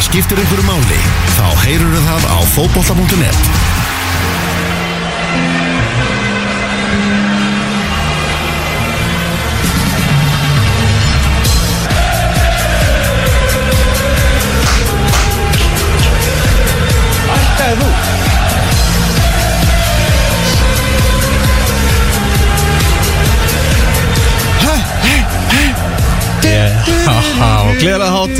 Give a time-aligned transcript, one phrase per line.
[0.00, 1.00] það skiptir einhverju máli,
[1.36, 3.69] þá heyrur það á fótbolta.net.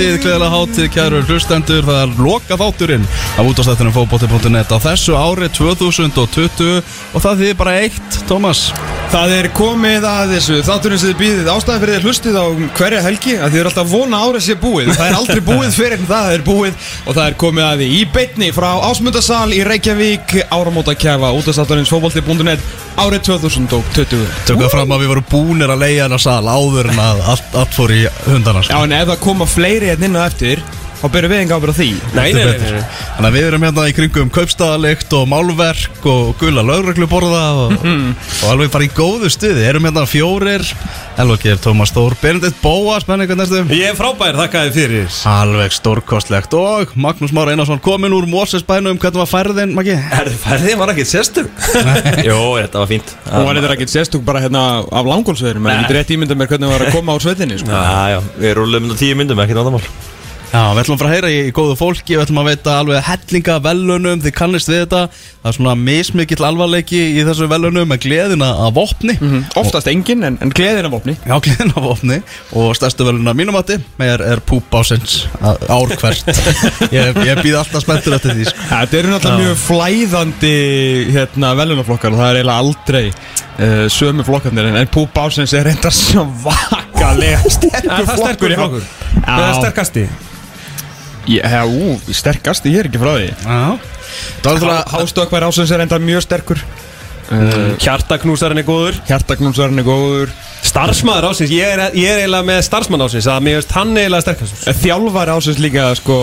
[0.00, 3.02] hátíð, gleðilega hátíð, kæru hlustendur, það er loka þátturinn
[3.36, 6.80] af útastættunum fótbolti.net á þessu ári 2020
[7.12, 8.70] og það þýðir bara eitt, Tómas.
[9.10, 10.56] Það er komið að þessu.
[10.64, 12.46] Þátturinn sem þið býðið ástæði fyrir þið hlustið á
[12.78, 14.90] hverja helgi að þið eru alltaf vona árið sé búið.
[14.94, 16.92] Það er aldrei búið fyrir en það er búið.
[17.04, 21.90] Og það er komið að því í beitni frá Ásmundasal í Reykjavík áramóta kæfa útastátturins
[21.90, 22.62] fótbolti.net
[23.00, 27.22] árið 2020 Tökum fram að við vorum búnir að leiða hana sal áður en að
[27.32, 28.62] allt, allt fór í hundana.
[28.66, 30.60] Já en ef það koma fleiri hérna inn á eftir
[31.00, 31.88] þá byrjum við enga ábyrð á því.
[32.16, 32.82] Nei, nei, nei, nei.
[33.16, 38.46] Þannig að við erum hérna í kringum kaupstaðalikt og málverk og gula lögregluborða og, og
[38.52, 39.64] alveg bara í góðu stuði.
[39.70, 40.64] Erum hérna fjórir,
[41.20, 43.62] Elvokir, Tómas Þór, Benedikt Bóa, spenningu næstu.
[43.76, 45.08] Ég er frábær, þakka þið fyrir.
[45.30, 46.56] Alveg stórkostlegt.
[46.56, 49.96] Og Magnús Már Einarsson komin úr Mósesbænum, hvernig var færðin, Maggi?
[49.96, 51.50] Er færðið var ekki sérstug?
[52.28, 53.16] Jó, þetta var fínt.
[53.30, 56.50] Og var þetta ekki sérstúk bara hérna af langólsveðurum en ég get rétt ímynda mér
[56.50, 57.74] hvernig það var að koma á sveitinni sko.
[57.74, 60.19] Já, já, við rúlum um tíu myndum, ekki náttúrulega
[60.50, 63.04] Já, við ætlum að fara að heyra í, góðu fólki, við ætlum að veita alveg
[63.06, 65.02] hellinga velunum, þið kannist við þetta,
[65.44, 69.14] það er svona mismikill alvarleiki í þessu velunum með gleðina af vopni,
[69.60, 72.18] oftast engin en, en gleðin af opni já gleðina af vopni.
[72.58, 76.32] Og stærstu veluna mínum mati er, er púp ásins ár hvert,
[76.98, 78.66] ég, ég býð alltaf spenntur eftir því, sko.
[78.72, 80.54] Þetta eru náttúrulega mjög flæðandi
[81.14, 85.70] hérna, velunaflokkar og það er eiginlega aldrei uh, sömu flokkarnir en, en Púp Ásins er
[85.70, 88.90] reynda svo vakalega sterkur flokkur.
[89.20, 90.08] Það er sterkasti
[91.38, 93.30] já, ú, sterkast, ég er ekki frá því.
[94.90, 96.62] Hástökkvar Ásins er reynda mjög sterkur.
[97.30, 98.98] Uh, Hjartaknúsarinn er góður.
[99.06, 100.32] Hjartagnúmsarinn er góður
[100.70, 104.22] Starfsmaður ásins, ég er, ég er eiginlega með starfsmann ásins að mér veist hann eiginlega
[104.22, 106.16] sterkast Eh, Þjálfar Ásins líka, sko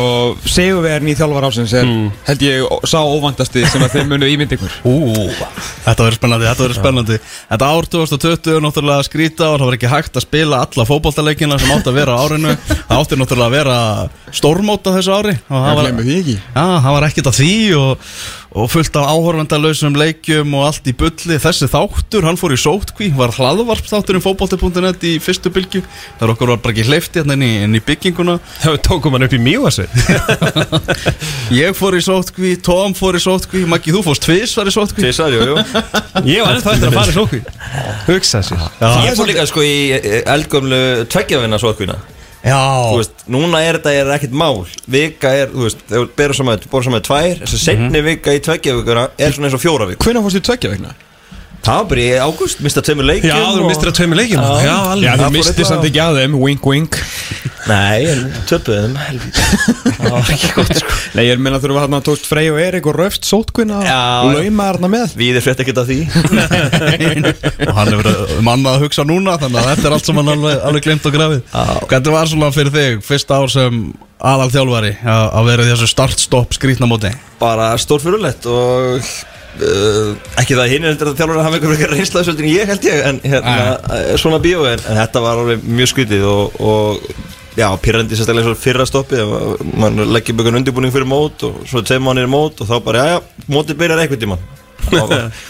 [0.48, 1.90] Sigurvegarn í þjálfar Ásins er
[2.30, 4.78] held ég sá óvandasti sem að þeim munu ímynd ykkur.
[4.88, 4.96] Ú,
[5.84, 7.20] þetta verður spennandi, þetta verður spennandi.
[7.52, 11.60] Þetta ár 2020 er náttúrulega skrýta og það var ekki hægt að spila alla fótboltaleikina
[11.60, 12.56] sem átti að vera á árinu.
[12.72, 13.78] Það átti náttúrulega að vera
[14.38, 15.92] stórmót á þessu ári það var,
[16.56, 18.08] það var ekkert að því og,
[18.58, 21.38] og fullt af áhorfendalausum leikjum og allt í bulli.
[21.42, 25.82] Þessi þáttur, hann fór í sótkví, var hlaðvarp þáttur um fótbolti.net í fyrstu bylgju.
[26.20, 28.38] Þar okkur var bara ekki hleyfti hérna inn í, inn í bygginguna.
[28.64, 29.94] Það tókum hann upp í mývasveit
[31.62, 35.34] Ég fór í sótkví, Tom fór í sótkví, Maggi þú fórst tvisvar í sótkví Tvisar,
[35.34, 35.56] jú, jú.
[36.28, 37.42] Ég var ennþá eftir að fara í sókví
[38.08, 38.68] Hugsa sér.
[39.08, 41.98] Ég fór líka sko í eh, eldgömlu tveggjavina sótkvína
[42.48, 42.60] Já,
[42.92, 44.62] Þú veist, núna er þetta er ekkert mál.
[44.88, 49.36] Vika er, þú veist, þegar þú berur saman tvær, þessi setni vika í tveggjavikuna Er
[49.36, 50.94] svona eins og fjóra vik Hvenær fórstu í tveggja vegna?
[51.68, 54.40] Það var bara í ágúst, mista tveimur leikjum Já, þú og- mistir að tveimur leikjum.
[54.40, 54.52] Já.
[54.56, 57.00] Já, Já, alveg þú það fór misti eitthvað- samt ekki að þeim, wink wink.
[57.68, 58.94] Nei, en töpuðum,
[59.98, 60.94] Það var ekki gott sko.
[61.18, 63.98] Nei, ég er meina þurfa hérna tókst Frey og Erik og Röft sótkvinna Já.
[64.24, 65.16] og lauma þarna með?
[65.20, 66.00] Við er frétt ekkert af því.
[67.68, 70.20] Og hann er verið um annað að hugsa núna þannig að þetta er allt sem
[70.22, 71.42] hann alveg, alveg glemt og grafið.
[71.92, 73.82] Hvernig var svona fyrir þig fyrsta ár sem
[74.32, 77.12] aðal þjálfari að að vera þessu start-stopp skrítna móti?
[77.42, 79.04] Bara stórfyrulegt og
[79.64, 83.02] uh, Ekki það hinn er að þjálfur að hafa einhver eitthvað reynslaðsvöldin ég held ég
[83.08, 87.10] En hérna, uh, svona bíó en, en þetta var alveg mjög skrítið og, og
[87.58, 89.18] Já, pyrrandi sérstaklega fyrra stoppi
[89.82, 93.16] mann leggir byggun undirbúning fyrir mót og svo tveim mannir mót og þá bara, já,
[93.16, 94.44] já, mótið byrjar einhvern tímann.
[94.94, 95.10] Og,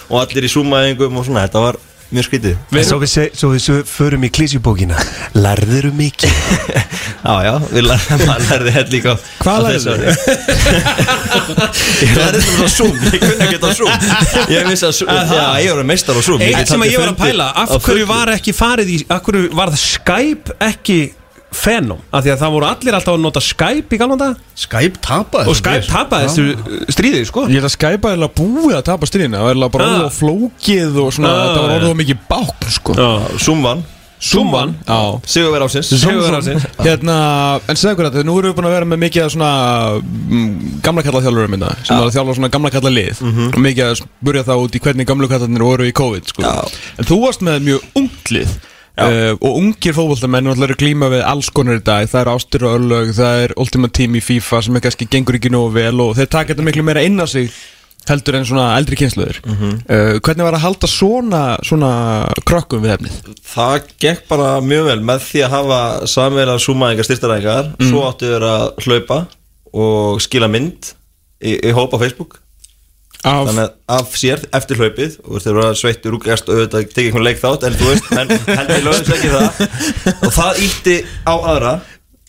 [0.09, 1.75] og allir í súmaðingum og svona, þetta var
[2.13, 2.55] mjög skrítið.
[2.87, 4.95] Svo við, svo við svo förum í klísjubókina
[5.35, 6.33] Lærðiru mikið?
[7.27, 10.05] Já, já, við lærðum, hell líka Hvað þessu ári.
[12.07, 14.07] Ég lærði þetta á Zoom, ég kunni ekki á Zoom.
[14.53, 16.43] Ég vissi að, já, ég var meistar á Zoom.
[16.45, 19.51] Eitt sem að ég var að pæla Af hverju var ekki farið í Af hverju
[19.57, 20.99] var það Skype ekki
[21.55, 24.99] Fenom Af því að það voru allir alltaf að nota Skype í galvan dag Skype
[25.03, 27.45] tapaði Og Skype tapaði þessu stríði sko.
[27.47, 29.93] Ég held að Skype er alveg búið að tapa stríðina Það er alveg bara Ah.
[29.93, 31.77] orðið á flókið og svona Ah, Það var já.
[31.77, 32.97] orðið á mikið bákn sko.
[32.97, 33.37] Já.
[33.39, 33.63] Zoom
[34.51, 35.21] vann Já.
[35.29, 36.63] Sigurver ásins Sigur ásins.
[36.81, 37.17] Hérna,
[37.69, 39.49] en segðu hvernig þetta, nú erum við búin að vera með mikið af svona
[40.01, 43.83] mm, gamla kalla þjálfurum minna sem var að þjálfa svona gamla kalla lið og mikið
[43.91, 46.41] að spurja það út í hvernig gamlu kallarnir voru í COVID sko.
[46.41, 46.65] Já.
[46.97, 48.57] en þú varst með mjög ungt lið
[48.97, 52.09] uh, og ungir eru að glíma við alls konar í dag.
[52.09, 55.39] Það er ástur og örlög, það er Ultimate Team í FIFA sem er kannski gengur
[55.39, 57.51] ekki nógu vel og þeir taka þetta miklu meira inn á sig
[58.07, 61.91] heldur en svona eldri kynsluður uh, hvernig var að halda svona, svona
[62.47, 63.17] krökkum við efnið?
[63.47, 65.81] Það gekk bara mjög vel með því að hafa
[66.13, 69.19] samverðar súmaðingar styrtaræðingar Svo áttu þeir að hlaupa
[69.77, 70.93] og skila mynd
[71.43, 72.39] í, í hóp á Facebook
[73.25, 76.83] Af, þannig að af sér eftir hlaupið og þú þeir að sveittur úrgæst og auðvitað
[76.93, 79.61] tekið einhvern leik þátt en þú veist, menn heldur lögðis ekki það
[80.27, 81.73] og það ítti á aðra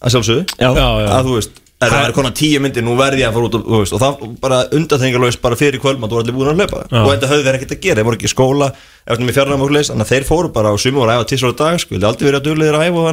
[0.00, 0.70] að sjálfsögðu Já.
[0.72, 1.08] Já, já.
[1.18, 3.58] að þú veist, er það er konar tíu myndir nú verði ég að fara út
[3.58, 6.80] og, þú veist, og það bara undanþengarlaust bara fyrir kvöldmatt og allir búin að hlaupa
[6.88, 7.02] Já.
[7.04, 8.70] og þetta höfðu þeir ekkert að gera, þeir voru ekki í skóla
[9.08, 11.28] eftir með fjarnæma og leis, þannig að þeir fóru bara og sumum voru að æfa
[11.30, 12.40] tísar á dag, sko, vildi aldrei verið
[12.88, 13.06] æfa og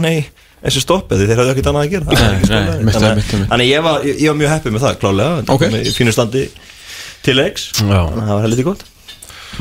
[0.87, 3.83] stoppið, því þeir höfðu ekkert annað að gera var ekki Nei, nei, Þannig að- ég
[3.85, 5.65] var, ég, var mjög heppið með það, klálega Þetta Ok.
[5.65, 6.43] kom í fínu standi
[7.25, 7.81] til leiks Já.
[7.81, 8.85] þannig að það var heldur gott.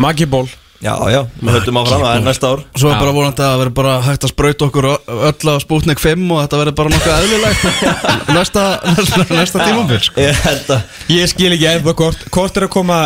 [0.05, 0.47] Magiból
[0.85, 2.63] Já, já, við höldum áfram, það er næsta ár.
[2.77, 4.89] Svo er bara vonandi að það verður bara hægt að sprauta okkur
[5.31, 7.63] öll á Sputnik 5 og þetta verður bara nokkuð eðlilegt.
[8.37, 10.21] Næsta, næsta, næsta tímambil sko.
[10.21, 12.99] Ég held að Ég skil ekki eða hvort Hvort er að koma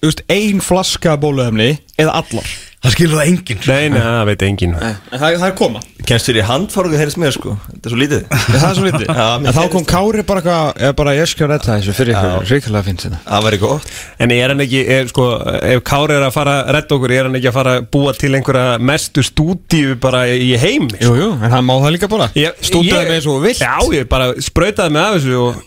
[0.00, 2.48] þú veist, Ein flaska bóluefni Eða allar
[2.86, 3.72] Það skilur það enginn sko.
[3.74, 4.74] Nei, nei, það veit enginn.
[4.78, 5.80] En það, það er koma.
[6.06, 7.54] Kennst þér í handfárugu heyrðis mér sko?
[7.66, 8.20] Þetta er svo lítið.
[8.46, 9.06] Það er svo lítið.
[9.10, 11.94] Já, mér En þá heyrist kom Kári bara eitthvað Eða bara ég skal redda þessu
[11.96, 13.90] Fyrir ykkur Ríkilega fint sinna Það væri gott.
[14.22, 15.26] En er hann ekki, er, sko,
[15.72, 18.14] ef Kári er að fara að redda okkur, er hann ekki að fara að búa
[18.20, 20.86] til einhverja mestu stúdíu bara í heim?
[21.02, 22.30] Jú, jú En hann má það líka bara.
[22.38, 23.64] Ég- Stútaði með eins og þú vilt.
[23.66, 25.64] Já, ég bara sprautaði mig af þessu og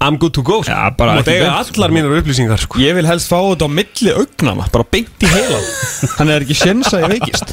[0.00, 0.72] I'm good to go sko.
[0.72, 2.80] Já, bara Þú mátt ekki eiga beint, allar mínar upplýsingar sko.
[2.82, 5.68] Ég vil helst fá þetta á milli augnana Bara beint í heilan
[6.18, 7.52] Hann er ekki sjens að ég veikist.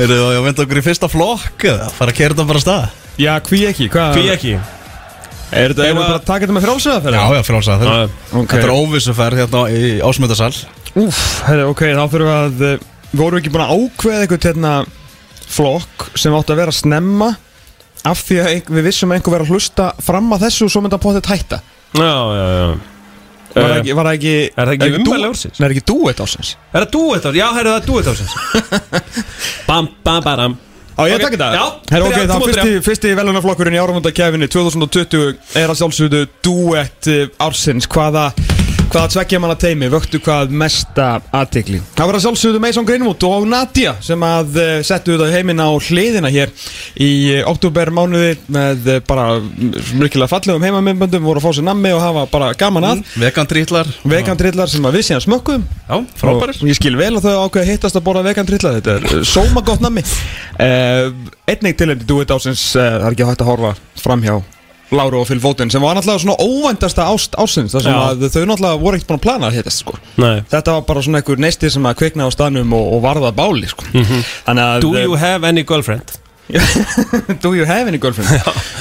[0.00, 1.90] Erum við að venda okkur í fyrsta flokk eða?
[1.94, 2.88] Fara að kera þetta bara af stað?
[3.20, 3.90] Já, hví ekki?
[3.92, 4.54] Hvað Hví ekki?
[5.54, 7.94] Er þetta, erum við bara að taka þetta með frálsöða Já, já, frálsað Já,
[8.32, 8.50] ok.
[8.50, 10.52] Þetta er óvissuferð hérna í ásmöndasal
[10.98, 14.48] Úf, herri, ok, þá fyrir við að eh, Vorum við ekki búin að ákveða eitthvað
[14.48, 14.72] hérna
[15.54, 17.28] Flokk sem átti að vera snemma
[18.04, 20.70] Af því að ein- við vissum að einhver verið að hlusta Fram að þessu og
[20.74, 21.60] svo myndi að potið hætta
[21.94, 22.66] já, já, já.
[23.54, 25.58] Var það Eh, ekki, var það ekki Er það ekki ummæli ársins?
[25.60, 27.36] Nei, er ekki dúet ársins Er það duet ár?
[27.38, 28.32] Já, það er duet ársins
[29.68, 30.56] Bam, bam, bam
[30.94, 31.46] Á, ég Ok, að taka þetta?
[31.54, 35.78] já, Herra, ok, byrja, þá þú mátt fyrsti, fyrsti velunaflokkurinn í áramöndakæfinni 2020 er að
[35.80, 38.28] sjálfsögðu duett eh, ársins Hvaða,
[38.94, 43.46] hvaða tveggja manna teimi vöktu hvað mesta aðtikli Það var að sjálfsögðu Mason Greenwood og
[43.50, 46.52] Nadia sem að uh, settu þetta heiminn á hliðina hér
[47.02, 51.90] í uh, oktober mánuði með uh, bara myrkilega fallegum heimamindböndum voru að fá sér nammi
[51.96, 53.04] og hafa bara gaman að.
[53.18, 56.62] Vegandrítlar Vegandrillar sem að við síðan smökkum Já, frábærir.
[56.62, 59.64] Og ég skil vel að þau ákveða að hittast að borða vegandrillar þetta er sóma
[59.66, 60.06] gott nammi.
[60.54, 61.10] Uh,
[61.50, 64.38] einnig tilhengi duet ásins uh, það er ekki hægt að horfa framhjá
[64.96, 68.44] Láru og Phil Foden sem var náttúrulega svona óvæntasta ást ásins þar sem að þau
[68.50, 69.96] náttúrulega voru ekkert búin að plana hittast sko.
[70.20, 73.32] Nei þetta var bara svona einhver neistir sem að kvikna á staðnum og, og varða
[73.36, 73.86] báli sko.
[73.94, 76.20] þannig að Do you have any girlfriend?
[77.40, 78.28] Do you have any girlfriend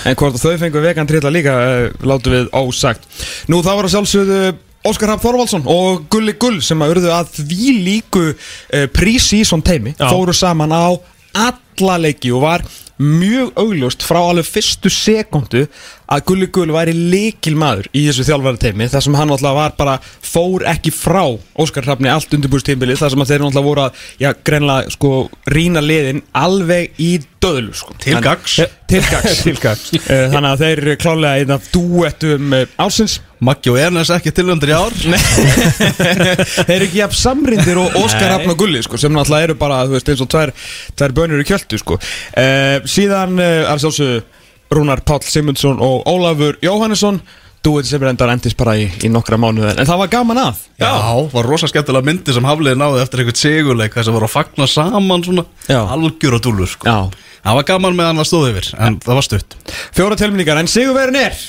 [0.04, 3.06] En hvort þau fengu vegan trilla líka uh, Látum við ósagt
[3.48, 4.40] Nú það var að sjálfsögðu
[4.84, 9.94] Óskar Rapp Þorvaldsson og Gulli Gull sem að urðu að því líku uh, pre-season teimi
[9.96, 10.10] Já.
[10.12, 10.92] fóru saman á
[11.40, 12.66] alla leiki og var
[13.00, 15.64] mjög augljóst frá alveg fyrstu sekundu
[16.12, 19.76] að Gulli Gull væri leikil maður í þessu þjálfæra teimi þar sem hann alltaf var
[19.80, 21.24] bara fór ekki frá
[21.60, 25.14] Óskar Hrafni allt undirbúrstímbili þar sem þeir alltaf voru að já, greinlega sko
[25.54, 27.12] rína liðin alveg í
[27.44, 27.94] döðlu sko.
[28.00, 28.58] Til Hann- gagns.
[28.64, 29.90] Eh, Til gags Til gagns.
[30.06, 34.32] Eh, Þannig að þeir eru klálega einn af dúettum eh, ársins Maggi og Ernest ekki
[34.32, 34.94] tilöndur í ár
[36.68, 39.82] Þeir eru ekki jafn samrindir og Óskar Rafn og Gulli sko, sem náttúrulega eru bara
[39.88, 40.54] þú veist, eins og tvær,
[41.00, 41.98] tvær bönur í kjöldu sko.
[42.00, 44.22] uh, Síðan uh, er sjálfsögðu
[44.72, 47.22] Rúnar Páll Simundsson og Ólafur Jóhannesson.
[47.64, 50.64] Dúið sem er endar endist bara í, í nokkra mánuð En það var gaman að.
[50.82, 50.90] Já,
[51.32, 54.68] var rosa skemmtilega myndi sem Hafliði náði eftir einhvern sigurleik þess að voru að fagna
[54.68, 55.80] saman svona Já.
[55.96, 56.90] algjör og dúlur sko.
[56.90, 57.30] Já.
[57.44, 59.56] Það var gaman meðan það stóð yfir en það var stutt.
[59.96, 61.40] Fjóra tilmynningar, en sigurverin er.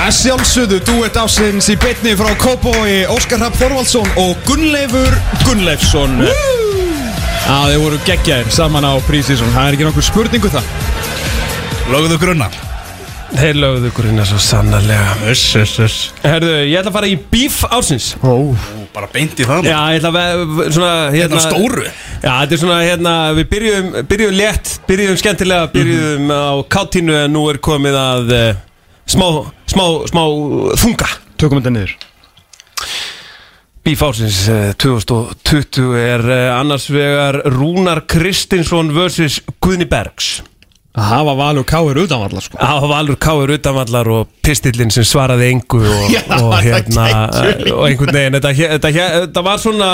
[0.00, 5.14] Að sjálfsögðu dúett ásins í bytni frá Kópói Óskar Rapp Þorvaldsson og Gunnleifur
[5.44, 6.18] Gunnleifsson
[7.48, 10.74] að þeir voru geggjaðir saman á prísísson það er ekki nokkur spurningu það.
[11.90, 12.50] Lögðu grunna
[13.30, 15.12] Þeir lögðu inn svo sannarlega.
[15.30, 15.98] Uss, uss, uss.
[16.24, 18.08] Herðu, ég ætla að fara í beef ársins.
[18.26, 18.56] Ó,
[18.90, 21.84] Bara beint í það Já, ég ætla að ve- svona hérna, Hérna stóru.
[22.24, 27.32] Já, þetta er svona hérna Við byrjum, byrjum létt, byrjum skemmtilega Byrjum á káttínu en
[27.36, 28.60] nú er komið að uh,
[29.06, 29.28] smá,
[29.70, 30.22] smá, smá
[30.82, 31.12] þunga.
[31.38, 32.09] Tökum þetta niður
[33.80, 39.40] Beef ársins uh, 2020 er uh, annars vegar Rúnar Kristinsson vs.
[39.62, 40.40] Guðni Bergs.
[40.90, 42.58] Að hafa valur káir utanvallar sko.
[42.58, 47.06] Það var alveg káur utanvallar og pistillin sem svaraði engu og, Já, og það hérna
[47.14, 49.90] gæti og einhvern veginn þetta, þetta, þetta, þetta var svona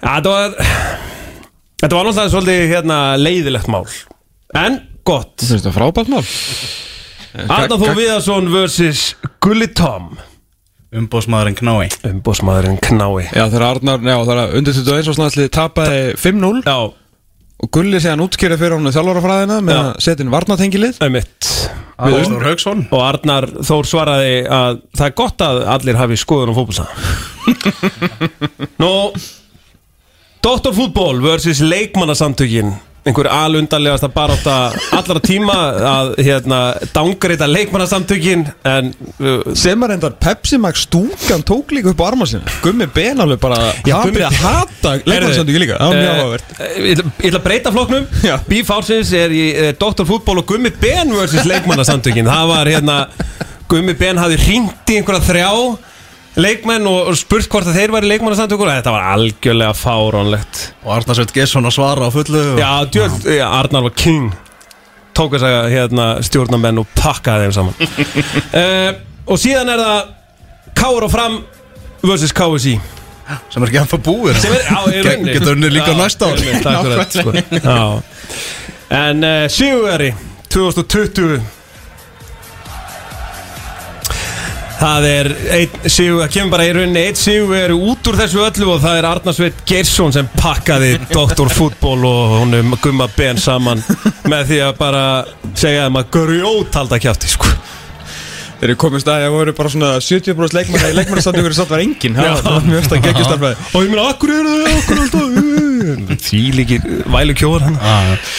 [0.00, 3.84] þetta var þetta var náttúrulega svolítið hérna, leiðilegt mál.
[4.56, 5.36] En gott.
[5.44, 6.24] Finnst það frábært mál.
[7.38, 9.04] Arna Þó Viðarsson vs.
[9.44, 10.16] Gulli Tom
[10.88, 11.90] Umbóðsmaðurinn knái.
[12.08, 13.26] Umbósmaðurinn knái.
[13.36, 16.76] Já þegar Arnar, já þegar undir 21 og snæðsli tapaði 5-0 Já,
[17.58, 19.82] og Gulli sé hann útskýrið fyrir hann þjálfarafræðina með Já.
[19.82, 21.50] að setja inn varnatengilið Einmitt.
[21.98, 26.58] Ástór Haugsson Og Arnar Þór svaraði að það er gott að allir hafi skoðun á
[26.58, 26.86] fótbolsa
[28.82, 28.92] Nú
[30.44, 32.72] Doktorfútból versus leikmannasamtökin
[33.08, 34.56] einhver alundarlegasta barátta
[34.96, 35.56] allra tíma
[35.90, 36.58] að hérna
[36.94, 42.26] dángreita leikmannasamtökin en uh, sem að reyndar Pepsi Max stúkan tók líka upp á arma
[42.28, 42.44] sinna.
[42.64, 45.80] Gummi Ben alveg bara byrja að hata leikmannsandíku líka.
[45.80, 46.54] Það var mjög Eh, áhugavert.
[46.58, 47.74] eh, Ég ætla- að breyta.
[48.48, 52.26] Beef Houses er í uh, Doktorfútból og Gummi Ben versus leikmannasamtökin.
[52.28, 52.96] Það var hérna
[53.68, 55.50] Gummi Ben hafði hringt í einhverja þrjá
[56.38, 60.60] leikmenn og, spurt hvort að þeir væri leikmannasamtökur Þetta var algjörlega fáránlegt.
[60.84, 64.30] Og Arnar Sveit Gesson að svara á fullu og- Já, djöld, já, Arnar var king.
[65.18, 67.74] Tók þess að hérna, stjórnamenn og pakkaði þeim saman.
[68.52, 68.92] Uh,
[69.28, 70.14] Og síðan er það
[70.78, 71.42] Káur og fram
[72.06, 72.78] versus KSI
[73.52, 75.34] sem er ekki búið er, já, í rauninni.
[75.36, 76.30] Getur unnið líka Já, næsta
[76.72, 77.34] akkurat, sko.
[78.98, 80.14] En uh, Sigurveri
[80.48, 81.57] 2020
[84.78, 85.28] Það er
[85.82, 89.08] það kemur bara í rauninni einn sigur er út úr þessu öllu og það er
[89.08, 93.82] Arnarsveit Geirsson sem pakkaði doktorfútból og honum gumma ben saman
[94.30, 95.02] með því að bara
[95.58, 97.50] segja þeim að grjótalda kjátti sko.
[98.58, 102.18] Þeir eru komist að ég voru bara svona 70% leikmann í leikmannastandíkur satt var engin
[102.18, 105.66] það var mjög stað geggjustarfæði og ég meina, akkur eru þau, akkur alltaf
[106.28, 107.78] því líkir vælu kjóður hann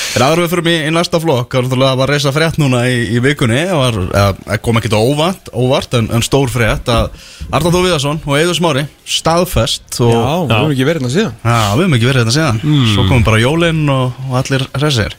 [0.10, 3.20] Þegar aðra við fyrir mig í næsta flokk Það var reysa frétt núna í, í
[3.24, 3.60] vikunni.
[3.70, 7.12] Það var, eða, kom ekkert óvart, óvart en, en stór frétt að
[7.50, 11.36] Arnar Þó Viðarsson og Eiður Smári staðfest og, já, við höfum ekki verið hérna síðan.
[11.44, 12.62] Já, við höfum ekki verið þetta síðan.
[12.94, 15.18] Svo komum bara jólinn og, og allir hressir.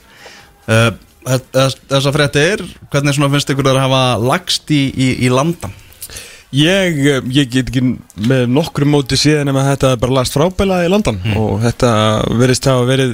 [0.71, 5.75] Uh, Þessa fréttir Hvernig finnst ykkur að hafa lagst í, í, í landan?
[6.51, 7.83] Ég, eh, ég get ekki
[8.27, 11.91] með nokkru móti síðan ef að þetta er bara last frábæla í London og þetta
[12.41, 13.13] verðist hafa verið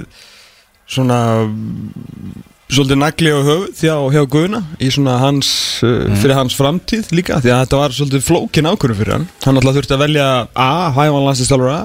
[0.89, 2.31] svona mm,
[2.73, 5.51] svolítið nagli á höfuð hjá, hjá Guðuna í svona hans,
[5.85, 9.29] uh, fyrir hans framtíð líka því að þetta var svolítið flókin ákvörðu fyrir hann.
[9.45, 11.81] Hann alltaf þurfti að velja A, hæfann landslistjálfara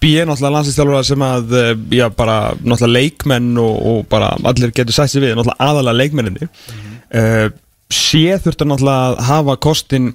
[0.00, 4.96] B, náttúrulega landslistjálfara sem að eh, já, bara náttúrulega leikmenn og, og bara allir getur
[4.96, 7.48] sætt sér við, náttúrulega aðalega leikmenninni uh,
[7.90, 10.12] C þurfti hann náttúrulega að hafa kostin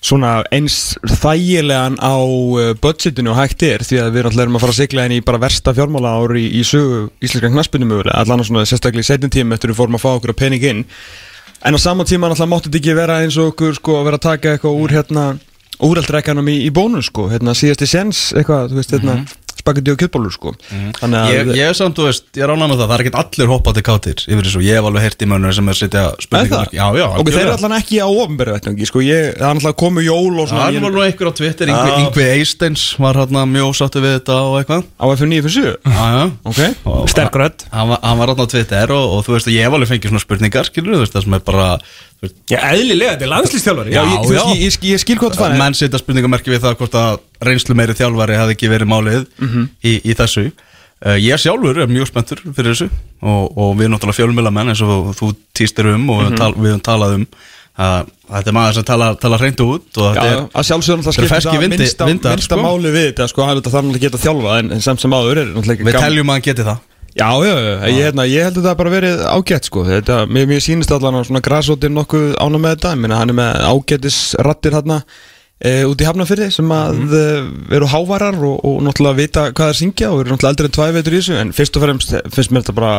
[0.00, 4.64] svona eins þægilegan á uh, budgetinu og hægt er því að við náttúrulega erum að
[4.64, 8.16] fara að sigla inn í bara versta fjármála ári í, í sögu íslenska knaspinu mögulega
[8.22, 10.82] allan svona sérstaklega í setjum tíma eftir við fórum að fá okkur að pening inn.
[11.60, 14.20] En á sama tíma náttúrulega mátti þetta ekki vera eins og okkur sko að vera
[14.22, 15.26] að taka eitthvað úr hérna
[15.86, 17.28] úraldrekkanum í, í bónus sko.
[17.32, 19.16] Hérna síðasti séns eitthvað þú veist hérna
[19.60, 20.54] spagetti og kjötbólur sko.
[21.00, 22.88] Þannig að Ég, ég er samt, þú veist, ég er ánægð með það.
[22.90, 24.62] Það er ekkert allir hoppandi kátir yfir þessu.
[24.64, 26.16] Ég hef alveg heyrt í mönnur sem er Er það?
[26.24, 28.08] spurningar Já, já, Ok, þeir eru allan ekki á
[28.56, 29.00] vettnangi sko.
[29.04, 31.66] Ég, það er náttúrulega komu jól og svona Það ég- var nú einhver á Twitter.
[31.70, 34.84] Yngvi Eisteins var hérna mjög sáttu við þetta og eitthvað.
[35.00, 36.24] Á FM9 fyrir 7 Já, já.
[36.44, 36.60] Ok.
[36.86, 37.64] Og- sterk rödd.
[37.72, 39.88] Hann var, hann var hérna á Twitter og, og þú veist að ég hef alveg
[39.90, 41.68] fengið svona spurningar, skilur veist, það sem er bara
[42.20, 44.44] þú veist, Já, eðlilega, þetta er landslýstjálfari Já, ég, þú já.
[44.44, 45.54] veist, ég, ég, ég skil hvað það fara
[47.44, 49.22] reynslu meiri þjálfari hefði ekki verið málið
[49.84, 50.50] í, í þessu.
[51.00, 52.90] Uh, Ég sjálfur er mjög spenntur fyrir þessu
[53.24, 56.74] og, og við náttúrulega fjölmjöla menn eins og þú týstir um og við, tal, við
[56.74, 57.24] höfum talað um.
[57.80, 61.30] Að þetta er maður sem tala, tala reynd út og þetta er að er skiptir
[61.30, 62.64] ferski það vindi- minnsta, vindar, minnsta sko.
[62.66, 65.40] máli við þetta sko, hann þarf náttúrulega að geta þjálfa en, en samt sem áður
[65.40, 66.82] er náttúrulega Við teljum að hann geti það.
[67.16, 70.44] Já, já, já, ég, hérna, ég held að það bara verið ágætt sko, þetta, mér,
[70.52, 73.64] mér sýnist allan að svona græsóttir nokkuð ána með þetta, ég meina hann er með
[73.70, 75.00] ágættis rattir hérna
[75.60, 77.72] e, út í Hafnafyrði sem að mm.
[77.78, 80.88] eru hávarar og, og náttúrulega vita hvað það syngja og eru náttúrulega eldri en tvæ
[80.96, 82.94] veitur í þessu en fyrst og fremst finnst mér þetta bara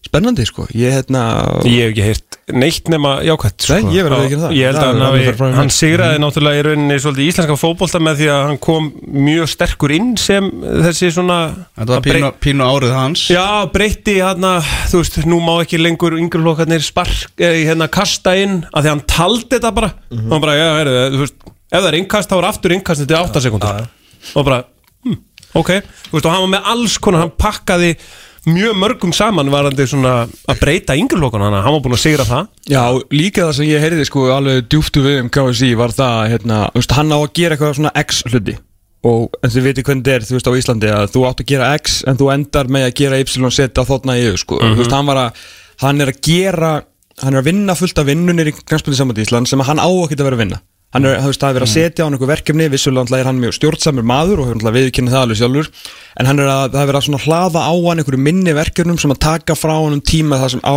[0.00, 1.22] spennandi sko, ég hérna
[1.68, 3.76] Ég hef ekki heyrt neitt nema jákvæmt sko.
[3.76, 4.54] Nei, ég verð að viðurkenna það.
[4.56, 5.56] Ég held að er hann, mér.
[5.58, 8.88] hann sigraði náttúrulega í rauninni svolítið íslenska fótbolta með því að hann kom
[9.28, 10.48] mjög sterkur inn sem
[10.86, 13.44] þessi svona Þetta var að brey- pínu, pínu árið hans Já,
[13.76, 14.48] breytti hann
[14.90, 18.94] þú veist, nú má ekki lengur yngri flokkarnir spark, eh, hérna kasta inn að því
[18.94, 22.30] hann taldi þetta bara og hann bara, já, heyrðu, þú veist, ef það er innkast
[22.30, 23.84] þá er aftur innkast þetta 8 sekundur
[24.36, 24.64] og bara,
[25.06, 25.20] hm,
[25.56, 25.70] ok.
[26.10, 27.94] Þú veist, og hann var með alls konar, hann pakkaði
[28.48, 30.14] mjög mörgum saman varandi svona
[30.48, 32.48] að breyta yngri flokkana, hann var búin að sigra það.
[32.72, 36.60] Já, líka það sem ég heyrði sko alveg djúftu við um KSI var það hérna,
[36.72, 38.56] þú veist, hann á að gera eitthvað svona X hluti.
[39.10, 41.50] Og en þið veitir hvernig þetta er þú veist á Íslandi að þú átt að
[41.52, 44.96] gera X en þú endar með að gera Y setja þóttna í sko, þú veist,
[44.96, 45.44] hann var að
[45.80, 46.72] hann er að gera,
[47.22, 48.54] hann er að vinna fullt af vinnunir í
[48.96, 50.60] saman Ísland sem hann á að geta verið að vinna
[50.94, 53.28] hann er, þú veist, það er verið að setja á hann eitthvað verkefni vissulega er
[53.30, 55.68] hann mjög stjórnsamur maður og hefur náttúrulega viðkynna það alveg sjálfur
[56.20, 58.98] en hann er að, það er verið að svona hlaða á hann einhverju minni verkefnum
[58.98, 60.74] sem að taka frá hann tíma það sem, á,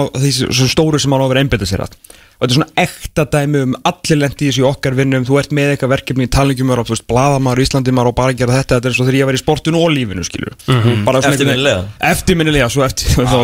[0.53, 1.97] sem stóru sem hann á að vera einbytta sér að.
[2.33, 5.51] Og þetta er svona ekta dæmi um allir lendi í þessu okkar vinnum þú ert
[5.55, 8.57] með eitthvað verkefni í talingjum og þú veist, blaðamar í Íslandi maður og bara gera
[8.57, 10.55] þetta þetta er svo þegar ég var í sportinu og lífinu skilur
[11.21, 11.85] einhvern veginn- Eftirminnilega.
[12.09, 13.37] eftirminnilega, svo eftir þá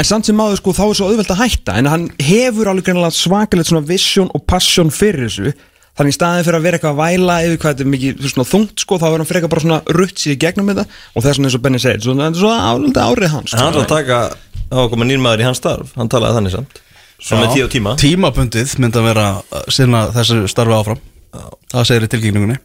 [0.00, 1.74] En samt sem maður sko þá er svo auðvelt að hætta.
[1.76, 5.52] En hann hefur alveg greinilega svakalegt svona vision og passion fyrir þessu.
[5.98, 8.48] Þannig í staðin fyrir að vera eitthvað að væla yfir hvað þetta er mikið svona
[8.48, 10.86] þungt sko Þá er hann frekar bara svona rutt sér í gegnum þetta.
[11.12, 13.60] Og þess vegna eins og Benni segir, svona, þetta er svona álunda árið hans En
[13.60, 15.92] hann að taka á að koma nýr maður í hans starf.
[16.00, 16.82] Hann talaði þannig samt.
[17.20, 17.96] Svo með tíu tíma.
[18.00, 21.06] Tímabundið myndi að vera að sinna þessu starfi áfram.
[21.74, 22.60] Það segir í tilkynningunni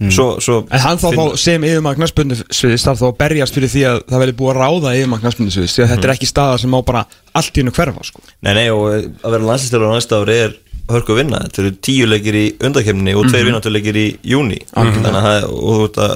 [0.00, 3.72] Ok Svo, svo En hann þá, þá sem yfirmagn knastbundisviðis þarf þá að berjast fyrir
[3.72, 6.60] því að það verði búið að ráða yfirmagn knastbundisviðis Því að þetta er ekki staða
[6.62, 7.02] sem má bara
[7.36, 8.22] allt í hennu hverfa sko.
[8.40, 10.54] Nei, nei, og eh, að vera landslýstöru á næsta ári er
[10.90, 11.42] hörku að vinna.
[11.46, 15.44] Þetta eru tíu leikir í undakefni og tveir mm leikir í júni Þannig að það
[15.50, 16.14] og þú ert að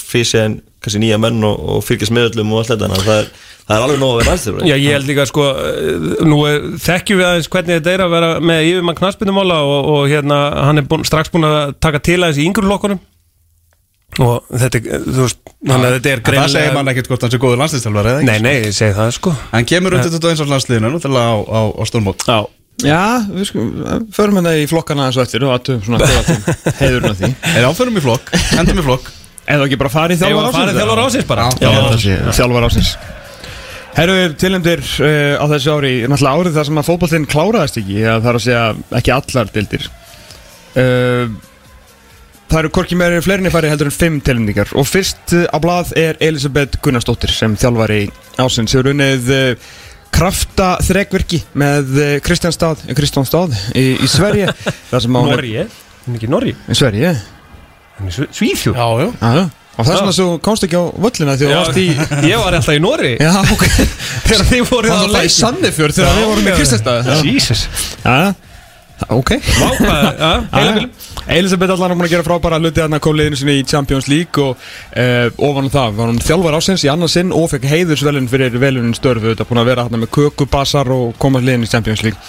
[0.00, 2.88] físja en kannski nýja menn og, og fylgjast meðallum og allt þetta.
[2.88, 3.28] Þannig að það er,
[3.64, 6.68] það er alveg nóg að vera landslýstöru Já, ég held líka sko, eh, nú er,
[6.86, 10.80] þekkjum við aðeins hvernig þetta er að vera með yfirmann knaspindumála og, og hérna, hann
[10.80, 13.02] er búin, strax búin að taka til aðeins í yngur lokkunum
[14.22, 17.24] og þetta, er, þú veist, þannig að þetta er En það segir mann ekkert hvort
[17.26, 19.32] hann sé góður landslýstjálfari eða ekki Nei, nei, ég segi það sko.
[19.50, 22.28] Hann kemur undir 21 árs landsliðinu náttúrulega á, á, á stórmót.
[22.28, 22.38] Já,
[22.84, 23.64] Já, við sko,
[24.14, 26.02] förum hérna í flokkana eins og eftir og aðtum svona
[26.80, 27.30] heiðurinn af því.
[27.54, 29.12] Er áförum í flokk, endum í flokk.
[29.44, 31.50] Eða ekki bara farið þjálfar að ásins bara?
[31.60, 31.70] Já,
[32.32, 32.94] þjálfar ásins
[33.94, 38.16] Herru, tilhendur uh, á þessu ári Náttúrulega árið þar sem að fótbollin kláraðist ekki eða
[38.24, 38.62] það er að segja
[38.98, 39.84] ekki allar dildir
[40.80, 41.36] uh,
[42.54, 45.88] Það eru hvorki meiri fleirinni færi heldur en fimm tilhendingar og fyrst uh, á blað
[45.98, 48.04] er Elisabeth Gunnarsdóttir sem þjálfari
[48.38, 49.72] ásins hefur unnið uh,
[50.14, 54.54] krafta þrekverki með uh, Kristján Stad, Kristján Stad í, í Sverige.
[54.94, 55.66] Sem Norge,
[56.06, 57.10] en ekki Norge í Sverige.
[57.98, 58.78] En í Sve- Svíþjóð.
[59.18, 59.50] Já.
[59.74, 61.88] Og þess vegna svo komst ekki á völlina því að þú varst í
[62.30, 63.64] Ég var alltaf í Norge Já, ok.
[64.30, 67.64] Þegar þið voruð Það alltaf í Sannefjörð þegar við vorum í Kristjastað Jesus.
[68.04, 68.53] Já, já,
[70.54, 70.88] bíl
[71.34, 74.42] Elisabeth allan er búin að gera frábæra hluti að koma liðinu sinni í Champions League
[74.44, 78.58] og uh, ofan það var hún þjálfar ásins í annað sinn og fekk heiðursvelin fyrir
[78.60, 82.20] velunin störfu þetta búin að vera hérna með kökubassar og komast liðinu í Champions League.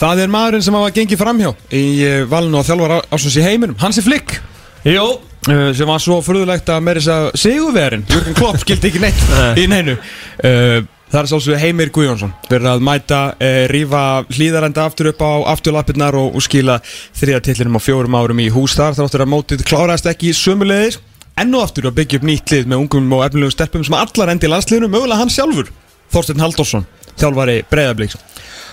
[0.00, 3.78] Það er maðurinn sem hafa gengið framhjá í uh, valinu á þjálfar ásins í heiminum
[3.80, 4.40] Hansi Flick.
[4.84, 9.04] Jó, uh, sem var svo furðulegt að meira þess að sigurverin Jörgen Klopp skildi ekki
[9.06, 9.28] neitt
[9.62, 9.96] í neinu.
[10.42, 10.80] Uh,
[11.10, 12.32] Það er sálsögðu Heimir Guðjónsson.
[12.46, 16.78] Fyrir að mæta, uh, rífa hlýðarenda aftur upp á afturlappirnar og, og skila
[17.18, 18.94] þriða tillinum á fjórum árum í hús þar.
[18.98, 21.00] Þáttur að mótið kláraðist ekki sömulegis
[21.40, 24.32] enn og aftur að byggja upp nýtt lið með ungum og efnilegum stelpum sem allar
[24.32, 25.70] endi í landsliðinu mögulega hann sjálfur,
[26.12, 26.86] Þorsteinn Halldórsson
[27.20, 28.18] þjálfari Breiðablíks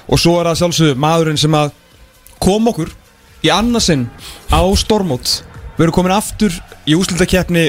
[0.07, 1.73] og svo er það sjálfsögðu maðurinn sem að
[2.43, 2.91] kom okkur
[3.45, 4.07] í annarsinn
[4.49, 5.41] á Stormót.
[5.77, 6.53] Við erum komin aftur
[6.89, 7.67] í úslitakeppni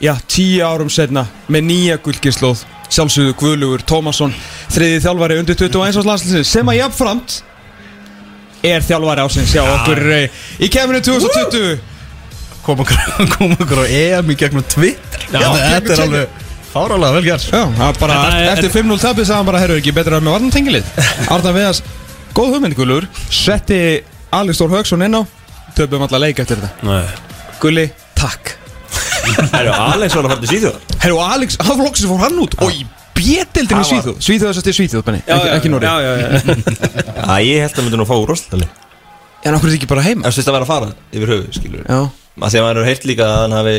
[0.02, 4.34] já, 10 árum setna Með nýja gullgislóð Sjálfsögðu Guðlugur Tómasson
[4.74, 7.40] Þriði þjálfari undir 21 árs landsliðsins Sem að jafnframt
[8.64, 11.90] Er þjálfari ásins hjá okkur uh, Í keminu 2020
[12.64, 12.96] Kom okkur,
[13.36, 15.26] kom okkur á EM í gegnum Twitter.
[15.34, 16.38] Já, Þetta er alveg
[16.72, 17.48] fárálega vel gert.
[17.52, 20.22] Já, það er bara Þetta er- eftir 5-0 tapið sagði hann bara, herru ekki betra
[20.24, 20.88] með varnantengilið
[21.36, 21.82] Arna Veðas,
[22.38, 23.08] góð hugmynd Gullur.
[23.34, 23.80] Setti
[24.34, 25.22] Alex Þór Hauksson inn á.
[25.78, 26.74] Töpum alla leik eftir þetta.
[26.86, 27.06] Nei.
[27.62, 28.56] Gulli, takk.
[29.56, 30.98] Eru Alex var að fara til Svíþjóðar.
[31.04, 32.58] Herru, Alex, hann flokksins fór hann út.
[32.62, 33.38] Og í í
[33.70, 34.18] var- Svíþjóð.
[34.20, 36.28] Svíþjóð að þetta er Svíþjóð, benni, ekki, ekki Nóri Já, já, já.
[37.30, 38.68] Já, ég held að myndi nú fá úr Róslandali
[39.44, 40.24] En okkur er þetta ekki bara heima.
[40.24, 42.00] Það finnst að vera að fara yfir höfu, skilur Já,
[42.40, 43.76] að því að maður hefur heyrt líka að hann hafi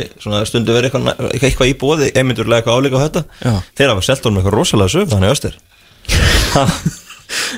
[0.49, 3.23] stundu verið eitthvað, eitthvað, í bóði einmyndurlega eitthvað áleika á þetta.
[3.41, 3.53] Já.
[3.79, 5.57] þeir hafa selt honum eitthvað rosalega sög þannig östir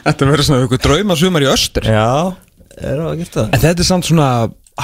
[0.05, 2.07] þetta verður svona eitthvað drauma sumar í östur já,
[2.77, 3.49] er það að geta það?
[3.51, 4.29] En þetta er samt svona,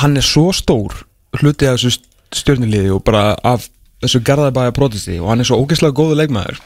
[0.04, 2.04] hann er svo stór Hluti af þessu
[2.38, 3.66] stjórniliði Og bara af
[4.04, 6.62] þessu garðabæja protesti Og hann er svo ógeðslega góðu leikmaður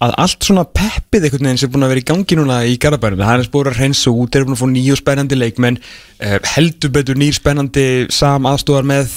[0.00, 2.76] að allt svona peppið einhvern veginn sem er búin að vera í gangi núna í
[2.80, 5.76] Garabænum það er spóra að reynsa út, þeir eru búin að fá nýju spennandi leikmenn
[5.76, 7.84] uh, heldur betur nýr spennandi
[8.16, 9.12] sam aðstóðar með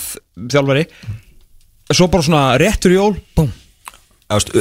[0.51, 0.83] þjálfari.
[1.93, 3.47] Svo bara svona réttur jól búm,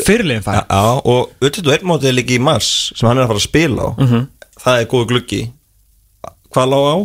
[0.06, 0.60] fyrirlegin fær.
[0.60, 3.48] Já, já, og 21 mótið er líka í mars sem hann er að fara að
[3.48, 3.90] spila á.
[3.98, 4.22] Mhm.
[4.62, 5.42] það er góð gluggi.
[6.52, 6.96] Hvað lág á,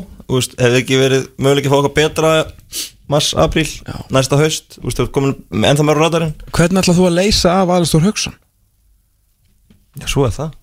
[0.62, 2.32] hefði ekki verið möguleik að fá eitthvað betra
[3.08, 3.69] mars, apríl,
[4.12, 4.77] næsta haust?
[4.84, 6.36] Ennþá meira á radarinn.
[6.51, 8.36] Hvernig ætlað þú að leysa af Alistór Hauksson?
[9.97, 10.56] já, svo er það.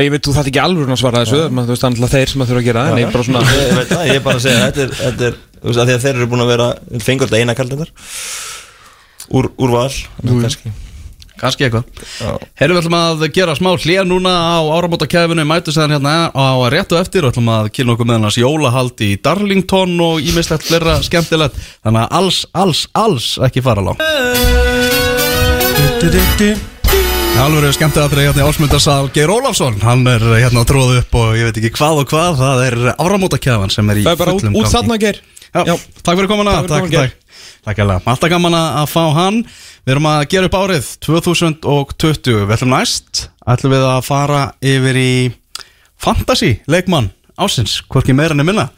[0.00, 2.30] Ég veit, þú þarf ekki alveg að svara þessu þú veist, það er alltaf þeir
[2.30, 4.22] sem að þurfa að gera það en ég bara svona ég, veit það, ég er
[4.24, 6.44] bara að segja þetta er, þetta er þú veist, að því að þeir eru búin
[6.44, 7.90] að vera þetta eina kaldindar
[9.36, 9.90] úr, úr val
[10.22, 10.72] kannski,
[11.42, 11.84] kannski eitthvað.
[12.60, 16.94] Herrum við ætlum að gera smá hlýja núna á áramótakæfinu Mætu sæðan hérna á rétt
[16.94, 17.26] og eftir.
[17.26, 21.58] Og ætlum að kynna okkur með hennars jólahald í Darlington og ímislegt fleira skemmtilegt.
[21.82, 24.02] Þannig að alls, alls, alls ekki fara langt.
[27.42, 29.06] Alveg er skemmtilega að hérna í ásmundarsal.
[29.14, 32.36] Geir Ólafsson, hann er hérna að tróða upp og ég veit ekki hvað og hvað,
[32.38, 34.74] það er áramótakæfan sem er í Það er bara út, fullum út gangi.
[34.76, 35.20] þarna ger
[35.52, 35.74] Já, Já.
[36.00, 37.16] takk fyrir komuna, Takk takk,
[37.66, 39.42] alveg Alltaf gaman að fá hann.
[39.82, 44.98] Við erum að gera upp árið 2020 Við ætlum næst ætlum við að fara yfir
[45.00, 45.14] í
[46.02, 48.68] Fantasy, leikmann ásins Hvorki meira enn minna.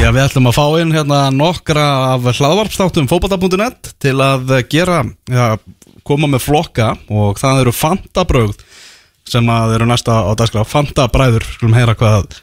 [0.00, 5.58] Já, við ætlum að fá inn hérna nokkra af hlaðvarpstáttum fótbolta.net til að gera, já,
[6.04, 8.64] koma með flokka og það eru fantabrögð
[9.28, 10.64] sem að eru næsta á dagskrá.
[10.68, 12.40] Fantabræður, skulum heyra hvað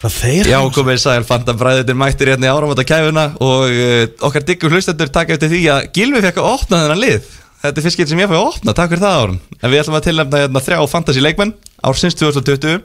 [0.00, 4.46] hvað þeir Já, komið sæl, fanta bræðutin mættir hérna í áramóta kæfuna og uh, okkar
[4.48, 7.28] diggur hlustendur taka eftir því að Gilvi fekk að opna þennan lið.
[7.60, 9.82] Þetta er fyrst getur sem ég fæ að opna, takk fyrir það árun En við
[9.82, 11.50] ætlum að tilnefna hérna þrjá fantasy leikmenn
[11.84, 12.78] ársins 2020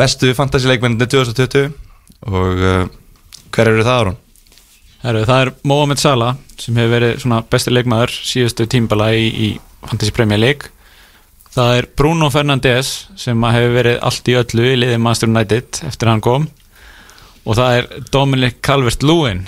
[0.00, 1.66] Bestu fantasy leikmenninni 2020
[2.24, 2.86] og uh,
[3.52, 4.16] hver eru það árun?
[5.04, 9.48] Heru, það er Mohamed Salah sem hefur verið svona besti leikmaður síðustu tímbala í, í
[9.84, 10.72] Fantasy Premier League
[11.54, 16.10] það er Bruno Fernandes sem hefur verið allt í öllu í liðið Master United eftir
[16.10, 16.48] hann kom
[17.44, 19.44] og það er Dominic Calvert-Lewin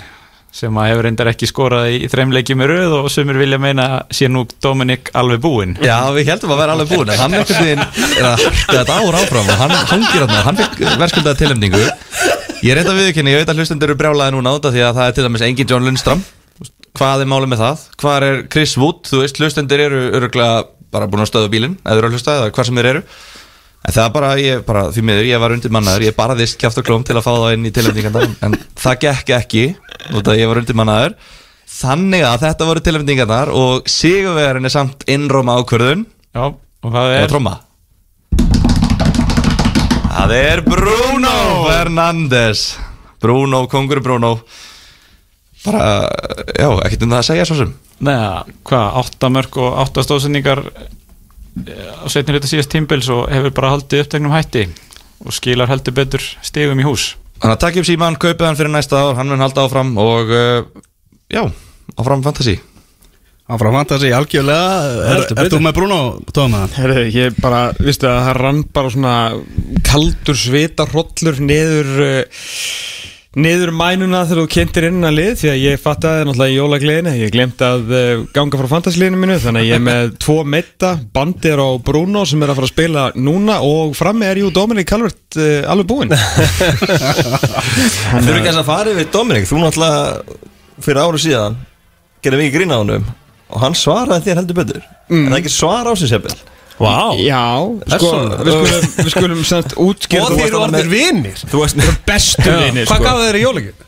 [0.57, 4.29] sem hefur reyndar ekki skorað í þreim leikjum í röð og sumir vilja meina sé
[4.31, 8.47] nú Dominic alveg búinn Já, við heldum að vera alveg búin en hann er að
[8.47, 11.83] harka þetta ár áfram og hann hangir þarna, hann fikk verðskuldaða tilnefningu
[12.65, 14.95] Ég er reynda viðkynni, ég veit að hlustendur eru brjálaði núna út af því að
[14.97, 16.23] það er til dæmis engin John Lundstram
[16.97, 17.81] Hvað er málið með það?
[18.01, 19.03] Hvað er Chris Wood?
[19.05, 23.03] Þú veist, hlustendur eru öruglega bara búin að stöða bílinn eða hvað sem þeir eru.
[23.87, 26.87] En það bara, ég, bara, því miður, ég var undir mannaður, ég barðist kjátt og
[26.87, 29.61] klóm til að fá það inn í tilnefningandar En það gekk ekki,
[30.11, 31.13] út af að ég var undir mannaður
[31.67, 36.05] Þannig að þetta voru tilnefningarnar og sigurvegarinn er samt innróma ákvörðun.
[36.31, 37.53] Já, og það er tromma.
[40.07, 41.33] Það er Bruno!
[41.67, 42.63] Fernandes.
[43.21, 44.31] Bruno, kongur Bruno
[45.67, 45.85] Bara,
[46.55, 47.73] já, ekkert um það að segja svo sem.
[48.07, 48.31] Neða,
[48.69, 50.63] hvað, 8 mörg og 8 stóðsendingar
[51.67, 54.67] á setni hluta síðast tímbils og hefur bara haldið upptegnum hætti
[55.25, 57.15] og skilar heldur betur stigum í hús.
[57.41, 60.31] Þannig að takk upp síman, kaupið hann fyrir næsta ár Hann mun halda áfram og
[60.33, 60.85] uh,
[61.29, 61.43] Já,
[61.99, 62.55] áfram fantasy.
[63.47, 64.71] Áfram fantasi, algjörlega.
[65.07, 65.97] Er, er þú með Bruno,
[66.35, 66.65] Tóma?
[66.75, 69.13] Herri, ég bara, vistu að það rann bara svona
[69.87, 72.41] kaldur svita hrollur niður uh,
[73.37, 77.13] niður mænuna þegar þú kynntir inn að lið því að ég fattaði náttúrulega í jólagleðinu
[77.19, 80.91] ég glemt að uh, ganga frá fantasliðinu mínu þannig að ég er með tvo meitta
[81.13, 84.89] bandir á Bruno sem er að fara að spila núna og frammi er jú Dominic
[84.89, 86.17] Calvert uh, alveg búinn.
[88.17, 90.37] Þú eru ekki að fara yfir Dominik Þú náttúrulega
[90.81, 91.57] fyrir áru síðan
[92.25, 93.05] Gerði mikið grín á honum
[93.47, 94.85] Og hann svaraði þér heldur betur.
[95.07, 96.33] En það er ekki svara á sig sefil
[96.77, 96.97] Vá.
[97.17, 97.41] Já,
[97.97, 101.39] sko, við skulum, við skulum samt útskýra Og þeir eru orðir vinir.
[101.49, 103.03] Þú veist, bestu vinir Hvað sko.
[103.07, 103.83] gaf þeir í jólagjöf?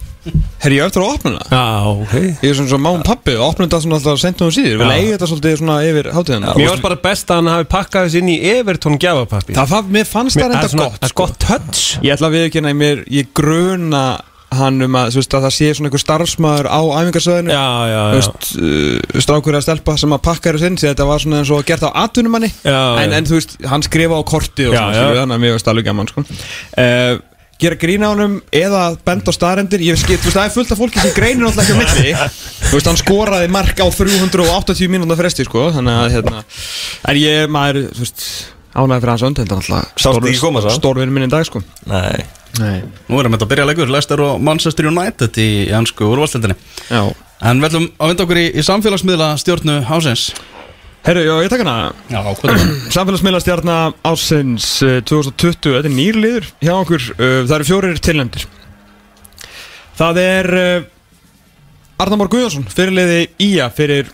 [0.59, 1.61] Herri, ég eftir að opna það Já,
[1.93, 2.13] ok.
[2.43, 4.89] Ég er svona svo máum pappi og opnum þetta svona alltaf sentum og síður Já.
[4.97, 6.55] eiga þetta svolítið svona yfir hátíðina.
[6.59, 9.55] Mér varst bara best að hann hafi pakkað þessi inn í Everton gjafapappi.
[9.55, 11.23] Það fann, mér fannst það reynda gott Það er sko.
[11.23, 11.85] gott touch.
[12.03, 14.03] Ég ætla að viðkynna í mér Ég gruna
[14.55, 17.53] hann um að, veist, að það sé svona einhver starfsmæður á æfingarsöðinu
[18.15, 21.53] veist, uh, strákur að stelpa sem að pakka þessu inn því þetta var svona eins
[21.53, 22.51] og gert á atvinnumanni.
[22.65, 25.71] En, en þú veist, hann skrifa á kortið og Já, svona, þannig að mér veist
[25.73, 26.25] alveg gaman sko.
[26.25, 27.15] uh,
[27.59, 30.71] gera grín á honum eða benda á staðrendir ég skil, þú veist, það er fullt
[30.73, 32.13] af fólki sem greinir náttúrulega ekki á milli.
[32.69, 36.45] Þú veist, hann skoraði mark á 380 mínúnda fresti, sko þannig að, hérna,
[37.11, 38.23] en ég, maður, þú veist
[38.79, 40.81] ánæði fyrir hans önd, þetta Sástu ekki koma, náttúrulega sá?
[40.81, 41.61] stórvinn minn í dag, sko.
[41.89, 42.25] Nei.
[42.59, 42.77] Nei.
[43.07, 46.55] Nú erum við að byrja leikur Leicester og Manchester United í ennsku úrvalstildinni
[46.89, 47.03] Já,
[47.39, 50.31] En við ætlum að vinda okkur í, í samfélagsmiðla stjórnu ásins
[51.05, 51.93] herru, já, ég taka hana.
[52.11, 52.71] Já, hvað er það?
[52.97, 58.47] Samfélagsmiðlastjarnar ásins uh, 2020, þetta er nýrliður hjá okkur, uh, það eru fjórir tilnefndir.
[59.99, 60.89] Það er uh,
[62.03, 64.11] Arnamór Guðjónsson, fyrirliði Ía fyrir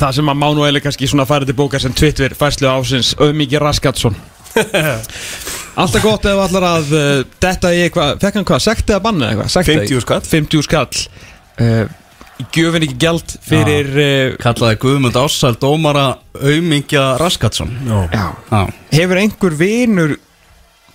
[0.00, 4.16] það sem að Mánueli kannski svona farið til bókar sem Twitter færslu ásins Ömiki Raskatsson
[5.80, 7.08] Alltaf gott ef allar að uh,
[7.40, 9.50] detta í eitthvað, fekk hann hvað, sekt eða banna eitthvað?
[9.54, 10.24] Sekta í- 50 skall.
[10.26, 11.02] 50 skall
[11.62, 11.92] uh,
[12.56, 16.08] Gjöfin ekki gjald fyrir uh, Kallaði Guðmund Ással dómara
[16.40, 18.00] Aumingja Raskatsson Já.
[18.50, 18.60] Já
[18.96, 20.16] Hefur einhver vinur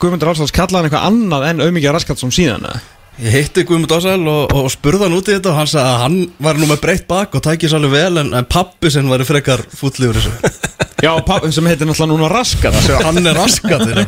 [0.01, 2.81] Guðmundur Álsons kallað hann eitthvað annað en Auðmikið Raskatsson síðan eða?
[3.15, 6.01] Ég hitti Guðmund Ással og, og spurði hann út í þetta og hann sagði að
[6.01, 9.23] hann var nú með breytt bak og tækis alveg vel en, en pappi sinn var
[9.27, 10.33] frekar fúll yfir þessu.
[11.05, 13.99] Já, pappi sem heitir náttúrulega núna Raskat Hann er raskatir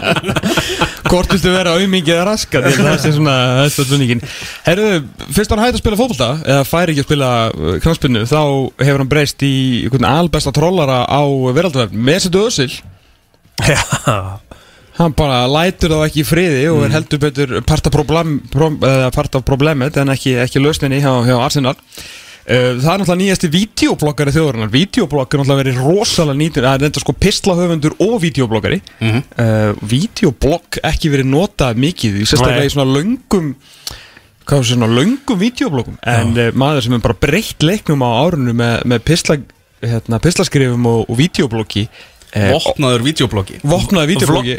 [1.10, 3.36] Hvort viltu vera auðmingið eða Raskat að Það sé svona
[3.68, 4.24] þetta tunningin
[4.64, 4.88] Herru,
[5.36, 7.30] fyrst hann hætti að spila fótbolta Eða færi ekki að spila
[7.84, 8.40] knarspinnu Þá
[8.80, 9.54] hefur hann breyst í
[9.84, 11.22] einhvern albesta trollara á
[11.54, 12.72] veraldverð Mesut Özil.
[13.60, 13.80] Já
[14.98, 18.72] Hann bara lætur þá ekki í friði og er heldur betur part af, problem, pro,
[18.74, 21.76] uh, part af problemet en ekki, ekki lausninni hjá, hjá Arsenal.
[22.50, 26.84] Uh, það er náttúrulega nýjasti videobloggari þjóðurinnar Videoblogg er náttúrulega verið rosalega nýtur Það er
[26.86, 29.82] þetta sko pislahöfundur og videobloggari mm -hmm.
[29.92, 33.52] Videoblogg ekki verið notað mikið sérstaklega í svona löngum
[34.48, 38.56] Hvað er svona löngum videobloggum En uh, maður sem er bara breytt leiknum á árunum
[38.56, 39.36] Með, með pisla,
[39.84, 44.56] hérna, pislaskrifum og, og videobloggi uh, Vopnaður videobloggi Vopnaði videobloggi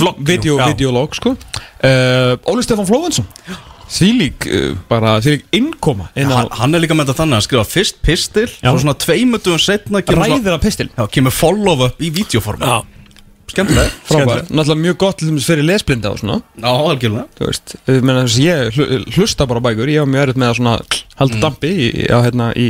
[0.00, 0.24] Vloggi
[0.58, 1.34] er videolog sko.
[1.36, 3.26] uh, Óli Stefán Flóvensson
[3.90, 7.46] Þvílík, uh, bara þvílík innkoma inn á hann, hann er líka með þetta þannig að
[7.48, 8.70] skrifa fyrst pistil Já.
[8.70, 10.86] og svona tveimutugum setna ræðir af pistil.
[10.94, 12.76] Já, kemur follow-up í videoforma Já.
[13.50, 16.36] Skemmtilega Frábær, náttúrulega mjög gott til dæmis fyrir lesblinda og svona.
[16.54, 17.26] Já, algjörlega.
[17.34, 19.90] Þú veist, ég, meina, þess, að ég hlu- hlusta bara á bækur.
[19.90, 20.74] Ég var mjög erfitt með að svona
[21.18, 22.68] halda dampi í, á, hérna, í,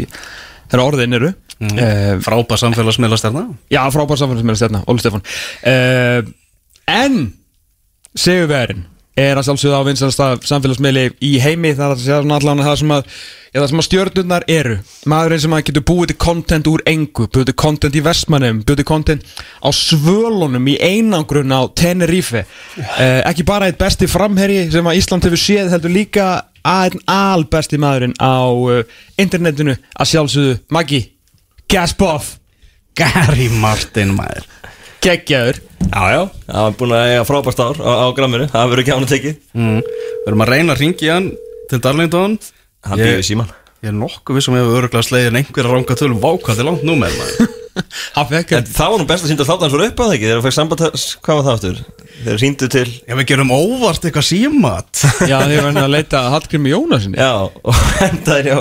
[0.72, 2.20] þegar orðin eru mm.
[2.24, 3.46] Frábær samfélagsmiðlastjarna.
[3.72, 5.24] Já, frábær samfélagsmeira stjarna, Óli Stefán.
[5.60, 6.28] Uh,
[6.90, 7.20] En
[8.18, 8.86] Sigurverin
[9.20, 11.74] er að sjálfsögða á vinsalasta samfélagsmeili í heimi.
[11.76, 13.12] Það er að segja allan það sem að
[13.50, 14.76] sem að stjörnurnar eru.
[15.10, 18.80] Maðurinn sem að getur búið til content úr engu búið til content í Vestmannum búið
[18.80, 19.26] til content
[19.60, 22.44] á svölunum í einangrun á Tenerife.
[22.78, 26.28] Uh, ekki bara eitt besti framherji sem að Ísland hefur séð heldur líka
[26.62, 28.82] að einn albesti maðurinn á uh,
[29.18, 31.04] internetinu að sjálfsögðu Maggi
[31.70, 32.32] Gaspoff
[32.98, 34.46] Gary Martin maður.
[35.04, 35.60] Geggjaður.
[35.86, 38.48] Já, já, það var búin að eiga frábært ár á, á gramminu.
[38.50, 39.36] Það verður ekki án að tekið.
[39.54, 39.76] Mm.
[39.84, 41.28] Við erum að reyna að ringja hann
[41.70, 42.34] til Darlington.
[42.88, 46.58] Hann býður síman Ég er nokkuð vissum að við öruglega slegin einhverja ranga tölum Vákvað
[46.58, 47.52] til langt númer maður.
[48.16, 50.26] Hann fekk En það var nú best að sínda þáttan svo upp á það ekki
[50.26, 50.82] Þegar þú fekk samband,
[51.24, 51.78] hvað var það aftur?
[52.24, 55.04] Þeir síndu til, Já, við gerum óvart eitthvað símat.
[55.30, 58.60] Já, þið var að leita að Hallgrími Jónasinni já, og hendaði á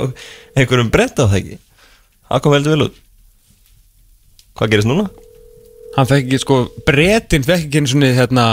[0.55, 1.59] einhverjum brent á það ekki
[2.29, 2.99] Það kom heldur vel út.
[4.59, 5.07] Hvað gerist núna?
[5.95, 8.43] Hann fekk ekki, sko, bretinn fekk ekki einu svona, hérna,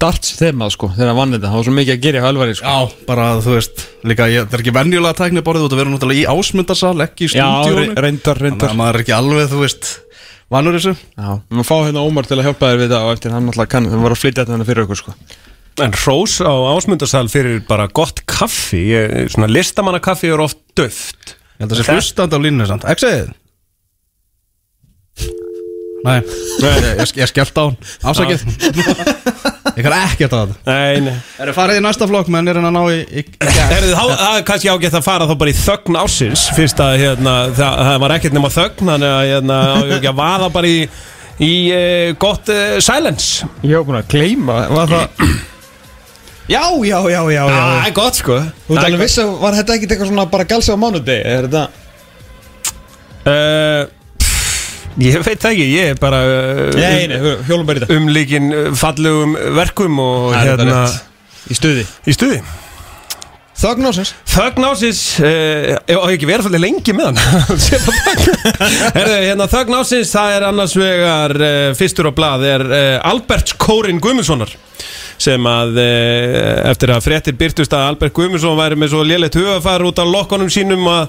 [0.00, 1.50] darts þemað, sko, þegar hann vann þetta.
[1.50, 2.72] Það var svo mikið að gera hjá Ölvari, sko.
[2.72, 5.92] Já, bara þú veist Líka, ég, það er ekki venjulega tækni borðið út að vera
[5.92, 9.14] náttúrulega í ásmundarsal Ekki í Já, stúdíónu re- reyndar, Þannig reyndar að maður er ekki
[9.18, 9.92] alveg, þú veist
[10.56, 10.94] Vanur þessu.
[10.96, 13.32] Já, við maður fá hérna Ómar til að hjálpa þér við það og eftir.
[13.36, 15.14] Hann alltaf kann, það var að flytja þetta fyrir okkur, sko.
[15.84, 18.84] En hrós á ásmundarsal fyrir bara gott kaffi.
[18.94, 22.86] Ég, Svona listamannakaffi er oft döft Ég held að það sé hlustandi á línu samt.
[22.92, 23.34] Exið
[26.06, 26.20] Nei,
[26.62, 27.76] ég, ég, ég skellt á hann.
[28.06, 28.44] Ásakið
[29.76, 31.16] Ég kann ekkert á þetta Nei, nei.
[31.40, 34.04] Er það farið í næsta flokk menn er hann að ná í, í, Herðu, þá,
[34.12, 37.82] það er kannski ágætt að fara þá bara í þögn ásins Fyrst að hérna, það,
[37.88, 40.78] það var ekkert nema þögn Þannig að hérna, á ég ekki að vaða bara í,
[41.42, 43.50] í uh, gott uh, silence.
[43.66, 45.28] Ég var búin að gleyma, var það
[46.46, 47.46] Já, já, já, já, já.
[47.48, 48.38] Það er gott sko.
[48.68, 51.64] Þú viss að var þetta ekkit eitthvað svona bara galsi á mánudegi, er þetta
[53.26, 53.82] uh,
[55.02, 57.90] Ég veit það ekki, ég er bara uh, þetta.
[57.98, 60.86] umlíkin uh, fallegum verkum og þetta hérna.
[61.46, 61.84] Í stuði.
[62.06, 62.40] Í stuði
[63.56, 67.20] Þögn ásins Þögn ásins uh, og ekki verið svolítið lengi með hann.
[67.66, 68.34] Þögn.
[68.92, 69.46] Herðu, hérna,
[69.80, 74.52] ásins, það er annars vegar uh, fyrstur á blað er uh, Albert Kórin Guðmundssonar
[75.16, 80.02] sem að eftir að fréttir byrtust að Albert Guðmundsson væri með svo léleitt hugafar út
[80.02, 81.06] af lokkonum sínum að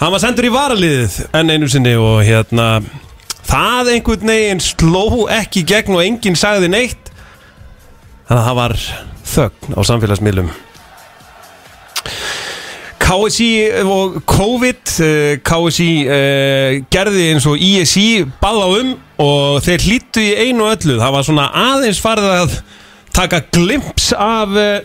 [0.00, 2.66] hann var sendur í varaliðið enn einu sinni og hérna
[3.46, 7.12] það einhvern veginn sló ekki gegn og enginn sagði neitt.
[8.26, 8.76] Þannig að það var
[9.36, 10.50] þögn á samfélagsmiðlum
[13.00, 13.48] KSI
[13.82, 20.22] og COVID eh, KSI uh, gerði eins og ISI bað á um og þeir hlýttu
[20.22, 20.96] í einu öllu.
[21.00, 22.56] Það var svona aðeins farið að
[23.16, 24.80] taka glimps af uh,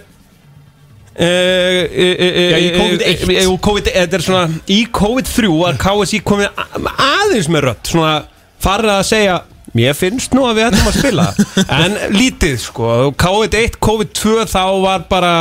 [1.16, 3.52] Já, í COVID-1.
[3.64, 8.16] COVID, þetta er svona í COVID-3 var KSI komið aðeins með rött svona
[8.64, 9.38] farið að segja
[9.76, 11.28] mér finnst nú að við ætlum að spila.
[11.86, 12.92] En lítið sko.
[13.22, 15.36] COVID-1, COVID-2 þá var bara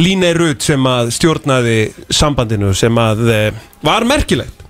[0.00, 1.76] Línei Rudd sem að stjórnaði
[2.12, 3.40] sambandinu sem að e,
[3.84, 4.64] var merkilegt.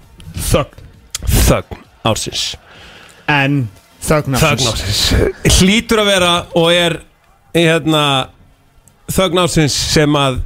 [0.51, 0.83] Þögn.
[1.23, 2.47] Þögn ársins.
[3.31, 3.63] En
[4.03, 5.61] þögn þögn ásins ársins.
[5.61, 6.99] Hlýtur að vera og er
[7.55, 8.03] hérna
[9.13, 10.41] þögn ársins sem að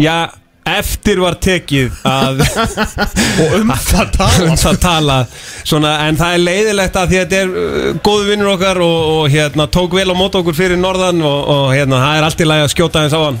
[0.00, 0.26] já,
[0.66, 2.40] eftir var tekið að
[3.44, 7.26] Og um það tala um það tala svona, en það er leiðilegt að því að
[7.26, 10.80] þetta er uh, góðu vinnur okkar og, og hérna, tók vel á mót okkur fyrir
[10.80, 13.38] norðan og, og hérna, það er allt í lagi að skjóta eins á hann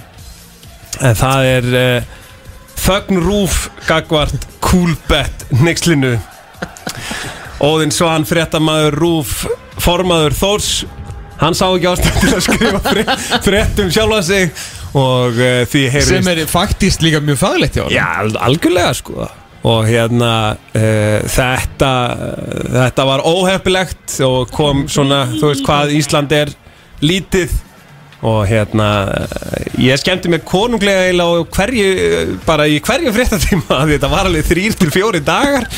[1.04, 2.14] en það er uh,
[2.86, 6.16] þögn rúf gagvart cool bet nexlinu
[7.64, 9.30] Óðinn Svan, fréttamaður Rúf,
[9.80, 10.70] formaður Þórs
[11.40, 14.52] Hann sá ekki ástæð til að skrifa frétt, frétt um sjálfa sig
[14.96, 17.96] Og uh, því heyrðist Sem er faktist líka mjög fagleitt hjá honum.
[17.96, 19.26] Já, al- algjörlega sko
[19.66, 21.90] Og hérna uh, þetta,
[22.76, 26.52] þetta var óheppilegt og kom svona, þú veist hvað Ísland er
[27.02, 27.50] lítið
[28.26, 28.88] og hérna
[29.78, 31.88] ég skemmti mér konunglega eiginlega á hverju,
[32.46, 35.68] bara í hverju fréttatíma þetta var alveg þrýr til fjóri dagar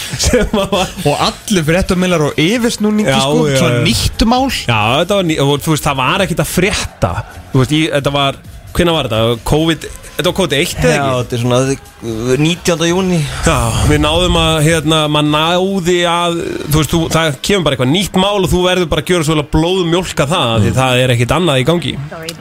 [0.55, 3.85] var Og allir fréttamillar og yfirsnúningi sko, svona já.
[3.85, 7.13] nýtt mál Já, var, og veist, það var ekkert að frétta
[7.53, 8.41] veist, ég, þetta var,
[8.77, 9.41] hvenær var þetta?
[9.53, 11.19] COVID, þetta var COVID-1 eða Já, ekki?
[11.19, 12.87] þetta er svona uh, 19.
[12.89, 17.77] júni Já, við náðum að, hérna, maður náði að, þú veist, þú, það kemur bara
[17.79, 21.05] eitthvað nýtt mál og þú verður bara að gjöra svolítið blóðum mjólka það, því það
[21.05, 21.95] er ekkit annað í gangi.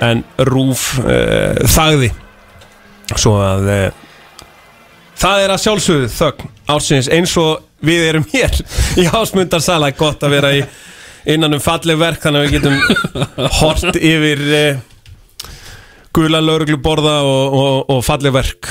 [0.10, 2.12] En Rúf uh, þagði,
[3.14, 3.86] svo að uh,
[5.22, 8.62] það er að sjálfsögðu þögn ársins eins og við erum hér
[8.98, 10.66] í ásmundarsala, gott að vera í
[11.30, 12.78] innan um falleg verk, þannig að við getum
[13.62, 14.86] hort yfir uh,
[16.18, 18.70] gula lauruglu borða og, og, og falleg verk.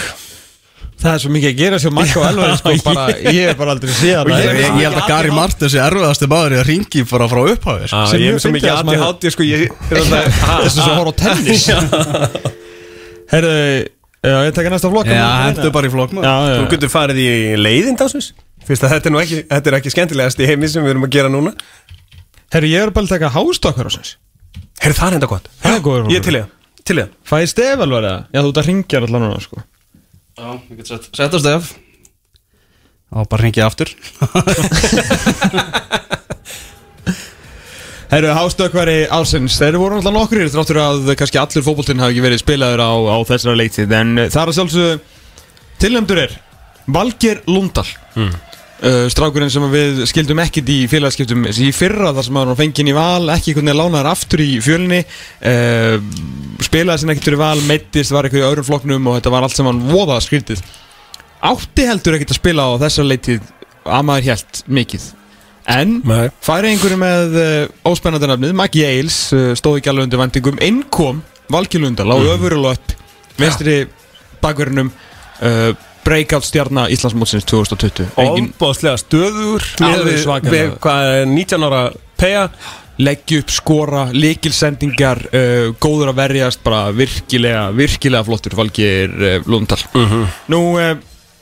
[0.97, 3.03] Það er svo mikið að gera sér makka og elvar sko, bara,
[3.37, 6.55] Ég er bara aldrei síðan Ég, ég, ég held að Gary Martin sé erfiðasti maður
[6.57, 7.99] í að ringi bara frá upphafi sko.
[8.01, 10.87] Ah, Sem ég er svo mikið að aðti maður- hátti sko, ég er alltaf Þessi
[10.87, 11.67] svo horf á tennis.
[13.35, 13.53] Herðu,
[14.25, 15.13] já, ég tekja næsta flokk.
[15.13, 16.29] Já, hendur bara í flokk maður.
[16.31, 17.31] Já, já, Þú getur farið í
[17.61, 18.33] leiðin dásins
[18.67, 21.05] Fyrst að þetta er nú ekki, þetta er ekki skemmtilegast í heimi sem við erum
[21.07, 21.53] að gera núna.
[22.55, 24.17] Herru, ég er bara að taka hástokkar á sinns
[24.83, 25.47] Herri, það er enda gott.
[25.63, 25.77] Er
[26.11, 26.49] Ég er til það,
[26.87, 28.21] til ég stef alveg það?
[28.31, 29.57] Já, þú ert að ringja allan núna sko.
[30.37, 31.63] Já, ég get sett Setta stef.
[33.11, 33.89] Á, bara ringi aftur.
[38.07, 42.43] Herru, hástökkvari ásins Þeir voru alltaf nokkur Þráttur að kannski allur fótboltinn hafi ekki verið
[42.45, 44.93] spilaður á, á þessara leitið En uh, það er að sjálfsögðu
[45.83, 46.37] Tilnæmdur er
[46.87, 47.87] Valgeir Lundal.
[48.15, 48.31] Hmm.
[48.83, 52.91] Uh, Strákurinn sem við skildum ekkit í félagskiptum Í fyrra þar sem hann var fenginn
[52.91, 55.03] í val Ekki einhvern veginn lánaður aftur í fjölni.
[55.41, 55.99] Uh,
[56.65, 59.59] Spilaði sinni ekkit fyrir val Meittist, var eitthvað í öðrum flokknum Og þetta var allt
[59.59, 60.65] sem hann voða skrítið.
[61.47, 63.53] Átti heldur ekkit að spila á þessara leitið
[63.87, 65.09] Að maður hélt mikið.
[65.71, 66.29] En Nei.
[66.43, 69.17] færi einhverju með uh, óspennandi nafnið Maggi Eils
[69.59, 72.29] stóð ekki alveg undir vendingum Innkom Valgi Lundal á mm.
[72.37, 72.95] öfurulöp
[73.39, 73.81] Vestri
[74.43, 75.73] bakverðinum uh,
[76.07, 79.67] Breakout stjarnar Íslandsmótsins 2020 Engin Óbáslega stöður
[80.47, 81.85] með, Hvað er 19 ára
[82.17, 82.51] pega
[82.97, 89.83] leggja upp, skora, líkilsendingar uh, góður að verjast bara virkilega, virkilega flottur Valgir uh, Lundal.
[90.49, 90.95] Nú uh,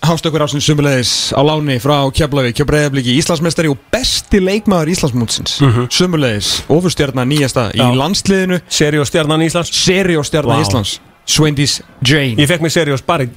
[0.05, 5.61] hástökkur ásins sumulegis á láni frá Keflavík, hjá Breiðabliki Íslandsmeistari og besti leikmaður Íslandsmótsins.
[5.63, 5.87] Mm -hmm.
[5.91, 7.87] sumulegis, ofurstjarnar nýjasta Já.
[7.87, 8.61] í landsliðinu
[9.05, 9.71] stjarnan Íslands.
[9.71, 10.63] Serióstjarnar Vá.
[10.63, 11.01] Íslands.
[11.27, 12.37] Sveindís Jane.
[12.37, 13.29] Ég fekk mig seri og spari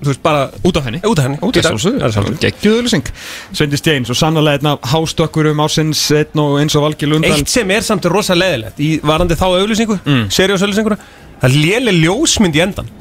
[0.00, 1.00] Þú veist bara Út af henni?
[1.04, 2.36] Út af henni Út af er sjálfsögðu.
[2.40, 3.10] Gekkjuðulising
[3.52, 7.52] Sveindís Jane Svo sannlega einn af hástökkurum ásins Einn og eins og Valgi Lundal Eitt
[7.52, 10.28] sem er samt rosa leðilegt Í varandi þá auðlýsingu mm.
[10.32, 11.00] Seri og auðlýsinguna
[11.40, 12.92] Það er léleg ljósmynd í endan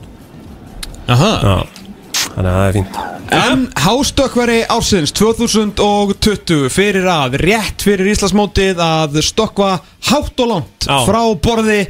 [1.09, 1.33] Aha.
[1.39, 1.79] Já
[2.29, 2.99] Þannig að það er fínt.
[3.35, 9.73] En hástökkvari ársins 2020 fyrir að rétt fyrir Íslandsmótið að stökkva
[10.09, 10.97] hátt og langt Já.
[11.05, 11.81] frá borði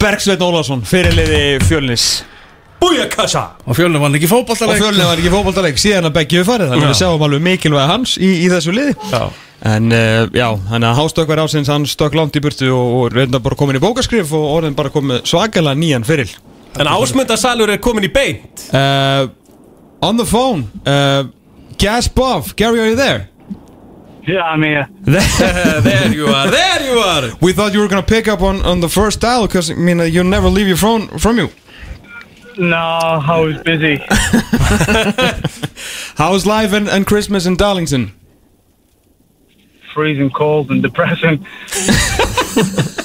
[0.00, 2.06] Bergsveit Ólafsson fyrirliði fjölnis
[2.80, 3.44] Bújakassa.
[3.64, 6.48] Og fjölnum var hann ekki og fótballtaleg fjölni var ekki fótballtaleg síðan að Beggi við
[6.48, 8.96] farið þannig að við sjáum alveg mikilvæg hans í, í þessu liði.
[9.12, 9.22] Já.
[9.64, 13.40] En uh, já, þannig að hástökkvari ársins hann stökk langt í burtu og, og reynda
[13.40, 16.34] bara komin í bókaskrif og orðin bara komið svakalega nýjan fyrir
[16.74, 18.64] En ásmundasalur er komin í beint.
[18.74, 19.30] Uh,
[20.02, 21.24] On the phone uh,
[21.78, 23.28] Gas Buff, Gary are you there?
[24.26, 24.88] Yeah, I'm here.
[25.04, 27.30] There you are, there you are.
[27.40, 30.00] We thought you were gonna pick up on, on the first dial because I mean
[30.00, 31.48] uh, you never leave your phone from you.
[32.56, 34.00] No, I was busy.
[36.16, 38.12] How's life and, and Christmas in Darlington?
[39.92, 41.46] Freezing cold and depressing.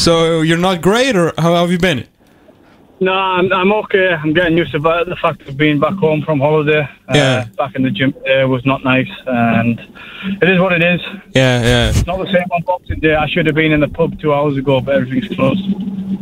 [0.00, 2.06] So you're not great, or how have you been?
[3.02, 4.08] No, I'm, I'm okay.
[4.12, 6.82] I'm getting used to the fact of being back home from holiday.
[7.08, 7.46] Uh, Yeah.
[7.56, 9.80] Back in the gym today was not nice, and
[10.42, 11.00] it is what it is.
[11.34, 11.88] Yeah, yeah.
[11.90, 13.14] It's Not the same on Boxing Day.
[13.14, 15.64] I should have been in the pub two hours ago, but everything's closed.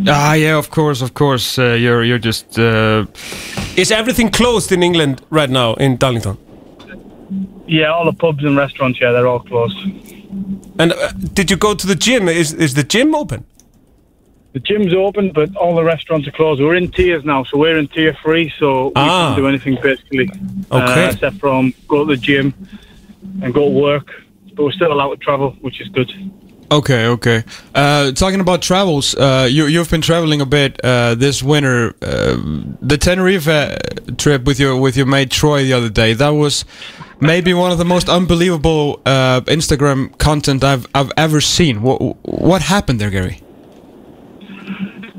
[0.06, 0.56] Ah, yeah.
[0.56, 1.58] Of course, of course.
[1.58, 2.56] Uh, you're you're just.
[2.58, 3.06] Uh,
[3.76, 6.36] Is everything closed in England right now in Darlington?
[7.66, 9.76] Yeah, all the pubs and restaurants, yeah, they're all closed.
[10.78, 12.28] And uh, did you go to the gym?
[12.28, 13.44] Is is the gym open?
[14.54, 16.60] The gym's open, but all the restaurants are closed.
[16.62, 19.26] We're in tiers now, so we're in tier three, so we Ah.
[19.28, 20.28] can't do anything basically.
[20.72, 21.04] Okay.
[21.06, 22.54] Uh, except from go to the gym
[23.42, 24.06] and go to work.
[24.54, 26.10] But we're still allowed to travel, which is good.
[26.70, 27.44] okay, okay.
[27.74, 31.94] Uh, talking about travels, uh, you you've been traveling a bit uh, this winter.
[32.02, 32.36] Uh,
[32.90, 33.76] the Tenerife uh,
[34.16, 36.14] trip with your with your mate Troy the other day.
[36.14, 36.64] That was
[37.20, 41.82] maybe one of the most unbelievable uh, Instagram content I've I've ever seen.
[41.82, 41.98] What
[42.52, 43.36] what happened there, Gary?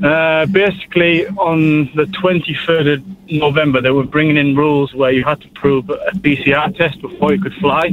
[0.02, 5.40] Uh, basically, on the 23rd of November, they were bringing in rules where you had
[5.42, 7.92] to prove a PCR test before you could fly.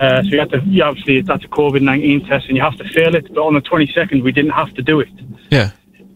[0.00, 2.76] Uh, so you had to, you obviously, that's a COVID 19 test and you have
[2.76, 3.32] to fail it.
[3.34, 5.10] But on the 22nd, we didn't have to do it.
[5.50, 5.70] Yeah.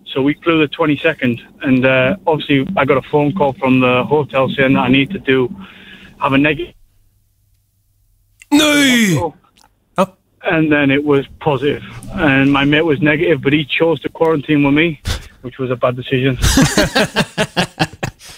[0.06, 4.04] So we flew the 22nd, and uh, obviously, I got a phone call from the
[4.04, 5.54] hotel saying that I need to do
[6.18, 6.74] have a negative.
[8.50, 9.34] No!
[10.42, 11.82] And then it was positive,
[12.12, 15.00] and my mate was negative, but he chose to quarantine with me,
[15.42, 16.38] which was a bad decision.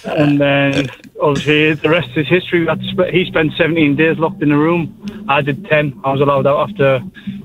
[0.04, 0.88] and then
[1.20, 2.60] obviously the rest is history.
[2.60, 5.26] We had to sp- he spent 17 days locked in a room.
[5.28, 6.00] I did 10.
[6.04, 7.00] I was allowed out after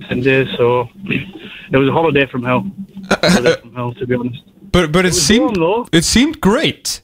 [0.08, 2.70] 10 days, so it was a holiday from hell.
[3.10, 4.44] Uh, uh, holiday uh, from hell, to be honest.
[4.72, 7.02] But but it, was seemed warm, it seemed great.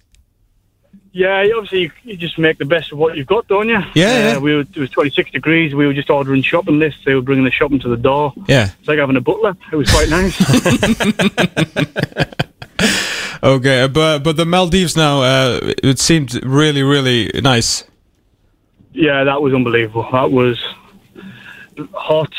[1.14, 3.80] Yeah, obviously you, you just make the best of what you've got, don't you?
[3.96, 4.38] Yeah, yeah.
[4.38, 5.76] Uh, we were, it was 26 degrees.
[5.76, 7.02] We were just ordering shopping lists.
[7.06, 8.34] They were bringing the shopping to the door.
[8.48, 8.70] Yeah.
[8.80, 9.58] It's like having a butler.
[9.72, 10.38] It was quite nice.
[13.44, 17.84] Okay, but but the Maldives now uh, it seemed really really nice.
[18.94, 20.08] yeah, that was unbelievable.
[20.12, 20.64] That was
[21.94, 22.32] hot.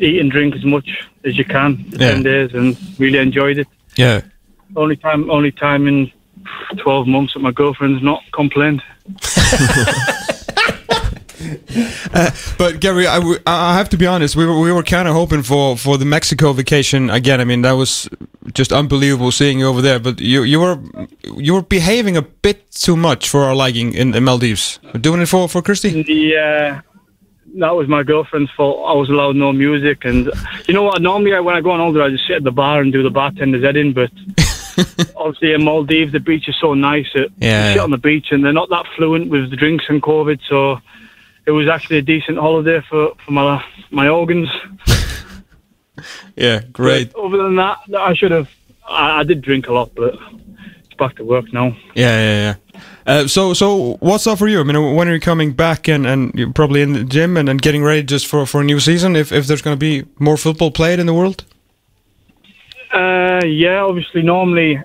[0.00, 0.88] Eat and drink as much
[1.24, 2.10] as you can for Yeah.
[2.14, 3.68] 10 days and really enjoyed it.
[3.96, 4.22] Yeah.
[4.76, 6.10] Only time, only time in
[6.78, 8.82] 12 months that my girlfriend's not complained.
[12.12, 14.34] Uh, but Gary, I, w- I have to be honest.
[14.34, 17.40] We were we were kind of hoping for for the Mexico vacation again.
[17.40, 18.08] I mean, that was
[18.54, 20.00] just unbelievable seeing you over there.
[20.00, 20.78] But you you were
[21.36, 24.80] you were behaving a bit too much for our liking in the Maldives.
[25.00, 26.02] Doing it for for Christy.
[26.08, 26.80] Yeah,
[27.56, 28.84] that was my girlfriend's fault.
[28.88, 30.28] I was allowed no music, and
[30.66, 31.00] you know what?
[31.00, 33.02] Normally, I, when I go on holiday, I just sit at the bar and do
[33.04, 33.92] the bartender's head in.
[33.92, 34.10] But
[35.16, 37.68] obviously, in Maldives, the beach is so nice that Yeah.
[37.68, 40.40] you sit on the beach, and they're not that fluent with the drinks and COVID.
[40.48, 40.78] So
[41.46, 44.48] it was actually a decent holiday for for my my organs.
[46.36, 47.12] Yeah, great.
[47.12, 48.48] But other than that, I should have.
[48.88, 50.14] I, I did drink a lot, but
[50.84, 51.76] it's back to work now.
[51.94, 52.80] Yeah, yeah, yeah.
[53.04, 54.60] Uh, so, so what's up for you?
[54.60, 57.48] I mean, when are you coming back and, and you're probably in the gym and,
[57.48, 59.16] and getting ready just for, for a new season?
[59.16, 61.44] If, if there's going to be more football played in the world?
[62.92, 64.80] Uh, yeah, obviously, normally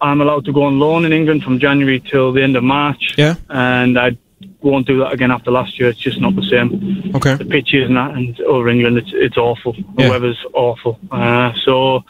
[0.00, 3.14] I'm allowed to go on loan in England from January till the end of March.
[3.16, 3.34] Yeah.
[3.48, 4.16] And I
[4.60, 5.88] won't do that again after last year.
[5.88, 7.12] It's just not the same.
[7.14, 7.34] Okay.
[7.36, 9.72] The pitches and that, and over England, it's it's awful.
[9.72, 10.10] The Yeah.
[10.10, 10.98] weather's awful.
[11.10, 12.04] Uh, so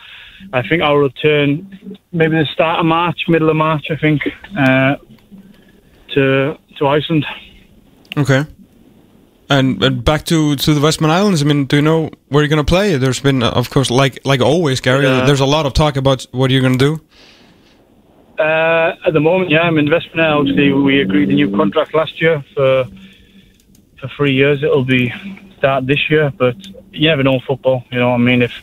[0.52, 4.22] I think I'll return maybe the start of March, middle of March, I think,
[4.58, 4.96] uh,
[6.14, 7.24] to to Iceland.
[8.16, 8.44] Okay.
[9.48, 11.40] And, and back to, to the Westman Islands.
[11.40, 12.96] I mean, do you know where you're going to play?
[12.96, 15.04] There's been, uh, of course, like like always, Gary.
[15.04, 15.24] Yeah.
[15.24, 17.00] There's a lot of talk about what you're going to do.
[18.42, 20.36] Uh, at the moment, yeah, I'm in Vespina.
[20.38, 22.86] Obviously, we agreed a new contract last year for
[24.00, 24.62] for three years.
[24.62, 25.12] It'll be
[25.58, 26.56] start this year, but
[26.92, 27.84] you never know football.
[27.90, 28.62] You know, what I mean, if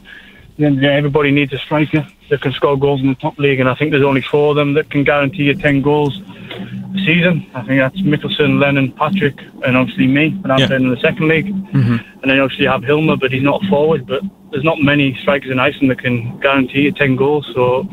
[0.57, 3.69] you know, everybody needs a striker that can score goals in the top league, and
[3.69, 7.45] I think there's only four of them that can guarantee you ten goals a season.
[7.53, 10.30] I think that's Mickelson, Lennon, Patrick, and obviously me.
[10.30, 10.67] But I'm Yeah.
[10.67, 11.97] playing in the second league, mm-hmm.
[12.21, 14.05] and then obviously you have Hilmer, but he's not forward.
[14.07, 14.21] But
[14.51, 17.45] there's not many strikers in Iceland that can guarantee you ten goals.
[17.53, 17.84] So,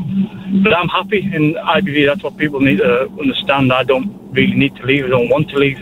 [0.62, 2.07] but I'm happy in IBV.
[2.07, 3.72] That's what people need to understand.
[3.72, 5.05] I don't really need to leave.
[5.07, 5.81] I don't want to leave.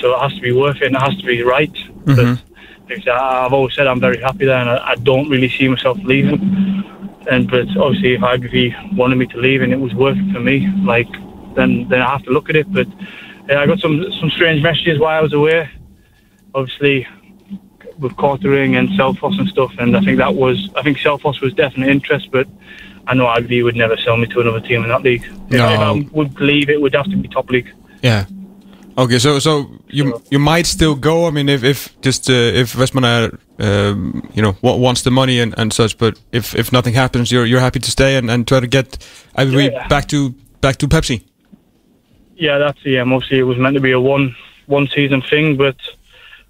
[0.00, 1.72] So it has to be worth it, and it has to be right.
[1.72, 2.14] Mm-hmm.
[2.14, 2.42] But
[2.88, 5.68] because I- I've always said I'm very happy there, and I, I don't really see
[5.68, 6.40] myself leaving.
[7.30, 10.68] And but obviously, if IBV wanted me to leave and it was working for me,
[10.82, 11.10] like
[11.54, 12.70] then then I have to look at it.
[12.72, 12.88] But
[13.48, 15.70] yeah, I got some some strange messages while I was away.
[16.54, 17.06] Obviously,
[18.00, 21.54] with Quartering and Selfos and stuff, and I think that was I think Selfos was
[21.54, 22.48] definitely interest, but
[23.06, 25.26] I know IBV would never sell me to another team in that league.
[25.50, 25.72] No.
[25.72, 27.72] if I would leave, it would have to be top league.
[28.02, 28.26] Yeah.
[28.98, 31.26] Okay, so so you you might still go.
[31.26, 35.54] I mean, if if just uh, if Westman, um, you know, wants the money and,
[35.58, 38.60] and such, but if if nothing happens, you're you're happy to stay and, and try
[38.60, 38.98] to get
[39.38, 39.88] IBV Yeah.
[39.88, 41.22] back to back to Pepsi.
[42.36, 43.04] Yeah, that's yeah.
[43.04, 44.34] Mostly it was meant to be a one
[44.66, 45.76] one season thing, but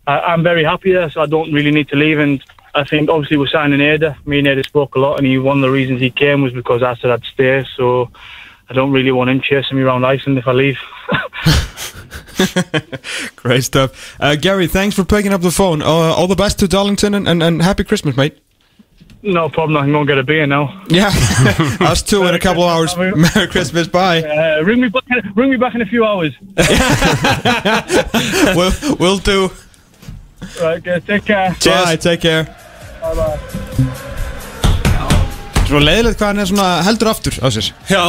[0.07, 2.19] I, I'm very happy there, so I don't really need to leave.
[2.19, 2.43] And
[2.75, 4.17] I think obviously we're signing Ada.
[4.25, 6.53] Me and Ada spoke a lot, and he one of the reasons he came was
[6.53, 7.65] because I said I'd stay.
[7.77, 8.11] So
[8.69, 10.79] I don't really want him chasing me around Iceland if I leave.
[13.37, 14.67] Great stuff, uh, Gary.
[14.67, 15.83] Thanks for picking up the phone.
[15.83, 18.39] Uh, all the best to Darlington and, and, and happy Christmas, mate.
[19.23, 19.77] no problem.
[19.77, 20.83] I'm go and get a beer now.
[20.89, 21.11] Yeah,
[21.81, 22.97] us too in a couple of hours.
[23.37, 23.87] Merry Christmas.
[23.89, 24.23] Bye.
[24.23, 25.05] Uh, ring me back.
[25.11, 26.35] In, ring me back in a few hours.
[28.57, 29.51] we'll we'll do.
[30.61, 31.55] Right, okay, take care.
[31.65, 31.97] Bye.
[31.97, 32.45] Take care.
[33.03, 34.07] Bye bye.
[35.71, 37.69] Svo leiðilegt hvað hann er svona heldur aftur á sér.
[37.87, 38.03] Já,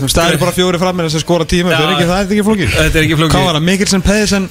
[0.00, 1.72] Þú stæðir bara fjóri fram með þess að skora tíma.
[1.74, 2.76] Það er ekki það er ekki flókið.
[2.76, 3.34] Þetta er ekki flókið.
[3.34, 3.66] Hvað var það?
[3.70, 4.46] Mikkelsen, Pedersen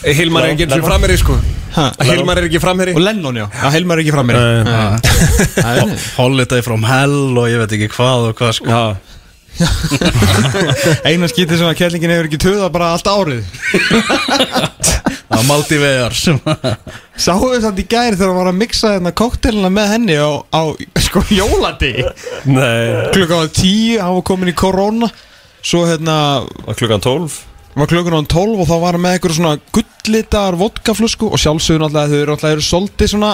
[0.00, 1.34] Hilmar er ekki eins og framherri sko
[1.74, 5.98] Ha, Hilmar er ekki framherri Og Lennon, já, já Hilmar er ekki fram mér Nei.
[6.16, 8.80] Holiday from hell og ég veit ekki hvað og hvað sko Já,
[11.10, 13.44] Eina skítið sem að kellingin hefur ekki töða bara allt árið
[15.30, 16.38] Var Maldi vegar sem
[17.14, 20.30] Sáu þess að í gæri þegar hann var að mixa þarna koktelina með henni á,
[20.50, 20.62] á
[21.06, 21.92] sko jóladi
[22.50, 23.10] nei.
[23.14, 25.10] Klukkan var tíu, hann var komin í korona.
[25.62, 26.16] Svo hérna
[26.66, 27.38] Og klukkan 12
[27.78, 31.84] var klukkan á 12 og þá var hann með eitthvað svona gullitar vodkaflösku og sjálfsögur
[31.84, 33.30] náttúrulega þau eru náttúrulega eru soldið svona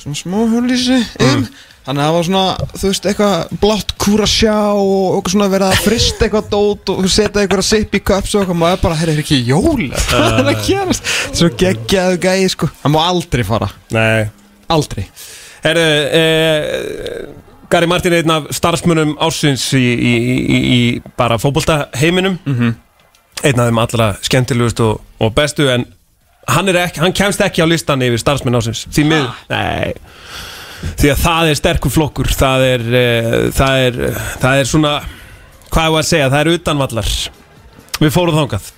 [0.00, 1.44] svona smá hulísi inn
[1.86, 5.82] þannig að það var svona, þú veist, eitthvað blátt kúrasjá og eitthvað svona verið að
[5.84, 9.22] frista eitthvað dót og setja eitthvað sipp í cups og eitthvað, maður bara, herri, er
[9.22, 13.70] ekki jóla hvað er að gerast, svo geggjaðu gæi sko, hann má aldrei fara.
[13.94, 14.26] Nei.
[14.74, 15.04] Aldrei.
[15.62, 15.84] Herru,
[16.18, 20.80] eh, Gary Martin er einn af starfsmönnum ársins í, í, í, í
[21.18, 25.86] bara fótbolta heiminum einn af þeim allra skemmtilegust og, og bestu en
[26.50, 28.86] hann, er ekki, hann kemst ekki á listan yfir starfsmenn ársins.
[28.90, 29.94] Því mið, nei
[30.96, 34.00] því að það er sterkur flokkur það er, uh, það er
[34.42, 34.94] það er svona,
[35.72, 37.12] hvað er að segja það er utanvallar.
[37.96, 38.72] Við fórum þangað.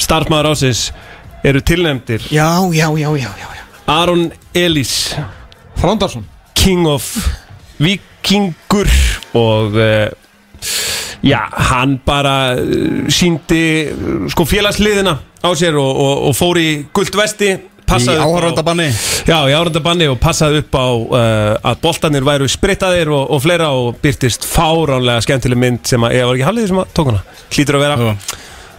[0.00, 0.86] Starfsmæður ársins
[1.44, 2.24] eru tilnefndir.
[2.32, 3.64] Já, já, já, já, já, já.
[3.90, 4.94] Aron Elís.
[5.80, 6.24] Þrándarsson
[6.54, 7.06] King of
[7.80, 8.90] Vikingur
[9.32, 10.08] og uh,
[11.24, 16.68] já, hann bara uh, síndi uh, sko félagsliðina á sér og, og, og fór í
[16.92, 17.54] guld vesti
[17.90, 18.88] Í áhöröndabanni
[19.26, 23.70] Já, í áhöröndabanni og passaði upp á uh, að boltanir væru sprittaðir og, og fleira
[23.74, 27.22] og byrtist fáránlega skemmtileg mynd sem að, ég var ekki hallið sem að tók hana.
[27.50, 28.12] Hlýtur að vera.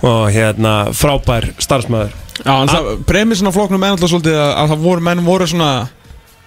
[0.02, 4.72] Og hérna frábær starfsmæður Já, en það, premissin á flokknum er alltaf svolítið að, að
[4.72, 5.72] það voru menn voru svona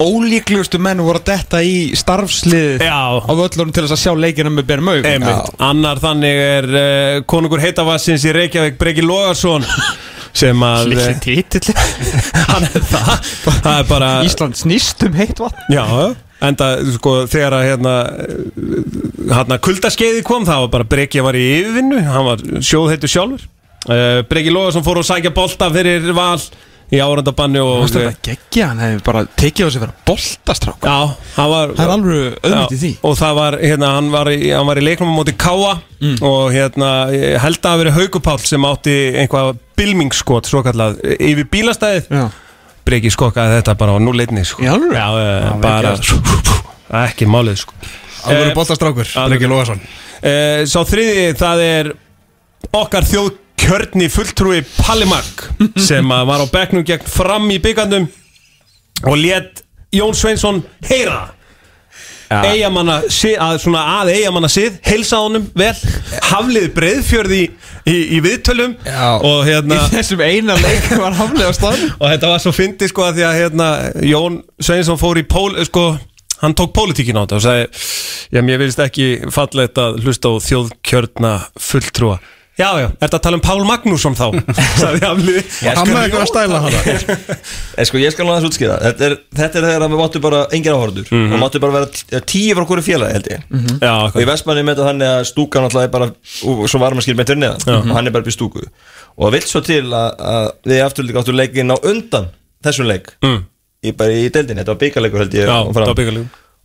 [0.03, 4.51] ólíklustu menn voru að detta í starfslið Já, á völlunum til þess að sjá leikina
[4.51, 5.53] með aug Einmitt.
[5.63, 9.67] Annar þannig er uh, konungur heitavassins í Reykjavík Breki Logarsson
[10.35, 11.75] sem að Lilli eh, titill.
[12.51, 13.33] Hann er það.
[13.47, 15.65] Það er bara Ísland snýst um heitt vatn.
[15.73, 15.87] Já,
[16.45, 17.95] enda sko þegar að hérna
[19.31, 22.03] hérna kuldaskeiði kom það var bara Breki var í yfirvinnu.
[22.09, 23.49] Hann var sjóðheitu sjálfur.
[23.85, 26.39] Uh, Breki Logarsson fór að sækja bolta fyrir val
[26.95, 30.97] í árandabanni og Það er geggja, hann hefði bara tekið á sig fyrir boltastrák já,
[31.37, 34.39] hann var Það er alveg auðvitað í því og það var, hérna, hann var í,
[34.55, 35.75] hann var í leiknum á móti Káa
[36.05, 36.19] Mm.
[36.27, 36.89] og hérna,
[37.41, 42.25] held að það hafi verið Haugupáll sem átti einhvað bilmingsskot svo kallað, yfir bílastæðið Já,
[42.85, 44.61] Breki skokkaði þetta bara á núleitni sko.
[44.67, 45.95] Já, Já, bara
[47.07, 47.73] ekki málið sko.
[48.29, 49.31] Alvöru Eh, boltastrákur, alvöru.
[49.39, 49.81] Breki Lóðarsson
[50.25, 51.91] Eh, Sá þriði, það er
[52.73, 53.05] okkar
[53.59, 58.09] þjóðkjörni fulltrúi Pallimag sem var á bekknum gegn fram í byggandum
[59.05, 59.63] og let
[59.95, 61.31] Jón Sveinsson heyra.
[62.35, 65.75] Eigamanna að, að eigamanna sið heilsa honum vel
[66.33, 67.51] haflið breiðfjörði í,
[67.87, 69.21] í, í viðtölum Já.
[69.21, 71.93] og hérna Í þessum eina leik var haflega á staðnum.
[72.01, 73.69] Og þetta var svo fyndið sko að því að hérna,
[74.09, 75.87] Jón Sveinsson fór í pól sko,
[76.43, 77.69] hann tók pólitíkin á þetta og sagði,
[78.49, 81.37] mér finnst ekki fallegt að hlusta á þjóðkjörna
[81.71, 82.19] fulltrúa
[82.55, 84.27] Já, já, er þetta að tala um Pál Magnússon þá?
[84.81, 85.41] sagði Hafliði
[85.75, 86.83] Hann með eitthvað að stæla hana
[87.83, 88.77] En sko ég skal náða þess útskýra.
[88.85, 91.33] Þetta er, þetta er þegar við máttu bara engir áhörður Mhm.
[91.35, 93.43] og máttu bara vera t- tíu frá hverju félagi held ég.
[93.83, 94.29] Já, og í.
[94.31, 96.09] Vestmanni með þetta þannig að stúkan alltaf er bara
[96.55, 98.63] og svo varum að skilja með törniða og hann er bara í stúku.
[99.19, 102.31] Og það vill svo til að, að við aftur líka áttu leikin á undan
[102.65, 103.11] þessum leik.
[103.27, 103.43] Mm.
[103.85, 105.59] í, bara í deildinni, þetta var byggarleikur held ég Já,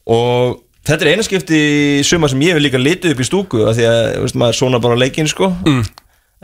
[0.09, 1.61] og það var þetta er eina skipti
[2.07, 4.81] suma sem ég hef líka litið upp í stúku af því að veist, maður svona
[4.83, 5.51] bara leikin sko.
[5.65, 5.85] Mm.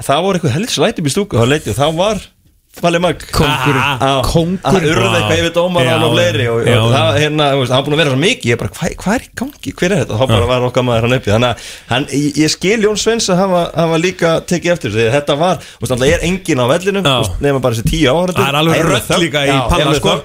[0.06, 2.26] Það voru eitthvað helst læti upp í stúku þá leitið og það var
[2.76, 3.84] Falli Mag Kóngurinn.
[4.04, 4.90] að Kóngurinn.
[4.92, 8.02] urða eitthvað yfir dómar Já, og fleiri og, og það hérna, hann var búin að
[8.02, 8.50] vera svo mikið.
[8.52, 10.16] Ég bara, hvað hva er í gangi, hver er þetta?
[10.16, 11.32] Og þá bara var okkar maður hann uppi.
[11.32, 15.06] Þannig að hann, ég, ég skil Jón Svens að hafa, hafa líka tekið eftir því
[15.06, 17.08] að þetta var alltaf er engin á vellinum
[17.48, 20.18] nema bara þessi tíu áhörður Það er alveg rödd líka í panna, sko.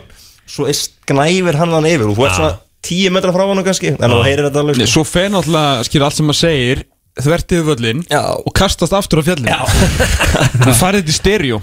[0.51, 2.53] svo er sknæfir hann hann yfir og þú ert svona
[2.85, 3.95] tíu metra frá hann kannski.
[3.97, 4.89] En þú heyrir þetta alveg sko.
[4.95, 6.83] Svo fer náttúrulega, skilur allt sem maður segir
[7.21, 8.21] þvert yfir völlin Já.
[8.39, 9.51] og kastast aftur á fjallin
[10.63, 11.59] Það farið þetta í stereo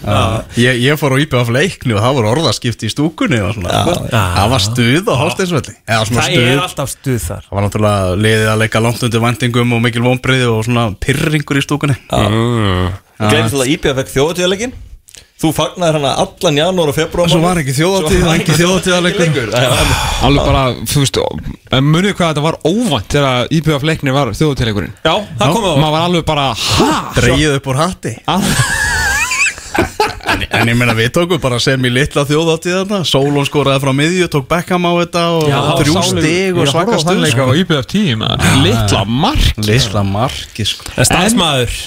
[0.59, 3.79] ég, ég fór á IPF leikni og það voru orðaskipti í stúkunni og svona.
[4.11, 6.49] Það var stuð á hálsteinsvelli Eða svona Það stuð.
[6.51, 7.47] er alltaf stuð þar.
[7.47, 11.61] Það var náttúrulega liðið að leika langt undir vendingum og mikil vonbreiði og svona pyrringur
[11.61, 11.97] í stúkunni.
[12.11, 14.75] Gleimst alltaf IPF fekk þjóðatíðalegin
[15.37, 19.51] Þú fagnaði hana allan janúar og februar Svo var ekki þjóðatíð, var ekki þjóðatíðarleikur.
[20.25, 21.19] Alveg bara, þú veist,
[21.77, 25.77] en munið hvað þetta var óvænt þegar IPF leikni var þjóðutileikurinn Já, það komið á
[25.77, 26.87] Maður var alveg bara, hæ?
[27.19, 28.13] Dreigið upp úr hatti.
[30.27, 34.27] En, en ég meina við tókum bara sem í litla þjóðatíðarna Sólón skoraði frá miðju,
[34.33, 35.45] tók Beckham á þetta og
[35.83, 38.57] þrjú stig og Ég svaka horfði á þann stuð leik á IPF 10 maður.
[38.65, 40.89] Litla mark Litla marki sko.
[40.97, 41.77] Starfsmæður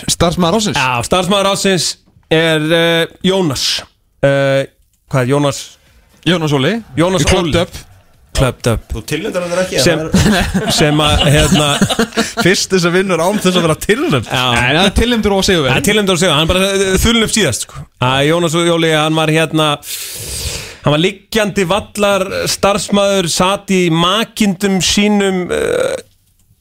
[2.31, 3.83] Er uh, Jónas.
[4.23, 4.63] Uh,
[5.11, 5.61] Hvað er Jónas?
[6.29, 6.77] Jónas Óli.
[6.97, 7.55] Jónas Óli.
[7.59, 7.79] Up.
[8.37, 8.85] Clubbed Up.
[8.95, 10.05] Þú tilnöndar hann ekki sem,
[10.79, 11.71] sem að hérna
[12.45, 15.67] Fyrst þess að vinnur án þess að vera tilnæmt Nei, það er tilnæmdur og segjum
[15.67, 16.69] Það er tilnæmdur að segja, hann bara
[17.03, 17.83] þullin upp síðast sko.
[18.07, 19.67] að Jónas Jóli, hann var hérna
[20.85, 25.99] hann var liggjandi vallar starfsmæður, satt í makindum sínum uh,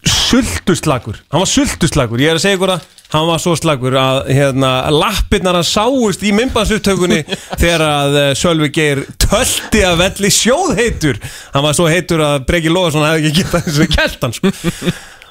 [0.07, 4.29] sultuslagur, hann var sultuslagur ég er að segja ykkur að hann var svo slagur að
[4.29, 7.23] hérna, lappirnar hann sáust í myndbansuttökunni
[7.61, 11.17] þegar að uh, Sölvi Geir tölti að velli sjóðheitur.
[11.55, 14.53] Hann var svo heitur að Breki Lóðarsson hefði ekki getað þessu keltan sko.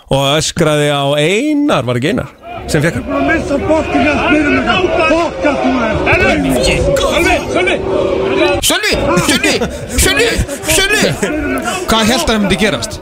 [0.08, 2.34] og öskraði á Einar, var ekki Einar
[2.68, 3.04] sem fekk hann.
[8.68, 8.92] Sölvi,
[9.28, 9.54] Sölvi,
[10.02, 10.28] Sölvi,
[10.66, 11.02] Sölvi!
[11.88, 12.98] Hvað held að það myndi gerast?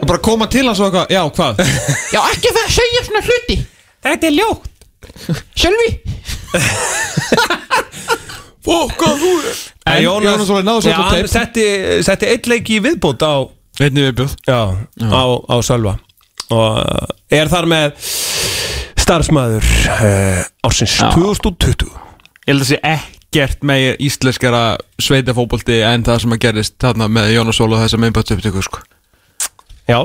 [0.00, 1.60] Og bara koma til hans og eitthvað, já, hvað?
[2.14, 3.56] Já, ekki það að segja svona hluti.
[4.06, 4.70] Þetta er ljótt.
[5.58, 5.90] Sölvi?
[8.64, 9.30] Fokka þú
[9.88, 11.64] En Jónas Óli náðu Já, svo hann teip setti,
[12.04, 13.48] setti eitt leik í viðbót á,
[13.80, 14.58] Einni viðbjóð já,
[15.00, 15.94] á, á Sölva.
[16.52, 17.94] Og uh, er þar með
[19.00, 21.08] starfsmæður uh, ársins Já.
[21.16, 24.62] 2020 Ég held að sé ekkert meir íslenskara
[25.00, 28.82] sveitafóbolti en það sem að gerist þarna með Jónas Óli og þessa meðbættsöptöku sko.
[29.90, 30.00] Já,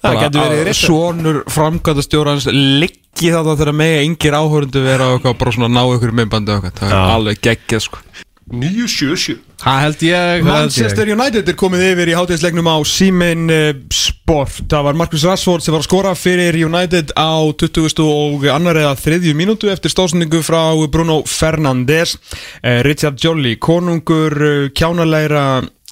[0.00, 0.80] það getur verið rétt.
[0.80, 6.16] Svonur framkvæmdastjórans liggi þarna þegar megi engir áhörundu vera og eitthvað bara svona ná ykkur
[6.22, 6.80] meðbandi og eitthvað.
[6.80, 7.14] Það er Já.
[7.18, 8.04] alveg geggjað sko.
[8.50, 14.62] 977 Það held ég Manchester United er komið yfir í hátíðisleiknum á Simen uh, Sport.
[14.72, 18.00] Það var Marcus Rashford sem var að skora fyrir United á 20.
[18.00, 22.16] og annar eða þriðju mínútu eftir stóðsendingu frá Bruno Fernandes.
[22.64, 25.44] Uh, Richard Jolly, konungur uh, kjánalegra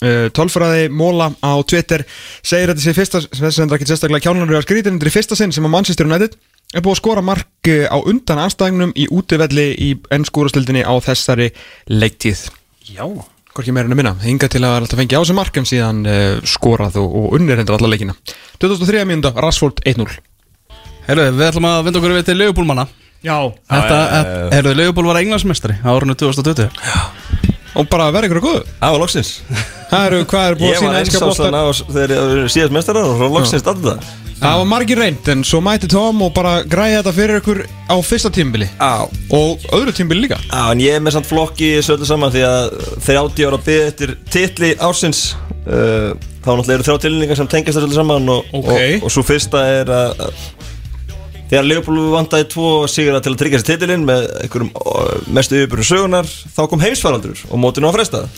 [0.02, 2.04] uh, tölfræði Móla á Twitter
[2.42, 5.66] segir þetta sé fyrsta, þess að ekki sérstaklega kjánalegra skrítin, þetta er fyrsta sinn sem
[5.66, 6.36] að Manchester United
[6.74, 11.50] er búið að skora mark uh, á undan anstæðingnum í útivelli í ennskúrastildinni á þessari
[11.90, 12.46] leiktíð.
[12.92, 13.04] Já.
[13.56, 15.66] Hvorki meira en að minna, hinga til að vera alltaf fengi á sem mark en
[15.66, 18.14] síðan uh, skorað og, og unnir hendur alla leikina.
[18.62, 20.06] 2003 mínúnda, Rashford 1-0
[21.08, 22.84] Herru, við ætlum að vinda okkur við til Leopoldmanna
[23.24, 23.34] Já.
[23.66, 23.98] Þetta,
[24.54, 29.34] herru, Leopold var englandsmestari á árinu 2020 Og bara verða ykkur að góðu Á, loksins.
[29.90, 31.68] Það eru, hvað er búið Ég að var sína eins einska á bóttar svona á
[31.92, 35.58] þegar ég var síðast mestarar og loksins alltaf það Það var margir reynd en svo
[35.66, 37.60] mæti Tom og bara græði þetta fyrir ykkur
[37.90, 39.02] á fyrsta tímbili Á,
[39.34, 40.38] Og öðru tímbili líka.
[40.54, 42.68] Á, en ég er með samt flokki í þessu öllu saman því að
[43.02, 45.24] 30 ára byggði eftir titli ársins
[45.66, 46.14] uh,
[46.44, 48.70] þá náttúrulega eru þrjá tilningar sem tengast þessu öllu saman og, Ok.
[48.70, 50.46] og, og svo fyrsta er að að
[51.48, 54.72] Þegar Leopold vandaði tvo sigra til að tryggja sér titilinn með einhverjum
[55.32, 58.28] mestu yfirbyrjum sögunar þá kom heimsfaraldur og mótinu á frestað.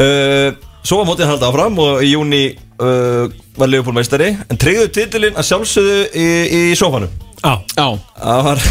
[0.00, 0.50] Uh,
[0.80, 2.44] Svo var mótið að halda áfram og í júni
[2.80, 3.26] uh,
[3.60, 7.10] var Leopold meistari en tryggðu titilinn að sjálfsögðu í, í sófanum.
[7.42, 7.52] Já.
[7.76, 7.86] Já.
[8.16, 8.62] Það var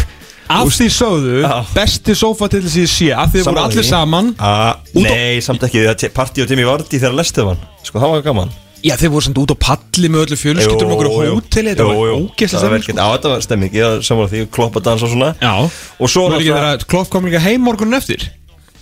[0.50, 1.52] Af því sögðu, Já.
[1.76, 4.32] besti sófa til þessi sé Af því voru allir saman.
[4.42, 7.62] Að, Nei, samt ekki, það partí og Timmy Vardy þegar lestu hann.
[7.86, 8.50] Sko, það var gaman
[8.80, 12.12] Já, þið voru samt út á palli með öllu fjölskyldur um okkur hóteli Þetta var
[12.16, 12.94] ógeðslega stemming sko.
[12.96, 15.30] Já, þetta var stemming, ég var saman því, kloppa dans og svona.
[15.42, 15.52] Já.
[16.00, 18.24] Og svo er ekki náttúrulega- þeirra, Klopp kom líka heim morgunin eftir?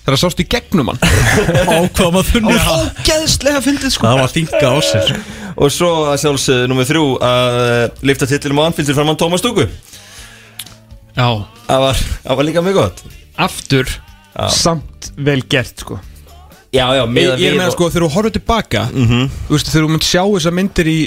[0.08, 1.00] Það sást í gegnum hann.
[1.68, 4.06] Ákvað maður þunni Ógeðslega fyndið sko.
[4.06, 5.10] Það var þinga á sér.
[5.58, 9.42] Og svo að sjálfsögðu nummið þrjú að uh, lifta titilum á Anfield fyrir framann Tómas
[9.42, 9.66] Stúku
[11.18, 11.26] Já.
[11.66, 13.02] Það var, það var líka mjög gott.
[13.36, 13.90] Aftur
[14.54, 15.98] Samt vel gert sko
[16.74, 19.92] Já, já, Ég, ég er með sko, þegar þú horfður tilbaka Þú veist, þegar þú
[19.94, 20.98] munt sjá þessar myndir í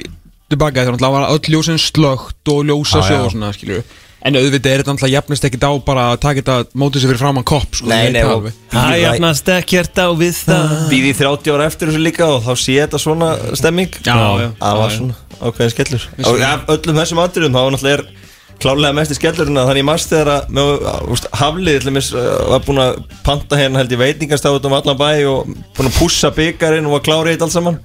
[0.52, 3.26] Tilbaka, þegar náttúrulega var öll ljósin slögt Og ljósa Já, sjó já.
[3.28, 3.84] og svona, skilju
[4.22, 7.22] En auðvitað er þetta náttúrulega jafnist ekkit á bara að taka þetta mótið sér fyrir
[7.24, 8.58] framann kopp sko, Nei, nei, það og alveg.
[8.70, 10.76] Það jafnast ekkert á við það.
[10.92, 13.98] Býði 30 ára eftir þessu líka og þá sé þetta svona stemming.
[14.06, 16.06] Já, já, Það var svona ákveðin skellur.
[16.30, 18.21] Og ja, öllum þessum atriðum þá var náttúrulega er
[18.62, 20.70] klárlega mest í skellurinn að þannig í mars þegar að með,
[21.16, 25.50] úst, Haflið uh, var búin að panta hérna held í veitingastáðum um allan bæ og
[25.78, 27.82] búin að pússa byggarinn og var klárið þetta allt saman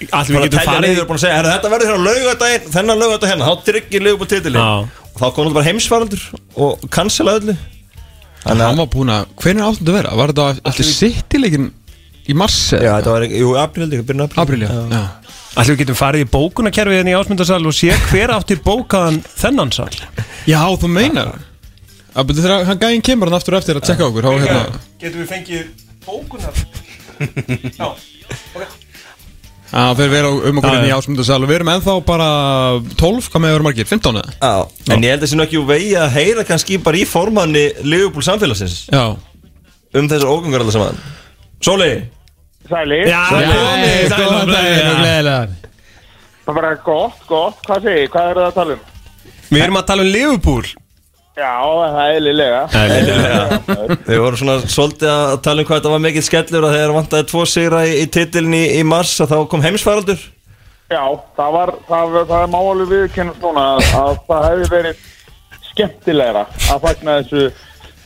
[0.00, 2.70] Allir við að getum farið niður og búin að segja "Herra, þetta verður hérna laugadaginn,
[2.76, 4.70] þennan laugadaginn hérna, þá tryggir lögum á titilin Já.
[4.80, 6.22] og þá kom náttúrulega bara heimsfaraldur
[6.56, 7.56] og cancela öllu
[8.40, 10.12] Þannig Hann að, var búin að, hvernig áttum þetta að vera?
[10.16, 11.66] Var þetta eftir sittileikin
[12.24, 12.56] í mars?
[12.72, 15.29] já þetta var ekki, jú, april held ég, byrjun april April, já, já.
[15.58, 19.72] Allir við getum farið í bókunarkerfið en í ásmundarsal og sé hver átti bókaðan þennan
[19.74, 19.90] sal?
[20.46, 21.40] Já, þú meinar.
[22.14, 25.20] Það betur þegar hann gæðin kemur hann aftur eftir að tjekka okkur þá hérna Getum
[25.22, 25.66] við fengið
[26.06, 26.62] bókunar?
[27.78, 27.86] Já
[29.70, 30.96] Það fyrir vera um okkur inn í já.
[30.98, 32.28] ásmundarsal og við erum ennþá bara
[32.98, 33.86] 12, hvað með að vera margir?
[33.86, 34.32] 15 eða?
[34.40, 37.62] Já, en ég held að það sé úr vegi að heyra kannski bara í formanni
[37.86, 38.80] Liverpool samfélagsins.
[38.90, 39.04] Já.
[39.94, 40.98] Um þessar ógangar allar saman.
[41.62, 41.90] Sóli,
[42.70, 45.00] Sæli, Já, komið, sæl og blessaður.
[45.00, 45.48] gleðilegar.
[46.44, 48.84] Það var bara gott, gott, hvað segir, hvað eru það að tala um?
[49.50, 50.68] Við erum að tala um Liverpool.
[51.40, 52.60] Já, það er eðlilega.
[54.06, 57.26] Þau voru svona svolítið að tala um hvað þetta var mikill skellur að þegar vantaði
[57.30, 60.20] tvo sigra í, í titilin í, í mars að þá kom heimsfaraldur.
[60.90, 61.02] Já,
[61.38, 65.04] það var, það, var- það er máli viðkennast núna að, að það hefði verið
[65.70, 66.42] skemmtilegra
[66.74, 67.44] að fagna þessu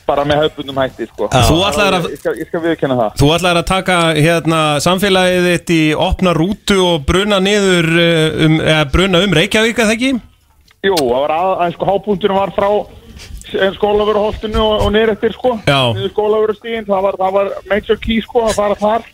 [0.05, 1.27] bara með höfbundum hætti, sko.
[1.33, 3.15] Þú ætlaðir að- Ég skal, ég skal viðkenna það.
[3.21, 8.59] Þú ætlaðir að taka hérna samfélagið þitt í opna rútu og bruna niður eh, um,
[8.61, 10.13] eða bruna um Reykjavík eða ekki?
[10.85, 12.69] Jú, það var að, að sko, hápunkturinn var frá
[13.75, 15.55] skólaveruholtinu og, og niður eftir, sko.
[15.67, 15.79] Já.
[15.95, 19.05] Niður skólaverustíðin, það var, það var major key, sko, að fara þar.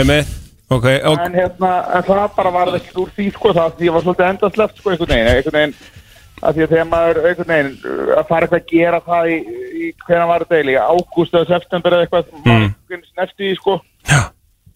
[0.00, 0.34] Einmitt,
[0.70, 3.96] ok, ok En hérna, en það bara varð ekkert úr því, sko, það því ég
[3.96, 5.74] var svolítið endasleft, sko, einhvern veginn, einhvern veginn,
[6.40, 9.38] að því að þegar maður, einhvern veginn, uh, að fara eitthvað að gera það í,
[9.70, 12.68] í hvernig var þetta eiginlega, í ágúst eða september eða eitthvað, mm.
[13.24, 13.74] eftir því, sko,
[14.08, 14.20] Já.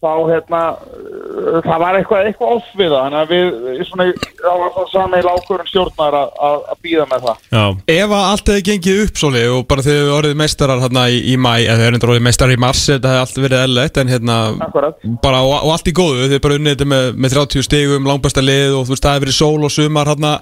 [0.04, 4.08] þá, hérna, uh, það var eitthvað, eitthvað off við það, þannig að við, svona,
[4.42, 7.48] það var svona sameil ákvörðun stjórnar að, býða með það.
[7.56, 7.64] Já.
[7.96, 11.24] Ef að allt hefði gengið upp svolí og bara þegar við orðið meistarar hérna í,
[11.32, 14.12] í mæ eða þeir eru orðið meistarar í mars þetta hefði allt verið eðlilegt en
[14.12, 14.38] hérna
[14.68, 15.10] Akkurat.
[15.24, 18.44] bara og, og allt í góðu þið bara unnið þetta með, með 30 stigum langbæsta
[18.44, 20.34] lið og þú veist það hefði verið sól og sumar hérna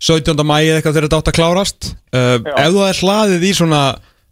[0.00, 0.44] 17.
[0.48, 3.82] mæ eða eitthvað þegar þetta átt að klárast uh, ef þú hefði hlaðið í svona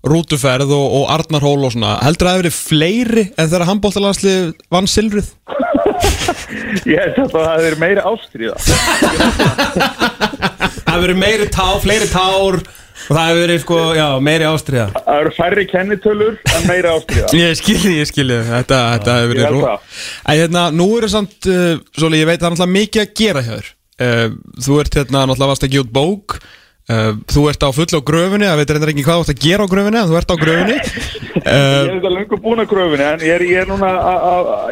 [0.08, 4.88] rútuferð og, og Arnarhól og svona heldur það hefði verið fleiri en þegar handbóltalandslið vann
[4.88, 5.32] silfrið
[6.88, 8.56] Ég held að það hefði verið meira ástriða.
[10.88, 14.86] Það hefur verið meiri tá, fleiri tár og það hefur verið sko, já, meiri ástriða
[14.96, 17.30] Það eru færri kennitölur en meira ástriða.
[17.42, 19.98] Ég skilji, ég skilji Þetta, þetta hefur verið rú það.
[20.24, 23.12] Æ, hérna, Nú er það samt, uh, Sóli, ég veit það er náttúrulega mikið að
[23.22, 23.68] gera hjá þér
[23.98, 28.46] Þú ert hérna náttúrulega varst gefa út bók uh, Þú ert á full á gröfunni
[28.46, 30.36] Það veit reyndar ekki hvað þú ert að gera á gröfunni En þú ert á
[30.38, 30.76] gröfunni
[31.38, 33.88] Ég uh, er þetta lengur búin að gröfinni en ég er, ég er núna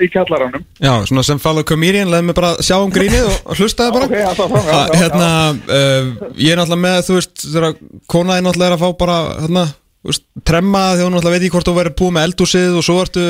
[0.03, 0.65] í kallaranum.
[0.83, 4.17] Já, svona sem fellow comedian Leðum mig bara sjá um grínið og hlustaði bara Ok,
[4.31, 4.99] alltaf fram, já, Ah, já, já.
[5.03, 5.29] Hérna,
[5.71, 7.77] uh, ég er náttúrulega með, þú veist Þegar
[8.13, 9.65] konaði náttúrulega er að fá bara Hérna,
[10.51, 13.27] tremma Þegar hún náttúrulega veit ekki hvort þú verið búið með eldúsið Og svo ertu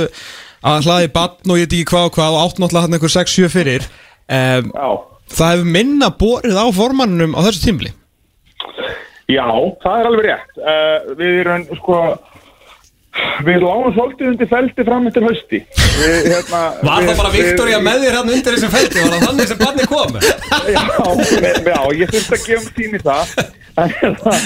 [0.66, 3.14] að hlaði bann og ég veit ekki hvað og hvað Og átt náttúrulega hann einhver
[3.18, 4.88] 6-7 fyrir um, Já.
[5.32, 7.92] Það hefur minna borið á formannunum á þessu tímli
[9.26, 9.42] Já,
[9.82, 10.58] það er alveg rétt.
[10.62, 11.96] Uh, við erum, sko,
[13.42, 15.58] við lágum svolítið undir feldi fram eftir hausti.
[15.96, 19.02] Við, hérna, Var við- það bara Viktoria með þér hann undir þessum feldi?
[19.02, 20.14] Var það þannig sem barni kom?
[20.76, 20.84] Já,
[21.42, 23.32] með, já, ég þurfti að gefa um tími það.
[23.76, 24.36] En, hérna,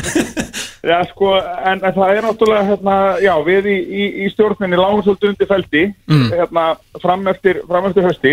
[0.94, 5.04] já, sko, en, en það er náttúrulega, hérna, já, við í, í, í stjórninni lágum
[5.04, 5.84] svolítið undir feldi,
[6.32, 6.64] hérna,
[7.04, 8.32] fram eftir, fram eftir hausti.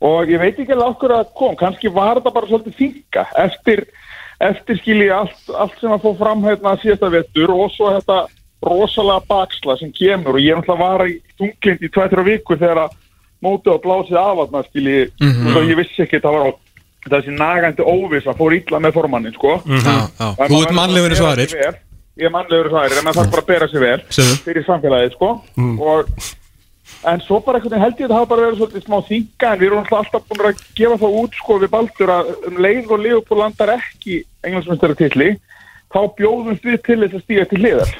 [0.00, 3.22] Og ég veit ekki alveg okkur að það kom, kannski var þetta bara svolítið þinga
[3.46, 3.84] eftir,
[4.40, 8.18] eftir skilji allt, allt sem að fóð fram hérna síðasta vettur og svo þetta
[8.66, 12.82] rosalega baksla sem kemur og ég er náttúrulega var í tunglind í tvættra viku þegar
[12.86, 12.94] að
[13.44, 15.56] mótið og blásið af að skilji, Mhm.
[15.56, 16.52] og ég vissi ekki það var á
[17.06, 19.60] þessi nagandi óviss að fór illa með formannin sko.
[19.64, 20.28] Já, já.
[20.40, 21.48] En Þú ert mannlegur í að svarir.
[22.16, 24.36] Ég er mannlegur í svarir, en maður þarf bara að bera sig vel Segðu.
[24.44, 25.28] fyrir samfélagið, sko
[25.80, 26.08] og,
[27.06, 29.50] En svo bara einhvern veginn held ég að það hafa bara verið svolítið smá þinga
[29.52, 32.90] en við erum alltaf búin að gefa það út sko við Baldur að um leið
[32.94, 34.16] og Leopold landar ekki
[34.46, 35.28] englandsmestari titli
[35.92, 37.94] þá bjóðum við til þess að stíga til hliðar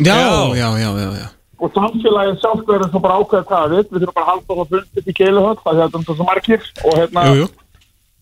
[0.00, 0.16] Já,
[0.56, 1.26] já, já, já, já.
[1.62, 4.72] og samfélagið sjálf verður svo bara ákveða hvað við við þurfum bara að halda það
[4.72, 7.46] fundið í keiluhöld það er þetta svo margir og hérna Jú, jú.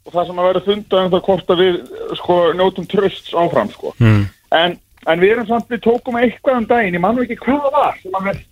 [0.05, 1.79] og það sem að vera fundað um það hvort að við
[2.21, 3.95] sko njótum trösts áfram sko.
[4.03, 4.25] Mm.
[4.61, 7.77] en, en við erum samt við tókum eitthvað um daginn, ég mann ekki hvað það
[7.79, 8.43] var sem að við,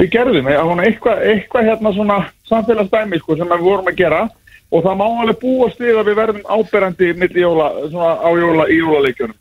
[0.00, 2.18] við gerðum eitthvað, eitthvað hérna svona
[2.50, 4.26] samfélagsdæmi sko, sem við vorum að gera.
[4.74, 8.64] Og það má alveg búast við að við verðum áberandi milli jóla, svona á jóla
[8.66, 9.36] í jólaleikjunum.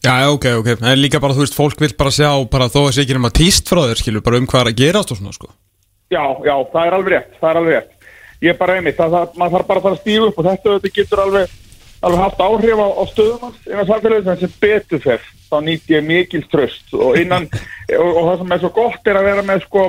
[0.00, 0.68] Já, ok, ok.
[0.80, 3.32] En líka bara, þú veist, fólk vil bara sjá bara þó að sé ekki nema
[3.36, 5.50] tíst frá þér, skilur bara um hvað er að gerast og svona, sko.
[6.10, 8.14] Já, já, það er alveg rétt, það er alveg rétt.
[8.40, 10.48] Ég er bara einmitt, það, það, maður þarf bara að fara að stífa upp og
[10.48, 11.52] þetta, þetta getur alveg,
[12.00, 15.26] alveg haft áhrif á, á stöðum hans innan samfélagið sem betur fer.
[15.50, 17.48] Þá nýtt ég mikil tröst og innan,
[18.00, 19.88] og, og það sem er svo gott er að vera með sko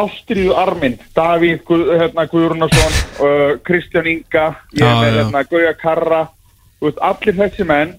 [0.00, 6.20] ástriðu arminn, Davíð hérna, Guðrunarsson, uh, Kristján Inga, ég er Já, með hérna, Gauja Karra,
[6.80, 7.96] veist, allir þessi menn,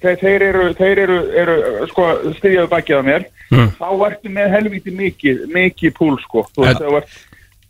[0.00, 1.58] þeir, þeir eru, þeir eru, eru
[1.92, 2.08] sko,
[2.38, 3.28] styrjaðu bakið á mér,
[3.76, 6.80] þá ertu með helviti mikið, mikið púl, sko, þú En-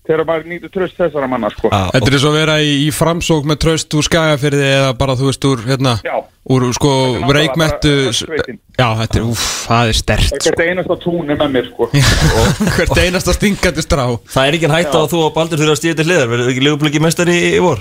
[0.05, 1.71] þegar maður nýtur tröst þessara manna, sko.
[1.73, 5.31] Þetta er svo að vera í, í framsók með tröst úr skagafyrði eða bara, þú
[5.31, 6.17] veist, úr, hérna Já.
[6.53, 6.93] úr, sko,
[7.25, 8.61] sveitin.
[8.77, 11.89] Já, þetta er, úff, það er stert, Það er hvert einasta túnir með mér, sko.
[11.95, 12.45] sko
[12.77, 15.81] Hvert einasta stingandi strá Það er ekki hægt á að þú og Baldur þurfa að
[15.81, 17.81] stíða til hliðar Verður ekki legubliki mestari í, í vor?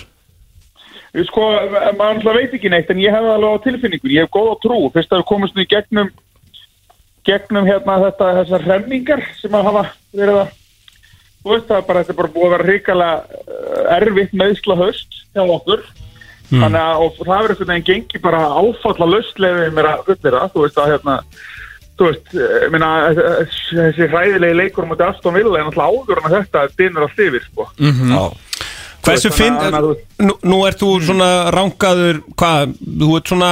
[1.27, 1.43] Sko,
[1.93, 4.79] maður alltaf veit ekki neitt, en ég hef alveg á tilfinningun, ég hef góða trú,
[4.95, 6.09] fyrst að við komumst nú í gegnum,
[7.27, 8.31] gegnum hérna þetta,
[11.43, 13.09] þú veist það er bara, þetta er bara búið að vera ríkala
[13.97, 15.83] erfitt meðsla höst hjá okkur,
[16.53, 20.61] Þannig að og það verður einhvern veginn gengi bara áfalla lauslega mér að fullera, þú
[20.65, 21.15] veist að hérna
[21.97, 26.35] þú veist, ég meina þessi hræðilegi leikur mútið Aston Villa en alltaf áður en að
[26.37, 27.67] þetta dynur allt yfir sko.
[29.03, 33.27] Hversu Þú veist, finn þannig að- nú, nú ert þú svona ránkaður Hvað, þú ert
[33.33, 33.49] svona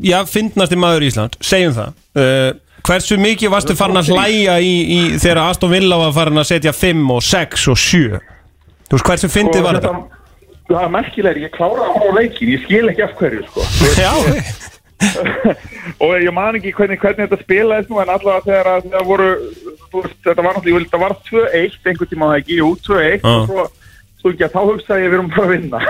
[0.00, 1.90] Já, fyndnasti maður í Ísland, segjum það.
[2.14, 2.50] Uh,
[2.84, 6.72] Hversu mikið varstu farin að hlæja í, í þegar Aston Villa var farin að setja
[6.76, 8.20] 5 og 6 og 7
[8.84, 10.20] Þú veist, hversu fyndið Og var þetta-?
[10.68, 13.60] Það er merkilegri, ég kláraði á leikin, ég skil ekki af hverju sko.
[14.00, 14.12] Já,
[16.00, 19.30] og ég man ekki hvernig, hvernig þetta spilaðist nú en allavega þegar að það voru
[19.94, 23.32] veist, þetta var náttúrulega, þetta var 2-1 einhvern tíma það ekki, jú, 2-1 Já.
[23.32, 23.60] og svo,
[24.20, 25.78] svo ekki að þá hugsaði ég við erum bara að vinna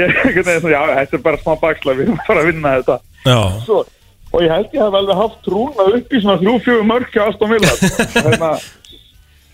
[0.00, 2.68] ég, einhvern veginn, svona, já, þetta er bara smá baksla við erum bara að vinna
[2.78, 2.96] þetta
[3.30, 3.78] já svo,
[4.30, 7.52] og ég held ég hef alveg haft trúna upp í svona þrjú-fjögur mörk hjá Aston
[7.52, 7.72] Villa.
[8.26, 8.50] Hérna,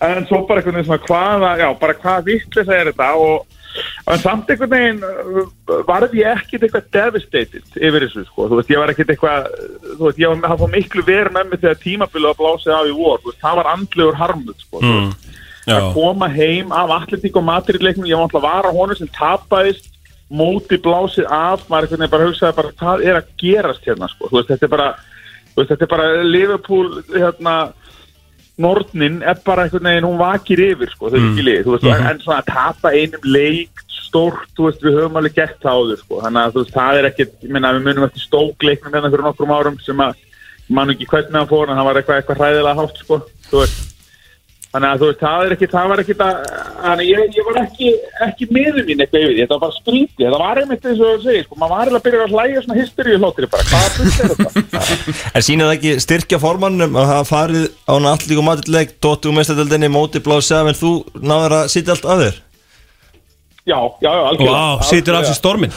[0.07, 3.11] en svo bara einhvern veginn svona hvaða, já, bara hvað vittlis er þetta?
[3.17, 8.61] Og en samt einhvern veginn uh, varði ég ekkit eitthvað devastated yfir þessu, sko, þú
[8.61, 9.49] veist, ég var ekkit eitthvað
[9.87, 12.89] þú veist, ég var það fór miklu verið með mig þegar tímabilu að blása af
[12.89, 15.27] í vor, þú veist, það var andlegur harmut, sko, veist
[15.67, 19.89] að koma heim af Atletík og Madrid-leiknum ég var alltaf að vara honum sem tapaðist
[20.27, 24.29] móti blásið af maður einhvern veginn bara hugsaði bara hvað er að gerast hérna sko,
[24.33, 24.87] veist þetta er bara
[25.55, 27.57] veist þetta er bara Liverpool hérna
[28.57, 32.23] Nordnin er bara einhvern veginn hún vakir yfir sko, þau ekki lið, þú veist, en
[32.23, 33.83] svona að tapa einum leik
[34.17, 37.73] veist, við höfum alveg gert það áður sko, þannig að það er ekkert ég minna,
[37.75, 40.23] við munum eftir stókleiknum hérna fyrir nokkrum árum sem að,
[40.73, 43.19] mann ekki hvernig hann fór en það var eitthvað, eitthvað hræðilega hátt sko,
[43.51, 43.96] þú veist
[44.67, 46.39] Þannig að þú veist, það er ekki, það var ekki það,
[46.83, 47.91] þannig ég, ég var ekki,
[48.25, 51.23] ekki miður mín eitthvað yfir því, þetta var skrítið, þetta var einmitt eins og þú
[51.23, 54.11] segir, sko, maður var eiginlega að byrja að hlæja svona hysteríu hlóttir bara, hvaða bull
[54.11, 54.65] er þetta?
[55.37, 57.95] En það ekki styrkja formannum að hafa farið á
[58.49, 60.19] maturleik Dóttu og mestadöldinni, móti
[60.59, 60.93] af en þú
[61.23, 62.43] náður að sitja allt að þér
[63.67, 64.57] Já, já, já, algjörlega.
[64.57, 65.73] Vá, situr af sér stormin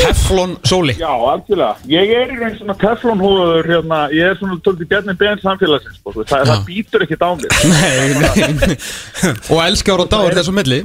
[0.00, 1.74] Teflon sóli Já, algjörlega.
[1.92, 6.14] Ég er í raun svona teflonhúður, hérna, ég er svona tóltið bjarni beðin samfélagsins, sko,
[6.14, 7.58] þú veist, það, það býtur ekkit á mér.
[7.74, 8.78] Nei, nei, nei.
[9.52, 10.80] Og elskar og dáður þessu milli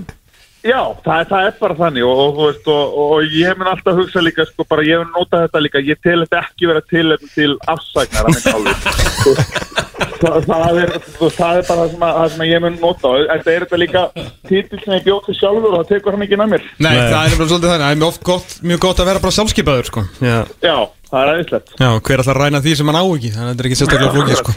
[0.64, 3.58] Já, það, er- það er bara þannig og, og, þú veist, og, og, og ég
[3.60, 6.70] mun alltaf hugsa líka sko, bara ég mun nota þetta líka ég tel þetta ekki
[6.72, 9.74] vera tilefn til afsæknar að minn álið
[10.24, 13.26] það, það, er, það er bara það sem, að, það sem ég mun nota og
[13.34, 14.04] þetta er þetta líka
[14.48, 16.66] títil sem ég bjóð til sjálfur og það tekur hann ekki með mér.
[16.80, 19.24] Nei, það er nefnilega svolítið þannig Það er mjög, oft gott, mjög gott að vera
[19.24, 20.04] bara sjálfskeipaður sko.
[20.24, 20.38] Já.
[20.64, 20.76] Já,
[21.12, 23.34] það er aðeinslegt Já, hver að ræna því sem hann á ekki?
[23.36, 24.52] Þannig að þetta er ekki sérstaklega flókið sko.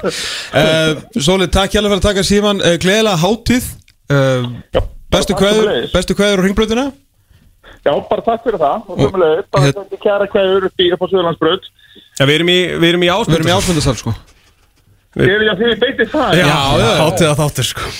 [0.62, 3.68] uh, Sólið, takk hjálpa fyrir að taka síman uh, Gleðilega hátíð.
[4.06, 4.46] Uh,
[4.76, 4.82] Já,
[5.16, 5.92] Bestu kveður sömuleiðis.
[5.96, 6.86] Bestu kveður á ringbröðina
[7.86, 11.06] Já, bara takk fyrir það og sömulegir, bara þetta kæra kveður upp í upp á
[11.06, 11.68] Suðurlandsbraut.
[12.18, 14.14] Já, við erum í, við erum í Við erum í sko.
[15.16, 16.34] Já því við beitið það.
[16.36, 17.94] Já, já, Hátíða þáttur sko.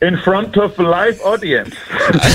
[0.00, 1.76] In front of live audience.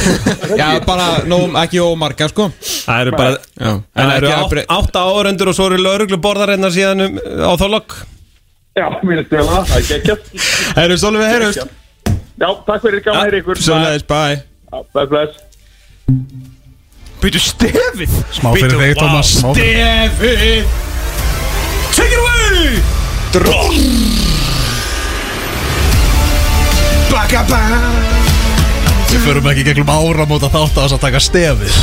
[0.59, 2.51] Já, bara nóg, ekki ómarga sko.
[2.61, 7.07] Það eru bara Já, En það eru átta árendur og svo eru lauruglu borðarinnar síðan
[7.07, 7.97] um, á þólokk
[8.75, 11.75] Já, mér er stila, það er geggjast Herru, Sólið, við heyrjumst
[12.36, 13.61] Já, takk fyrir, gaman að heyra ykkur.
[13.63, 14.39] Sólið, bye.
[14.91, 15.33] Bless, bless.
[17.23, 18.17] Býtu stefið.
[18.36, 19.31] Smá fyrir þig Thomas.
[19.39, 20.67] Stefið.
[21.95, 22.81] Take it away.
[23.36, 23.71] Drop
[27.11, 27.79] Baka baka
[29.09, 31.79] Við förum ekki gegnum áramóta þátt á þess að taka stefið.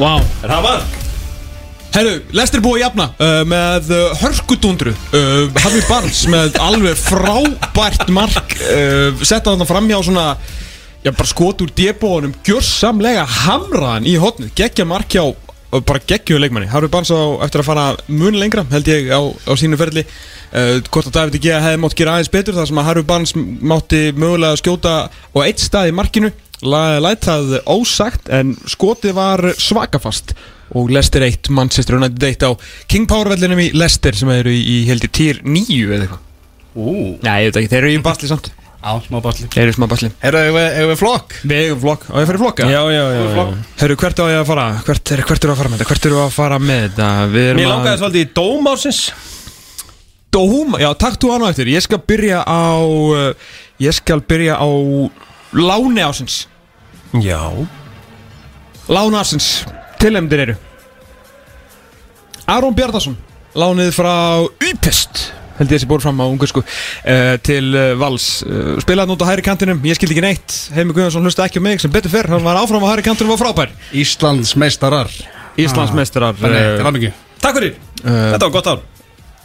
[0.00, 0.99] Wow Er það var?
[1.90, 4.92] Herru, Lester búið að jafna uh, með uh, hörkudundru.
[5.10, 10.26] Uh, Harvey Barnes með alveg frábært mark uh, Setta þarna fram hjá svona
[11.00, 16.42] Já, bara skot úr debóðunum Gjörsamlega hamraðan í hotnið Gekkja mark hjá uh, bara geggjuðu
[16.44, 16.68] leikmanni.
[16.70, 17.18] Harvey Barnes á
[17.48, 20.06] eftir að fara mun lengra Held ég á, á sínu ferli.
[20.54, 21.50] Uh, Hvort að David G.
[21.56, 25.58] hefði mátt gera aðeins betur Það sem að Harvey Barnes mátti mögulega skjóta á eitt
[25.66, 26.30] stað í markinu.
[26.62, 30.36] La- Læt það ósagt En skotið var svakafast
[30.76, 32.50] og Leicester 1, Manchester United 1 á
[32.90, 36.24] King Power vellinum í Leicester sem eru í, í heldur týr 9 eða eitthvað.
[36.78, 36.92] Ú.
[37.26, 38.52] Nei, ég veit ekki, þeir eru í basli samt.
[38.80, 39.44] Á, smá basli.
[39.52, 40.08] Þeir eru í smá basli.
[40.22, 41.34] Herra, eigum við- eigum við flokk?
[41.44, 42.68] Við eigum flokk, á ég að fara í flokka?
[42.70, 43.44] Já, já, já, já.
[43.82, 44.64] Herru, hvert á ég að fara?
[44.86, 45.88] Hvert, er, hvert eru að fara með þetta?
[45.90, 47.08] Hvert eru að fara með þetta?
[47.34, 49.02] Við erum Mér langaði svolítið í dómásins
[50.30, 51.66] Dóm, já, takk þú hann á eftir.
[51.74, 53.34] Ég skal byrja á uh,
[53.82, 54.68] Ég skal byrja á
[55.58, 56.44] Láni ásins
[57.18, 57.42] Já.
[58.88, 59.64] Láni ásins
[60.00, 60.54] Tilemdir eru
[62.50, 63.18] Aron Bjarnason
[63.58, 64.14] Lánið frá
[64.70, 65.26] Upest
[65.60, 68.28] held ég þessi bór fram á ungarsku uh, til uh, Vals.
[68.46, 70.54] Uh, spilaði nút á hæri kantinum, ég skildi ekki neitt.
[70.72, 73.34] Heimi Guðjónsson hlusta ekki á mig sem betur fyrr hann var áfram á hæri kantinum
[73.34, 73.74] og frábær.
[73.92, 75.12] Íslands meistarar
[75.60, 77.12] Íslandsmeistarar Þannig, eh, til hann ekki
[77.44, 78.80] Takk fyrir, eh, þetta var gott ár.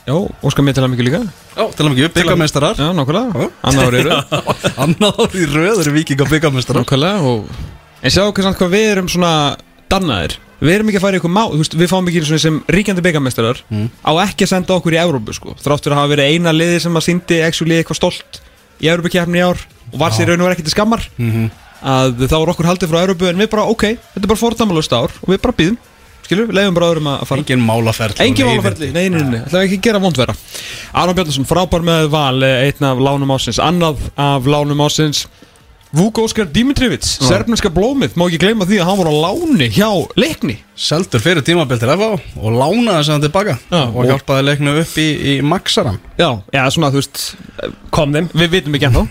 [0.06, 1.22] Já, óskar mér til að mikið líka.
[1.58, 3.49] Já, til að mikið byggameistarar Já, nákvæmlega.
[3.66, 4.18] Annað árið eru
[4.86, 7.49] Annað árið röð eru vikinga byggameistarar Nákvæmlega og
[8.06, 9.34] En sjáu samt hvað við erum svona
[9.89, 13.05] dannaðir Við erum ekki að fara í eitthvað má veist, Við fáum ekki sem ríkjandi
[13.05, 13.61] byggamestrar
[14.01, 15.55] Á ekki að senda okkur í Evrópu sko.
[15.61, 18.41] Þráttur að hafa verið eina liði sem að síndi eitthvað stolt
[18.82, 19.61] í Evrópukefni í ár
[19.93, 21.03] Og var sér raun og verið ekki til skammar.
[21.86, 24.95] Að þá er okkur haldið frá Evrópu En við bara ok, þetta er bara fordæmalust
[24.95, 25.78] ár Og við bara býðum
[26.26, 27.43] Skilur, leiðum bara öðrum að fara.
[27.43, 30.34] Engin málaferð Engin málaferli, nei, nei, nei, ætlaði ekki að gera vondvera
[30.97, 35.26] Aron Bjarnason, frábær með val eh, Einn af lánum ásins, annað af lánum ásins
[35.96, 39.88] Vuk Óskar Dimitrievits Serbneska blómið, má ekki gleyma því að hann voru á láni hjá
[40.20, 40.58] leikni.
[40.76, 44.74] Seldur fyrir tímabil til FH og lánaði sem hann tilbaka Já, og, og- hjálpaði leiknu
[44.82, 47.24] upp í, í Maxaran Já, já, svona, þú veist
[47.96, 48.28] Kom þeim.
[48.36, 49.04] Við vitum ekki ennþá.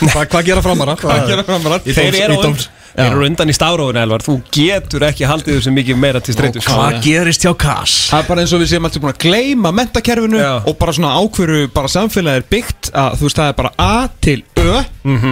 [0.00, 0.94] Hvað hva gera framara?
[0.96, 3.54] Hvað gera framarar Í Þeir dóms- eru í á dóms- und- þeir eru undan í
[3.56, 4.24] stafrófinu Elvar.
[4.26, 7.96] Þú getur ekki haldið þessu mikið meira til streytu Hvað gerist hjá Kass?
[8.10, 10.52] Það er bara eins og við séum alltaf búin að gleyma mentakerfinu Já.
[10.64, 14.08] og bara svona ákveru bara samfélagið er byggt að þú veist það er bara A
[14.20, 14.76] til Ö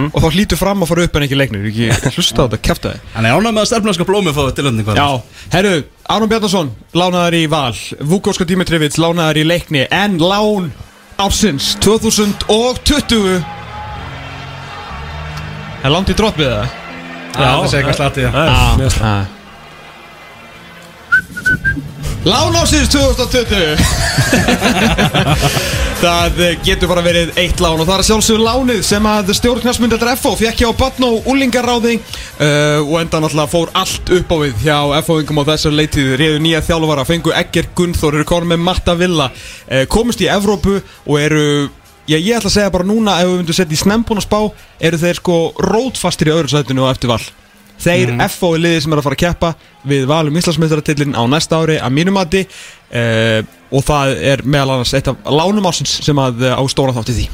[0.09, 1.67] og þá hlýtur fram að fara upp en ekki leiknir.
[1.69, 4.89] Ekki hlusta á þetta, kæfta þið Hann er ánægð með að stefnarska blómi fáið tilönding
[4.97, 5.09] Já,
[5.53, 5.75] herru,
[6.09, 9.85] Aron Bjarnason lánaðar í Val, Vukóska Dimitrievits lánaðar í leikni.
[9.93, 10.71] En lán
[11.21, 13.43] ársins 2020
[15.83, 16.78] Er langt í droppið það?
[17.39, 17.67] Já, það.
[17.71, 18.27] Sé eitthvað slatið.
[22.27, 23.79] Lán ársins 2020
[25.99, 30.31] Það getur bara verið eitt lán og það er sjálfsögur lánið sem að stjórnknarsmyndar FO
[30.39, 34.77] fekk hjá Batn og Úlingaráði uh, og enda náttúrulega fór allt upp á við hjá
[35.07, 39.27] FO-ingum á þessar leitið reyðu nýja þjálfara, fengu Egger Gunnþór eru konum með Matta Villa
[39.31, 41.47] uh, komist í Evrópu og eru
[42.09, 44.39] Já, ég ætla að segja bara núna ef við myndum setja í snembún og spá
[44.87, 47.21] eru þeir sko rótfastir í öðru sætinu og eftir val.
[47.79, 49.51] Þeir FO er liðið sem er að fara að keppa
[49.91, 54.95] við valum Íslandsmyndaratillin á næsta ári að mínum mati uh, og það er meðal annars
[54.97, 57.29] eitt af lánum ásins sem að uh, á stóra þátti því.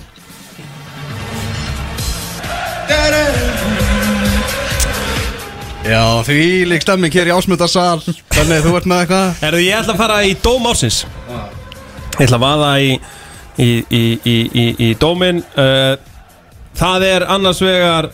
[5.86, 8.02] Já, því lík stemming hér í ásmundarsal.
[8.36, 9.44] Þannig þú ert með eitthvað?
[9.48, 11.06] Erðu ég ætla að fara í dóm ársins.
[12.20, 12.98] Ég ætla að vaða í
[13.60, 15.96] í, í, í, í, dómin uh,
[16.76, 18.10] Það er annars vegar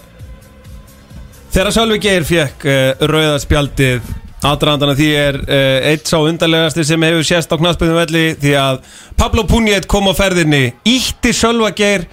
[1.52, 4.12] Þegar Sölvi Geir fekk uh, rauðarspjaldið
[4.42, 8.80] Aðdraðandana því er uh, eitt sá undarlegasti sem hefur sést á knaspinu velli því að
[9.20, 12.08] Pablo Puniet kom á ferðinni ítti Sölva Geir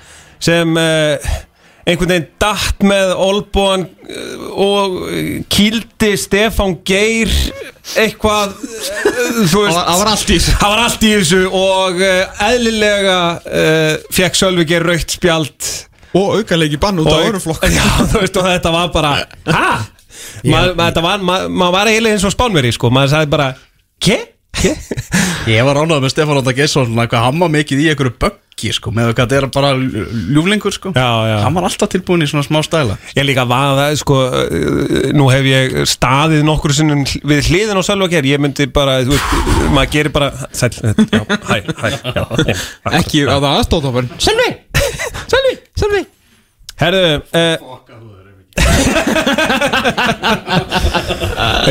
[0.45, 1.17] sem uh,
[1.89, 3.87] einhvern veginn datt með olbúan
[4.53, 4.97] og
[5.53, 7.31] kýldi Stefán Geir
[7.99, 8.53] eitthvað
[9.49, 10.55] þú veist, Það var allt í þessu.
[10.61, 12.03] Það var allt í þessu og
[12.49, 15.71] eðlilega uh, fekk Sölvi Geir raukt spjald.
[16.19, 19.11] Og aukalegi bann út á Og- öðru flokk Já, þú veist og þetta var bara
[19.45, 19.67] Hæ?
[20.49, 22.89] Maður ma, þetta var, ma, maður var eiginlega eins og spánveri sko.
[22.95, 23.49] Maður sagði bara
[24.03, 24.17] Kje?
[25.49, 25.63] Ég?
[25.65, 29.21] Var ánægð með Stefán Óta Gesson Hvað var mikið í einhverju böggi sko, Með hvað
[29.31, 30.91] þetta er bara ljúflingur sko.
[30.97, 31.37] Já, já.
[31.45, 32.97] Hann var alltaf tilbúin í svona smá stæla.
[33.15, 37.83] Ég líka var það sko uh, Nú hef ég staðið nokkur sinnum við hliðin á
[37.87, 39.39] Sölva Geir Ég myndi bara, þú veist,
[39.77, 42.59] maður gerir bara Sæl, já, hæ, hæ, já, já.
[42.99, 44.49] Ekki á það aðstóðtofan Sölvi,
[45.31, 46.03] Sölvi, Sölvi.
[46.83, 48.18] Herðu uh,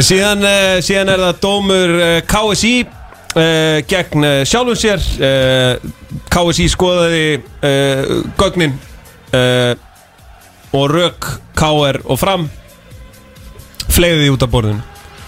[0.07, 5.03] síðan, uh, síðan er það dómur uh, KSI uh, gegn uh, sjálfum sér.
[5.17, 5.73] Uh,
[6.33, 8.03] KSI skoðaði uh,
[8.39, 8.77] gögnin
[9.33, 9.73] uh,
[10.77, 12.47] og rök KR og fram.
[13.87, 14.83] Fleiði því út af borðinu.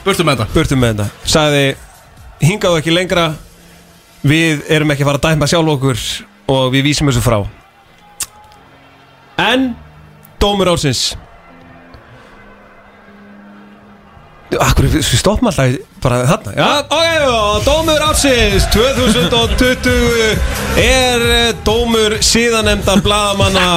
[0.06, 0.54] Burtu með þetta.
[0.56, 1.30] Burtum með þetta.
[1.30, 1.64] Sagði
[2.44, 3.30] hingaðu ekki lengra.
[4.20, 6.02] Við erum ekki að fara að dæma sjálf okkur
[6.52, 7.40] og við vísum þessu frá.
[9.40, 9.72] En
[10.42, 11.14] dómur ársins
[14.58, 16.54] Akkur, stoppum alltaf bara þarna?
[16.58, 19.92] Já, ok, og dómur ársins 2020
[20.82, 23.68] er eh, dómur síðanemdar bladamanna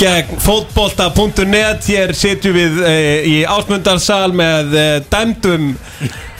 [0.00, 2.96] gegn fótbolta.net Hér sitjum við e,
[3.28, 5.68] í ásmundarsal með e, dæmdum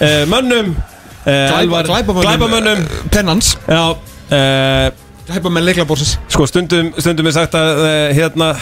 [0.00, 0.72] e, mönnum
[1.22, 2.80] Glæpamönnum
[3.12, 3.52] Pennans.
[3.68, 3.92] Já,
[5.28, 7.84] Glæpamenn leiklabórsins Sko stundum, stundum er sagt að
[8.16, 8.54] hérna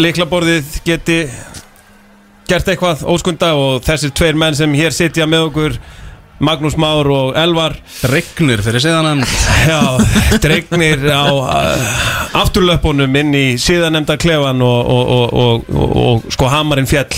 [0.00, 1.26] leiklaborðið geti
[2.48, 5.78] gert eitthvað óskunda og þessir tveir menn sem hér sitja með okkur
[6.44, 7.76] Magnús Már og Elvar.
[8.10, 9.22] Regnir fyrir síðan
[9.70, 9.80] já,
[10.42, 11.84] dregnir á uh,
[12.42, 15.70] afturlöpunum inn í síðanemda klefan og, og, og,
[16.04, 17.14] og, sko hamarinn fjall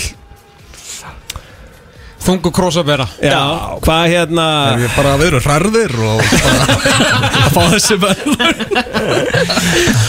[2.27, 3.41] Þungu krossa vera Já,
[3.83, 4.47] hvað hérna
[4.81, 8.35] Ég bara að vera hræðir og bara að fá þessi menn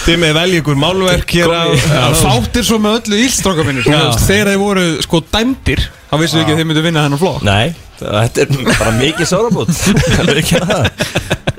[0.06, 1.62] þið með velja ykkur málverk hér á
[2.18, 4.00] fáttir svo með öllu ílstráka minnir Já.
[4.18, 7.42] Þegar þeir voru sko dæmdir Þá vissu við ekki að þeir myndu vinna þennan flokk.
[7.44, 7.74] Nei.
[7.98, 9.72] Þetta er bara mikið sárabót.
[9.76, 10.86] Það er ekki það.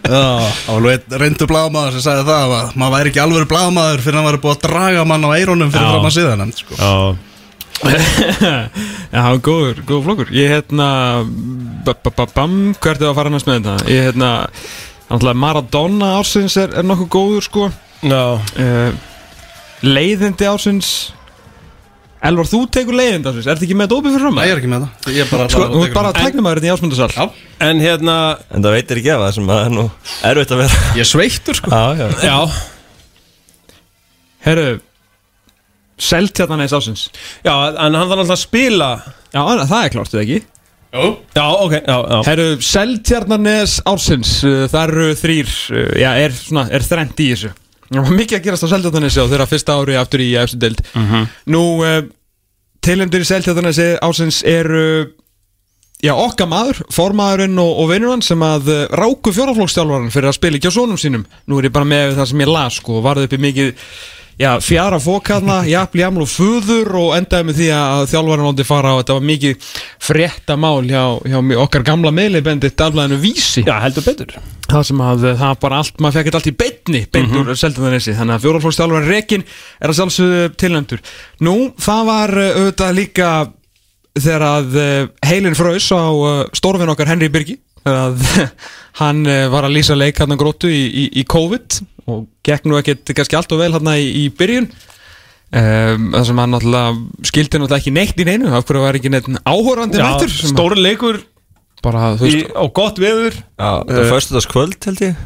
[0.10, 0.22] Já,
[0.66, 4.16] það var einn reyndu blaðmaður sem sagði það að maður væri ekki alveg blaðmaður fyrir
[4.16, 5.91] að hann væri búið að draga mann á eironum fyrir Já.
[5.93, 6.80] fram að síðan sko.
[6.80, 6.93] Já,
[7.80, 10.32] Já, góður, góður flokkur.
[10.36, 10.89] Ég hérna
[11.88, 13.75] hvert er að fara næst með þetta?
[13.89, 14.32] Ég hérna
[15.09, 17.69] Náttúrulega Maradona ársins er, er nokkuð góður sko.
[18.05, 18.38] Já.
[18.59, 18.91] Uh,
[19.82, 20.89] Leiðindi ársins.
[22.30, 23.47] Elvar, þú tekur leiðindi ársins.
[23.49, 24.38] Ertu ekki með dópið fyrir fram?
[24.38, 25.07] Nei, ég er ekki með það.
[25.15, 27.23] Ég er bara Sko, þú ert bara að tækna maður í ásmundasal Já.
[27.65, 28.17] En hérna,
[28.53, 29.88] En það veitir ekki af það sem að er nú
[30.30, 30.84] erfitt að vera.
[30.99, 31.73] Ég er sveittur sko.
[31.73, 32.07] Já, já.
[32.30, 32.38] Já.
[34.45, 34.67] Herru
[36.00, 37.10] Seltjarnanes ársins.
[37.43, 38.89] Já, en hann þarf alltaf að spila.
[39.34, 40.39] Já, það er klart, eða ekki?
[40.89, 41.10] Jú.
[41.36, 42.20] Já, ok, já, já.
[42.26, 47.52] Herru, Seltjarnanes ársins uh, Það eru þrýr uh, Já, er, svona, er þrennt í þessu.
[47.89, 50.82] Það var mikið að gerast á Seltjarnanesi á þeirra fyrsta ári aftur í eftir deild.
[51.50, 52.02] Nú, uh,
[52.86, 54.86] tilendur í Seltjarnanesi ársins eru
[56.00, 60.38] Já, okkar maður, formaðurinn og, og vinnur hann sem að uh, ráku fjóraflókstjálfaran fyrir að
[60.38, 61.26] spila ekki á sónum sínum.
[61.43, 63.74] Nú er ég bara með það sem ég las sko, varði uppi mikið
[64.39, 68.93] Já, fjara fókarna, jafnli, jaml og fuður og endaði með því að þjálfarinn átti fara
[68.95, 69.65] og þetta var mikið
[70.07, 73.65] fréttamál hjá, hjá okkar gamla meðleibendi daflaðinu vísi.
[73.67, 74.31] Já, heldur betur.
[74.69, 77.51] Það sem að uh, það bara allt, maður fekk þetta allt í beinni beint úr
[77.51, 81.03] Seltjarnanesi, þannig að fjóraflókstjálfarin Rekin er að sjálfsögðu tilnæmdur
[81.43, 83.35] Nú, það var uh, auðvitað líka
[84.15, 86.07] þegar að uh, heilin frös á
[86.55, 87.59] stórfinn okkar Henry Birgi
[87.89, 88.23] að
[89.01, 91.81] hann var að lýsa leik hann gróttu í, í, í COVID
[92.14, 94.70] og gekk nú ekkert kannski allt og vel hann í, í byrjun.
[95.49, 98.51] Um, það sem hann náttúrulega skildi náttúrulega ekki neitt í neinu.
[98.53, 101.24] Af hverju var ekki neitt áhórandi mættur stóri leikur.
[101.86, 103.39] Bara, þú í, veist, á gott veður.
[103.39, 105.20] Já, það er föstudags kvöld held ég.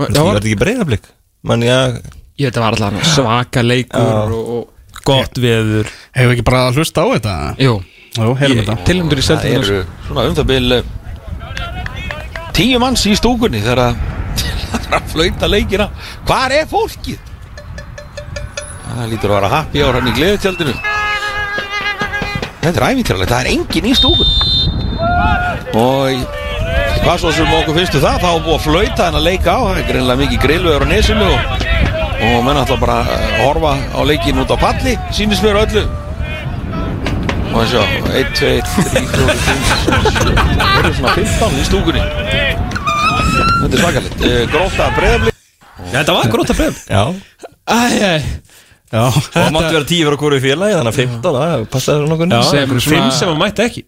[0.00, 1.08] Það Það var, ekki breyðablík
[1.44, 1.78] Man, já,
[2.40, 5.88] ég veit að var alltaf svaka leikur og, og Gott veður.
[6.16, 7.34] Hefur ekki bara að hlusta á þetta?
[7.60, 7.74] jú,
[8.16, 8.32] Jú,
[8.88, 10.88] tilnæmdur í Það Seltjarnanesi eru svona um það bil eh,
[12.56, 14.00] tíu manns í stúkunni þegar að
[14.90, 15.88] er að flauta leikina
[16.28, 17.18] Hvar er fólkið?
[18.90, 20.74] Það lítur að vera happy ára hann í gleðutjaldinu
[22.60, 24.34] Þetta er ævintýralegt, það er engin í stúkunni
[25.80, 26.26] Og
[27.00, 29.60] hvað svo sem okkur finnstu það, þá er búið að flauta hann að leika á
[29.62, 31.40] Það er greinlega mikið grillveður á nesinu og,
[32.28, 35.86] og menn ætla bara að horfa á leikin út á palli Sýnist mér öllu
[37.50, 37.82] Og sjá,
[38.14, 42.49] 1, 2, 3, 4, 5, 6, 7 Það eru svona 15 í stúkunni
[43.60, 44.22] Þetta er svakalegt.
[44.24, 45.32] Uh, Gróta breyðabli
[45.90, 47.02] Þetta var gróta breyð já.
[47.70, 48.24] Æjæj
[48.90, 52.00] Já, Og það mátti vera tíu fyrir að hverju félagi Þannig að 15, það passaði
[52.00, 53.82] svona okkur Já, Sem sem svona- fimm sem hann mætti ekki.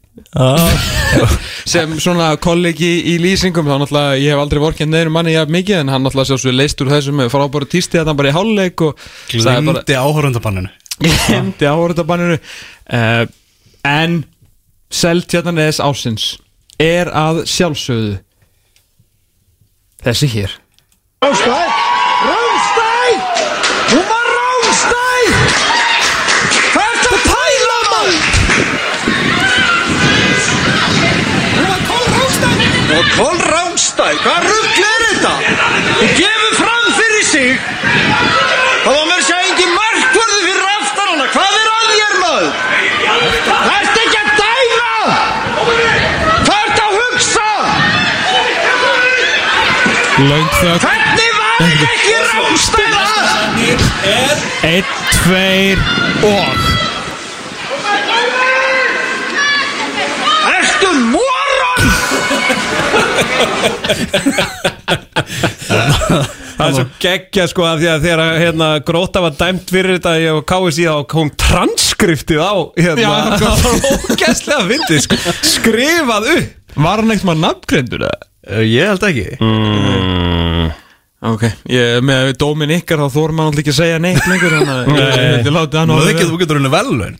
[1.72, 5.80] Sem svona kollegi í lýsingum þá náttúrulega, ég hef aldrei vorkend neðinu manni jafn mikið
[5.80, 8.84] en hann náttúrulega sjálfsögur leist úr þessum með frábæra tísti að hann bara í hálfleik
[8.86, 9.02] og
[9.32, 10.72] sagði bara, glimti áhörundabanninu
[11.26, 13.24] glemdi áhverjandabanninu uh,
[13.90, 14.16] en
[14.92, 16.28] Seltjarnanes ásins
[16.82, 18.20] er að sjálfsögðu
[20.04, 20.50] þessi hér.
[21.22, 21.70] Rámstæð
[22.28, 23.16] Rámstæð
[23.92, 25.30] Hún var Rámstæð
[26.72, 28.16] Hvað er þetta að pæla maður?
[31.56, 35.34] Hún var Kól Rámstæð Hún var Kól Rámstæð Hvað rugl er þetta?
[36.00, 37.50] Hún gefur fram fyrir sig
[38.82, 42.50] Það var mér að segja engin markvörðu fyrir aftan hana Hvað er að þér maður?
[43.46, 44.94] Það ert ekki að dæma
[46.42, 47.48] Hvað ert að hugsa?
[50.18, 50.78] Löng þögn.
[50.82, 53.04] Hvernig var ekki Rámstæða?
[54.62, 55.78] Einn, tveir
[56.28, 56.54] og.
[60.52, 61.82] Ertu moron?
[66.52, 70.12] Það er svo geggja sko að því að þegar hérna, gróta var dæmt fyrir þetta
[70.20, 73.72] ég og KSI þá kom transkriptið á hérna, Já, það var
[74.12, 75.16] ógæslega fyndið sko,
[75.56, 78.28] skrifað upp Var hann eitthvað nafngreyndur eða?
[78.42, 79.28] Uh, Ég held ekki.
[81.22, 84.88] Ok, ég, með dómin ykkar þá þórum maður ekki að segja neitt lengur þannig að
[84.90, 87.14] ég myndi láta hann Þú orðið getur, þú getur henni velun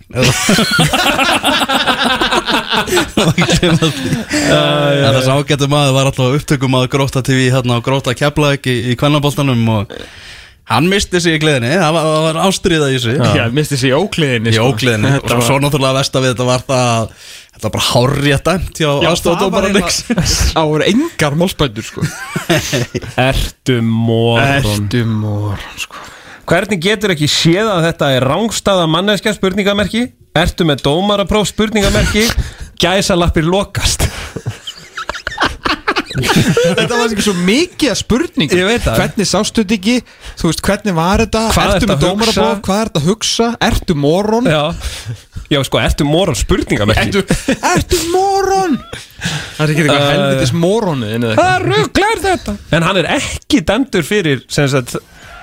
[4.03, 8.77] En þess ágættu maður var alltaf upptökum að gróta TV hérna og gróta keflaðik í,
[8.93, 9.95] í kvennaboltanum og
[10.73, 13.95] hann misti sig í gleðinni, það var, var ástriða í sig Já, misti sér í
[14.01, 15.13] ókliðinni í ógleðinni.
[15.17, 17.13] Og Þetta var- svo náttúrulega vest að við þetta var það að
[17.53, 20.25] þetta var bara dæmt hjá Já, það var eiginlega-
[20.57, 22.07] Það voru engar málspændur sko.
[23.29, 26.09] Ertu moron Ertu mór sko.
[26.53, 30.09] Hvernig getur ekki séð að þetta er rángstaða manneskja spurningamerki?
[30.37, 32.27] Ertu með dómarapróf spurningamerki?
[32.83, 34.02] Gæsa lappir lokast
[36.79, 38.99] Þetta var svo mikið að spurning Ég veit það.
[39.01, 39.95] Hvernig sástu þetta ekki?
[40.41, 41.43] Þú veist, hvernig var þetta?
[41.57, 42.49] Hvað Ertu með hugsa?
[42.67, 43.49] hvað ertu að hugsa?
[43.69, 44.51] Ertu moron?
[44.51, 44.63] Já,
[45.53, 46.39] já sko, ertu moron?
[46.39, 47.25] Spurningamerki Ertu,
[47.73, 48.77] ertu moron?
[49.23, 50.53] Það er ekki eitthvað Uh, helvitis
[51.23, 51.67] Hvað eitthvað.
[51.73, 52.57] rugglar þetta?
[52.79, 54.97] En hann er ekki dæmdur fyrir sem sagt,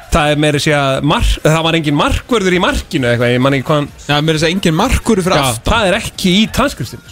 [0.10, 3.54] Það er meiri sé að mark, það var engin markvörður í markinu eitthvað, ég man
[3.60, 5.68] ekki hvað hann Já, er þess að engin markur fyrir Já, aftan.
[5.70, 7.04] það er ekki í transkriptinu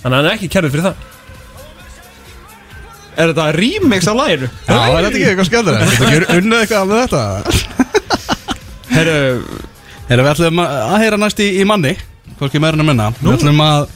[0.00, 1.04] Þannig að hann er ekki kærður fyrir það
[3.16, 4.50] Er þetta remix á læginu?
[4.66, 7.22] Já, það er þetta ekki eitthvað skemmður Þetta ekki unnið eitthvað með þetta?
[8.92, 9.16] Herru,
[10.06, 11.96] Herra, við ætlum að heyra næst í, í manni
[12.36, 13.06] Hvorki meira en að minna.
[13.16, 13.86] Við ætlum að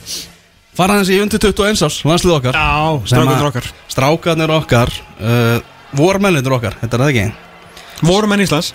[0.78, 2.56] fara hans í undir 21 árs Landslið okkar.
[2.56, 3.66] Já, strákunir okkar.
[3.90, 5.58] Strákarnir okkar uh,
[5.98, 7.26] Vormenninir okkar, þetta er það ekki?
[8.08, 8.70] Vorum enn Íslands.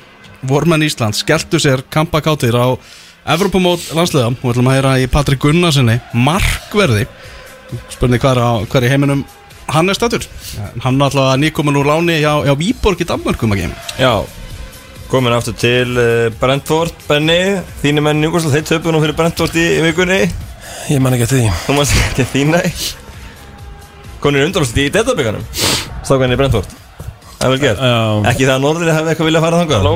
[0.45, 2.77] Vormenn Íslands Skeltu sér kampakáttir á
[3.33, 4.29] Evropamót landsliða.
[4.35, 7.07] Og við ætlum að heyra í Patrik Gunnarsinni Markverði.
[7.89, 9.25] Spurning hvað er, á, hvað er í heiminum
[9.73, 10.25] Hann er stættur
[10.83, 13.69] Hann er alltaf nýkomin úr láni hjá, hjá Víborg í Danmörkum ekki
[14.01, 14.13] Já,
[15.09, 19.65] komin aftur til uh, Brentford, Benny Þínu menn Júkosl, þeir töpu nú fyrir Brentford í,
[19.79, 20.21] í vikunni.
[20.91, 21.43] Ég man ekki að því.
[21.65, 22.61] Þú maður ekki þína
[24.21, 25.43] Konir undanlust í detabygganum
[26.05, 26.69] Stákan í Brentford.
[27.39, 27.81] Það er vel gert.
[27.81, 28.29] Já.
[28.31, 29.81] Ekki það að Norðri hefði eitthvað viljað fara þangað?
[29.81, 29.95] Halló?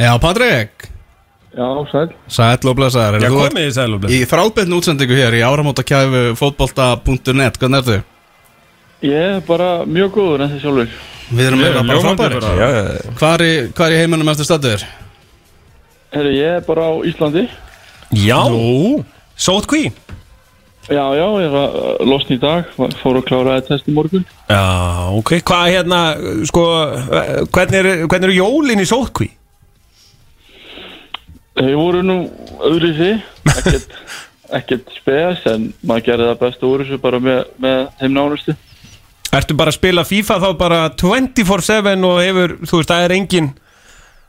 [0.00, 0.88] Já, Patrik.
[1.54, 2.08] Já, sæl.
[2.34, 3.22] Sæll og blessaður.
[3.22, 8.00] Já, komið í sæl og bless Í þráðbyrnu útsendingu hér í áramótakæfu fótbolta.net Hvernig ertu?
[9.04, 10.94] Ég er bara mjög góður en þessi sjálfur.
[11.34, 12.54] Við erum meira bara frábæri bara.
[12.56, 13.12] Já, já, já.
[13.20, 14.84] Hvar í, hvar í heiminum ertu stættur?
[16.14, 17.44] Herri, ég er bara á Íslandi.
[18.14, 18.40] Já,
[19.36, 19.90] sótkví
[20.84, 22.66] Já, já, ég er að losna í dag.
[23.00, 24.26] Fór að klára að test í morgun.
[24.50, 24.64] Já,
[25.16, 26.00] ok, hvað hérna,
[26.48, 29.30] sko, eh, hvernig er, hvernig er jólin í sótkví?
[31.54, 32.18] Þeir voru nú
[32.66, 33.10] öðru því
[33.52, 33.92] Ekkert,
[34.58, 38.56] ekkert spes En maður gerði það besta úr þessu bara með, með þeim nánustu
[39.34, 43.50] Ertu bara að spila FIFA þá bara 24-7 og hefur, þú veist, það er engin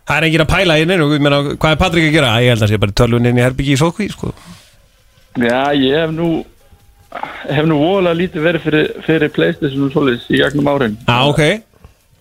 [0.05, 2.33] Það er engin að pæla í meina, hvað er Patrik að gera?
[2.45, 4.33] Ég held að sé bara tölvun inn í herbyggi í sótkví, sko
[5.41, 6.29] Já, ég hef nú
[7.45, 11.41] Hef nú voðalega lítið verið fyrir, fyrir Playstation og svoleiðis í gegnum árin Já, ok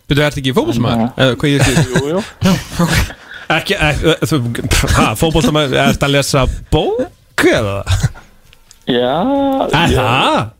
[0.04, 1.06] Byrju, ertu ekki fótbolsmaður?
[1.24, 1.84] Eða hvað ég sé?
[1.88, 2.88] Jú, jú
[3.54, 4.40] Ekki, ekki, þú,
[4.96, 7.78] hæ, fótbolsmaður, ertu að lesa bók eða?
[8.88, 9.16] Já,
[9.72, 10.52] það?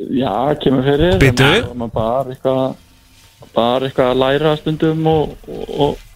[0.00, 2.62] Já, kemur fyrir er maður bara eitthvað
[3.54, 6.06] bara eitthvað að læra stundum og, og, og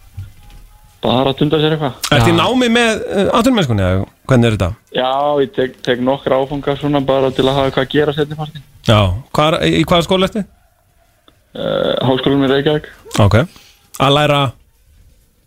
[1.05, 1.99] bara að tunda sér eitthvað.
[2.17, 4.71] Ertu í námi með uh, aðtunmennskunni eða hvernig er þetta?
[4.97, 5.11] Já,
[5.45, 8.65] ég tek, tek nokkra áfangar svona bara til að hafa eitthvað að gera setni partin
[8.89, 9.01] Já,
[9.37, 10.45] hvar, í í hvaða skóla ertu?
[11.55, 12.91] uh, Háskólum í Reykjavík.
[13.23, 13.39] Ok.
[14.03, 14.41] Að læra?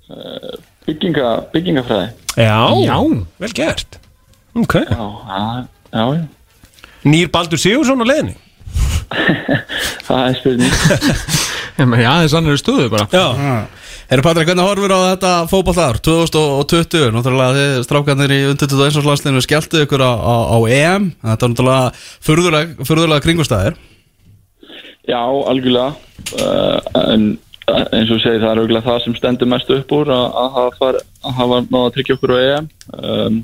[0.07, 0.55] Uh,
[0.88, 2.09] bygginga, byggingafræði.
[2.38, 2.97] Já, já,
[3.41, 3.99] vel gert.
[4.57, 4.80] Ok.
[4.85, 5.05] Já,
[5.91, 6.26] já, já.
[7.07, 8.35] Nýr Baldur Sigursson á leiðinni?
[10.07, 10.77] Það er spurning.
[11.77, 13.05] Já, það er sannur stöðu bara.
[13.13, 13.67] Já.
[14.07, 19.43] Herru Patrik, hvernig horfir á þetta fótbollar 2020, náttúrulega þið strákarnir í undir 21 árslandsliðinu
[19.43, 21.09] skelltu ykkur á, á, á EM.
[21.21, 23.77] Þetta er náttúrulega furðulega kringustæðir
[25.07, 25.93] Já, algjörlega.
[26.35, 26.79] Uh,
[27.13, 27.27] en
[27.69, 30.49] uh, eins og segir það er auðvitað það sem stendur mest upp úr að, að
[30.57, 32.67] hafa, far, að hafa náða að tryggja okkur á EM.
[32.97, 33.38] Um,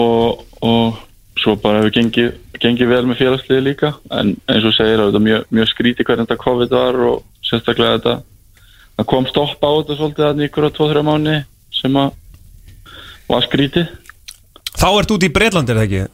[0.00, 0.98] og, og
[1.40, 5.24] svo bara hefur gengið, gengið vel með félagsliði líka en eins og segir það er
[5.26, 8.14] mjög, mjög skríti hvernig þetta COVID var og sérstaklega þetta
[9.00, 11.36] það kom stopp á þetta svolítið að ykkur á 2-3 mánu
[11.80, 12.14] sem að
[13.30, 13.96] var skrítið
[14.80, 16.04] Þá ert út í Breitland, er það ekki?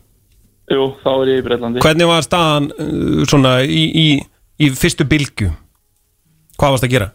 [0.72, 4.06] Jú, þá er ég í Breitlandi Hvernig var staðan uh, svona í, í,
[4.58, 5.52] í fyrstu bylgu?
[6.56, 7.08] Hvað varst að gera?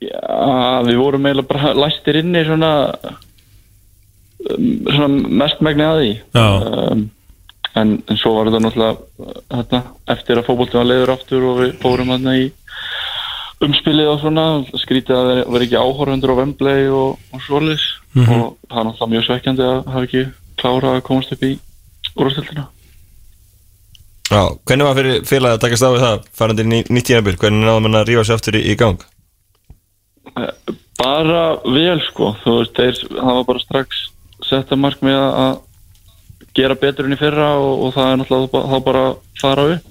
[0.00, 2.70] Já, við vorum eiginlega bara læstir inni svona,
[4.50, 5.08] um, svona
[5.42, 6.12] mest megni að því.
[6.40, 7.04] Um,
[7.78, 9.82] en, en svo var þetta náttúrulega hérna,
[10.16, 12.48] eftir að fótboltum var leiður aftur og við fórum hérna í
[13.60, 14.44] umspilið og svona
[14.80, 18.40] skrítið að vera, vera ekki áhorfundur á Wembley og, og svolis Mhm.
[18.42, 20.22] og það er náttúrulega mjög svekkjandi að hafa ekki
[20.58, 21.50] klárað að komast upp í
[22.18, 22.64] úrstildina
[24.30, 27.64] Já, hvernig var fyrir félagi að takast á við það farandi ný, nýtt tímabil, hvernig
[27.68, 28.98] náðum hann að rífa sér aftur í, í gang?
[31.00, 32.32] bara vel sko.
[32.44, 34.02] Þú veist, þeir hafa bara strax
[34.50, 35.58] sett að mark með að
[36.58, 39.86] gera betur enn í fyrra og, og það er náttúrulega þá- bara að fara upp.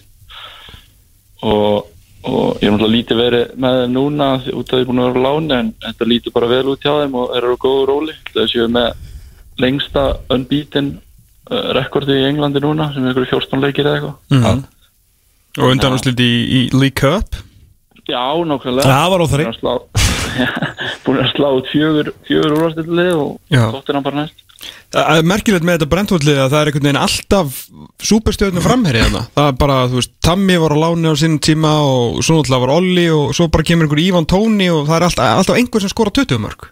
[1.40, 1.86] Og,
[2.28, 4.30] og ég er náttúrulega lítið verið með þeim núna
[4.60, 6.92] út af því búin að vera á láni en þetta lítur bara vel út hjá
[7.00, 8.16] þeim og eru á góðu róli.
[8.34, 8.90] Þeir séu með
[9.60, 10.04] lengsta
[10.36, 10.92] unbeaten
[11.52, 14.18] uh, rekordi í Englandi núna sem er ykkur 14 leikir eða eitthvað.
[14.36, 14.66] Mhm.
[15.60, 16.30] Og undan úrslit í,
[16.60, 17.40] í League Cup?
[18.10, 18.86] Já, nákvæmlega.
[18.90, 20.09] Það var óþarfi.
[20.90, 23.66] Að búin að slá út fjögur, úrvastillið og Já.
[23.74, 24.46] þóttir hann bara næst
[24.90, 27.60] Það er merkilegt með þetta brentfóllið að það er einhvern veginn alltaf
[28.10, 29.22] súperstjörnum framherri hérna.
[29.38, 32.64] Það er bara, þú veist, Tammy var á láni á sínum tíma og svo náttúrulega
[32.66, 35.86] var Olli og svo bara kemur einhver Ívan Tóni og það er alltaf, alltaf einhver
[35.86, 36.68] sem skora 20 mörg.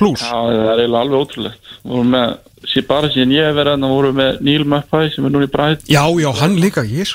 [0.00, 0.24] Plus.
[0.24, 2.30] Já, það er alveg ótrúlegt Við vorum með,
[2.72, 5.50] sé bara síðan ég verið þannig vorum við með Neil Muppai sem er núna í
[5.52, 7.10] bræð Já, já, hann líka, ég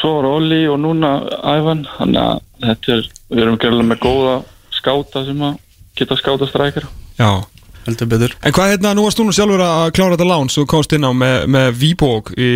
[0.00, 1.10] Svo var Olli og núna
[1.44, 4.38] Ævan Þannig að þetta er, við erum gerðilega með góða
[4.82, 5.58] skáta sem að
[5.96, 7.32] geta skáta strækjara Já.
[7.82, 8.34] Heldur betur.
[8.46, 11.02] En hvað hérna, nú varst þú nú sjálfur að klára þetta lán svo komst inn
[11.02, 12.50] á með, með Víbók í,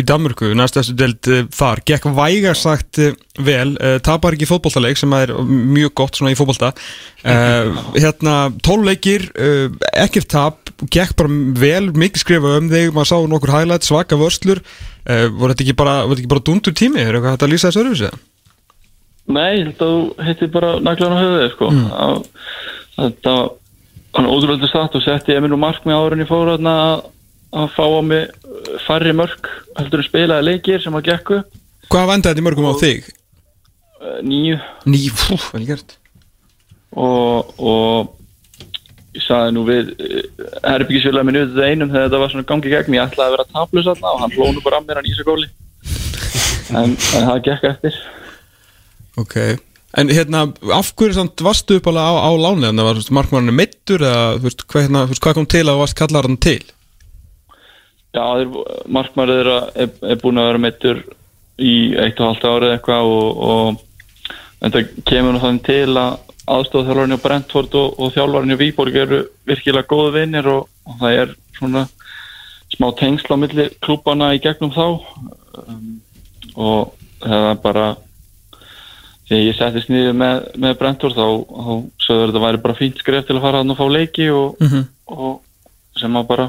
[0.00, 4.48] í Danmörku, næst þessu deild uh, þar, gekk væga sagt uh, vel, uh, tapar ekki
[4.50, 8.36] fótboltaleik sem er mjög gott svona í fótbolta uh, hérna,
[8.66, 9.28] tóluleikir
[9.94, 11.30] ekkert tap, gekk bara
[11.62, 14.64] vel mikið skrifa um þig, maður sá nokkur highlight, svaka vörslur,
[15.06, 17.70] voru þetta ekki bara, voru þetta ekki bara dundur tími, er eitthvað hægt að lýsa
[17.70, 18.14] þessu öðruvísi?
[19.24, 21.68] Nei, ég held að þú heitir bara naglan á höfuðið sko.
[21.72, 22.24] mm.
[22.94, 23.34] Þetta
[24.14, 27.04] hann ótrúlega satt og setti ég minn og markmið áður en ég fór þarna að,
[27.60, 29.48] að fá á mig uh, færri mörg
[29.78, 31.40] heldur en spilaði leikir sem að gekku.
[31.90, 33.08] Hvað vendaði þetta mörgum á þig?
[34.04, 35.96] uh, nýju Nýju, fú, vel gert.
[36.94, 39.94] Og, og ég sagði nú við
[40.62, 42.98] herbyggisfélagi minn auðvitað einum þegar þetta var svona gangi gegn.
[42.98, 45.48] Ég ætlaði að vera taplus þarna og hann hlónu bara að mér í þessu góli
[46.78, 47.98] en, en það gekk eftir
[49.20, 49.36] Ok.
[49.94, 52.68] En hérna, af hverju samt varstu upp alveg á, á lánið?
[52.72, 55.98] En það var markmanninu meittur eða þú veist, hvað, hérna, hvað kom til að varst
[55.98, 56.62] kallar hann til?
[58.14, 58.24] Já,
[58.90, 61.00] markmærið er, er, búin að vera meittur
[61.58, 64.20] í eitt og halvt árið eitthvað og, og
[64.62, 66.18] þetta kemur nú þannig til að
[66.54, 71.20] aðstofþjálfarinn á Brentford og, og þjálfarinn á Víborg eru virkilega góðu vinnir og, og það
[71.22, 71.84] er svona
[72.74, 74.86] smá tengsla á milli klúbana í gegnum þá.
[75.64, 76.00] Um,
[76.54, 77.86] og það er bara
[79.28, 81.72] þegar ég settist niður með, með Brentford þá, þá
[82.06, 84.84] sögður þetta væri bara fínt skref til að fara og fá leiki og, Mhm.
[85.06, 85.40] og
[86.00, 86.46] sem að bara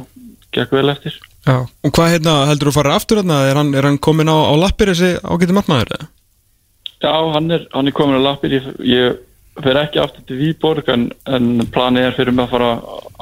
[0.52, 1.14] gekk vel eftir
[1.46, 1.60] Já.
[1.86, 3.36] Og hvað hérna, heldur þú að fara aftur hérna?
[3.52, 5.92] Er hann, er hann komin á, á lappir þessi ágæti markmaður?
[5.94, 6.08] eða?
[7.06, 9.18] Já, hann er, hann er komin á lappir ég, ég
[9.62, 12.72] fer ekki aftur til Víborg en, en planið er fyrir mig að fara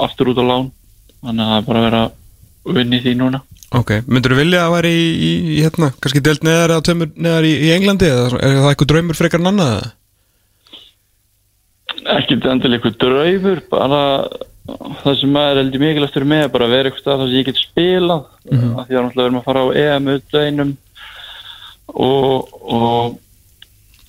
[0.07, 0.71] aftur út á lán
[1.19, 2.03] þannig að það er bara að vera
[2.64, 3.41] í því núna
[3.73, 7.10] Ok, myndur þú vilja að vera í, í, í hérna, kannski delt neðar eða tömur
[7.18, 9.72] neðar í, í Englandi eða er það eitthvað draumur frekar en annað?
[9.80, 9.91] eða?
[12.18, 14.02] ekki endilega eitthvað draufur bara
[15.03, 17.48] það sem er heldur mikilvægt fyrir mig er bara að vera eitthvað þar sem ég
[17.49, 18.72] get spilað Mhm.
[18.80, 20.72] af því að náttúrulega erum að fara á EM auðvitaðinum
[21.95, 23.18] og, og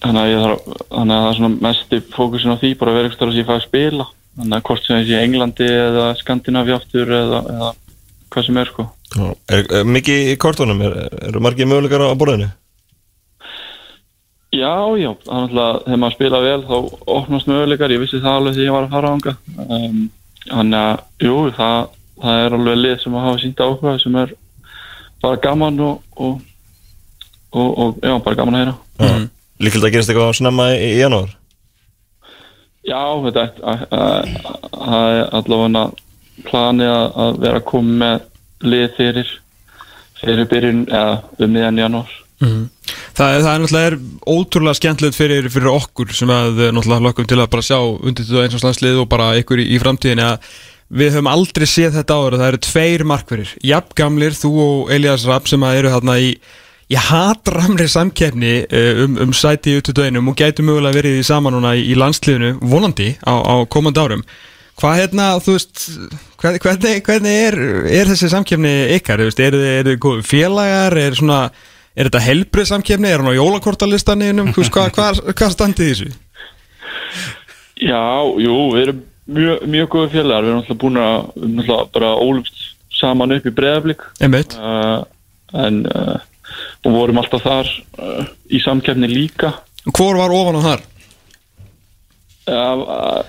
[0.02, 2.96] þannig að, ég þarf, þannig að það er svona mesti fókusin á því bara að
[2.98, 6.06] vera eitthvað þar sem ég fæ að spila þannig að hvort sem í Englandi eða
[6.18, 7.70] Skandinavi aftur eða, eða
[8.34, 9.26] hvað sem er sko Já.
[9.54, 10.80] Er, er mikið í kortunum?
[10.82, 10.94] Er,
[11.28, 12.48] eru margir möguleikar á borðinu?
[14.54, 16.74] Já, já, þannig að þegar maður spila vel þá
[17.16, 19.32] opnast möguleikar, ég vissi það alveg þegar ég var að fara ánga
[19.64, 20.02] um,
[20.46, 21.78] þannig að, jú, það,
[22.22, 24.34] það er alveg lið sem að hafa sínt áhuga sem er
[25.24, 26.36] bara gaman og, og,
[27.50, 29.24] og, og já, bara gaman að heyra Mm.
[29.58, 31.32] Líkilegt að gerast eitthvað snemma í, í janúar?
[32.86, 34.28] Já, þetta er að- að-
[34.70, 35.82] það er allavega
[36.48, 38.28] planið að, að vera að koma með
[38.64, 39.32] lið fyrir
[40.24, 42.12] fyrir byrjun, eða um miðjan janúar.
[42.42, 42.62] Mhm.
[43.14, 47.38] Það, það er náttúrulega ótrúlega skemmtilegt fyrir, fyrir okkur sem að eh, náttúrulega lokkum til
[47.38, 50.50] að bara sjá undir þetta eins og slanslið og bara ykkur í, í framtíðinni að
[50.94, 52.38] við höfum aldrei séð þetta áður.
[52.40, 56.36] Það eru tveir markverir, jafngamlir þú og Elias Rapp sem að eru þarna í
[56.92, 61.56] í hatramri samkeppni eh, um, um sæti í 21 og gætu mögulega verið í saman
[61.72, 64.24] í, landsliðinu vonandi á, á komandi árum
[64.80, 65.84] hvað hérna, þú veist
[66.40, 67.58] hvað, hvernig, hvernig er,
[68.00, 69.94] er þessi samkeppni ykkar, eru þið,
[70.26, 71.40] félagar, er svona
[71.94, 76.10] er þetta helbrið samkeppni, er hann á jólakortalistaninum hvað, hvað, hvað, í þessu?
[77.84, 78.04] Já,
[78.42, 81.90] jú, við erum mjög, mjög góða félagar, við erum náttúrulega búin að við erum náttúrulega
[81.96, 82.62] bara ólumst
[82.94, 84.56] saman upp í breðaflik Einmitt.
[84.58, 85.02] uh,
[85.58, 86.18] en uh,
[86.84, 89.54] og vorum alltaf þar uh, í samkeppni líka.
[89.88, 90.84] Hvor var ofan á þar?
[92.44, 93.24] Það var-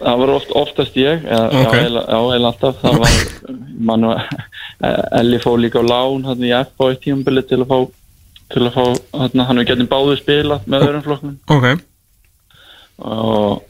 [0.00, 1.52] það var oft, oftast ég eða, Ok.
[1.52, 2.74] já, eiginlega- já, eiginlega alltaf.
[2.82, 3.14] Það var,
[3.88, 4.04] mann
[5.20, 7.78] Elli fór líka á lán hann í F á eitt tímabili til að fá
[8.50, 8.84] til að fá,
[9.18, 11.66] hann, hann við getum báðu spilað með öðrum flokknum Ok.
[13.00, 13.62] Og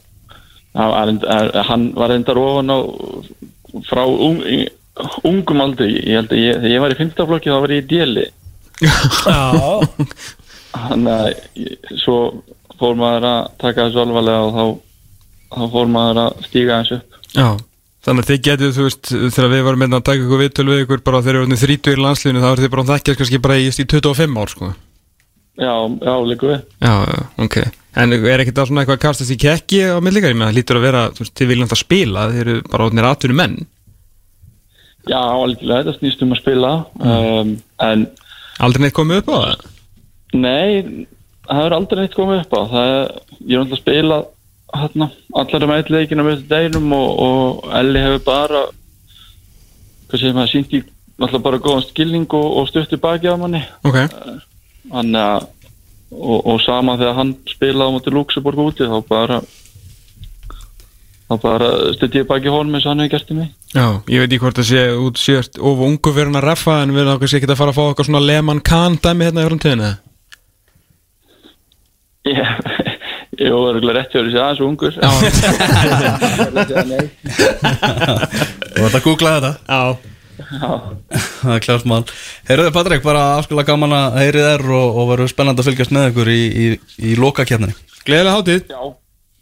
[0.75, 1.19] hann
[1.67, 2.79] hann var reyndar ofan á
[3.87, 4.69] frá í-
[5.27, 7.87] ungum aldrei ég held að ég, þegar ég var í fimmtaflokki þá var ég í
[7.91, 8.25] djeli
[8.81, 9.41] Já.
[10.71, 12.17] Þannig að svo
[12.81, 14.63] fór maður að taka þessu alvarlega og þá,
[15.55, 17.19] þá fór maður að stíga þessu upp.
[17.31, 17.47] Já,
[18.07, 20.85] þannig að þið getið, þú veist, þegar við varum með að taka ykkur viðtöl við
[20.85, 23.43] ykkur bara þegar við varum þrítur í landsliðinu þá er þið bara að þekkjast kannski
[23.45, 24.73] bara í, í 25 ár, sko.
[25.59, 27.57] Já, já, líka við Já, já, ok
[27.99, 30.31] En er ekkert að svona eitthvað að kastast í kekki á millikar?
[30.31, 32.87] Ég með það lítur að vera, þú veist, þið viljum það spila Þið eru bara
[32.87, 33.57] átnir atvinnu menn
[35.09, 36.71] Já, algjörlega, þetta snýst um að spila
[37.03, 37.51] um,
[37.83, 38.07] En
[38.63, 39.67] Aldrei neitt komið upp á það?
[40.39, 41.05] Nei,
[41.47, 42.61] það er aldrei neitt komið upp á.
[42.71, 43.11] Það er,
[43.41, 44.19] Ég er alltaf að spila
[44.71, 45.07] hérna,
[45.41, 48.65] allar um eitt leikina með þetta deginum og, og Elli hefur bara
[50.11, 50.83] hvað segir maður, sínt í
[51.21, 53.63] alltaf bara góðan skilning og, og stutti baki á manni.
[53.87, 53.97] Ok.
[54.91, 55.49] Þannig að
[56.11, 59.39] og, og sama þegar hann spilaði á móti Luxemburg úti þá bara
[61.31, 63.51] þá bara stutti ég baki honum eins og hann hefur gert í mig.
[63.71, 66.95] Já, ég veit ekki hvort það sé út sért of ungu hann að reffa en
[66.95, 69.51] við erum kannski ekki að fara að fá okkar svona Lehmann Kahn dæmi hérna í
[69.51, 69.91] framtíðinu
[73.41, 74.93] Ég, var örgulega rétt hjá þessi aðeins ungur.
[78.75, 79.53] Þú ert að googla þetta?
[79.65, 79.81] Já.
[81.41, 82.03] Það er klart mál.
[82.49, 86.09] Heyrðu Patrik, bara afskala gaman að heyri þér og, og verður spennandi að fylgjast með
[86.11, 86.65] ykkur í, í,
[87.09, 87.75] í lokakjarninni
[88.05, 88.61] Gleðilega hátíð.
[88.69, 88.81] Já,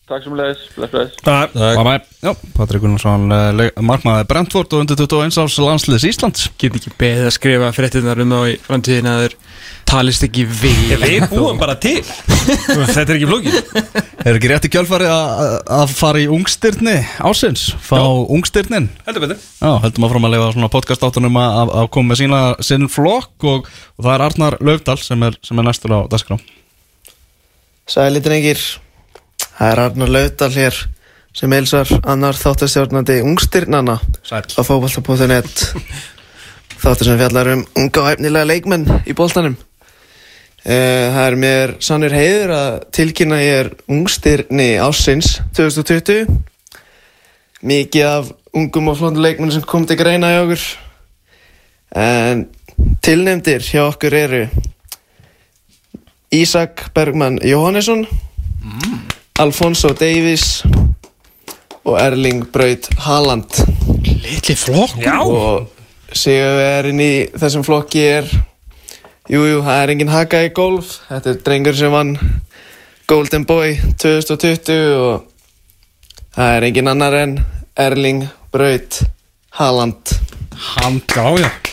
[0.09, 1.17] takk sem leiðis, bless, bless.
[1.23, 1.53] Takk.
[1.55, 6.49] Bye bye Já, Patrik Gunnarsson, uh, markmaði Brentford og undir 21 árs landsliðs Íslands.
[6.59, 9.35] Get ekki beðið að skrifa fréttinnar um þá í framtíðinu að þeir
[9.89, 10.91] talist ekki við.
[11.01, 12.01] Við búum bara til.
[12.93, 13.55] Þetta er ekki flókið.
[14.25, 16.97] Er ekki rétt í kjálfari að að fara í ungstyrni
[17.29, 17.69] ásins?
[17.87, 18.89] Fá ungstyrnin?
[19.07, 19.39] Heldur betur.
[19.63, 22.89] Já, heldum að fram að leifa svona podcast áttunum að, að- koma með sína sinn
[22.91, 26.37] flokk og, og það er Arnar Laufdal sem er, sem er næstur á dagskrá.
[27.89, 28.59] Sæli drengir
[29.59, 30.75] Það er Arnar Laudal hér
[31.35, 35.63] sem heilsar annar þáttastjórnandi ungstyrnana á fótbolta.net
[36.83, 39.57] þáttur sem fjallar um unga og efnilega leikmenn í boltanum.
[40.63, 46.31] Eh, Það er mér sannur heiður að tilkynna ég er ungstyrni ásins 2020
[47.59, 50.65] mikið af ungum og flóndu leikmenn sem kom til greina hjá okkur.
[51.99, 52.47] En
[53.03, 54.41] tilnefndir hjá okkur eru
[56.31, 58.07] Ísak Bergmann Jóhannesson
[59.39, 60.65] Alfonso Davies
[61.87, 63.61] og Erling Braut Haaland.
[64.03, 65.69] Litli flokk og
[66.11, 68.27] sigurverðin í þessum flokki er
[69.29, 70.95] Jújú, jú, það er engin haka í golf.
[71.07, 72.15] Þetta er drengur sem vann
[73.07, 75.27] Golden Boy 2020 og
[76.35, 77.39] það er engin annar en
[77.79, 79.03] Erling Braut
[79.61, 80.17] Haaland.
[80.59, 81.68] Hand Já, já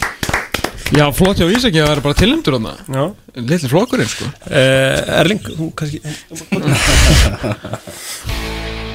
[0.95, 3.05] Já, flott hjá Ísaki að vera bara tilnæmdur á það Já.
[3.43, 4.29] Litli flokkurinn sko.
[4.47, 5.99] Uh, Erling, þú kannski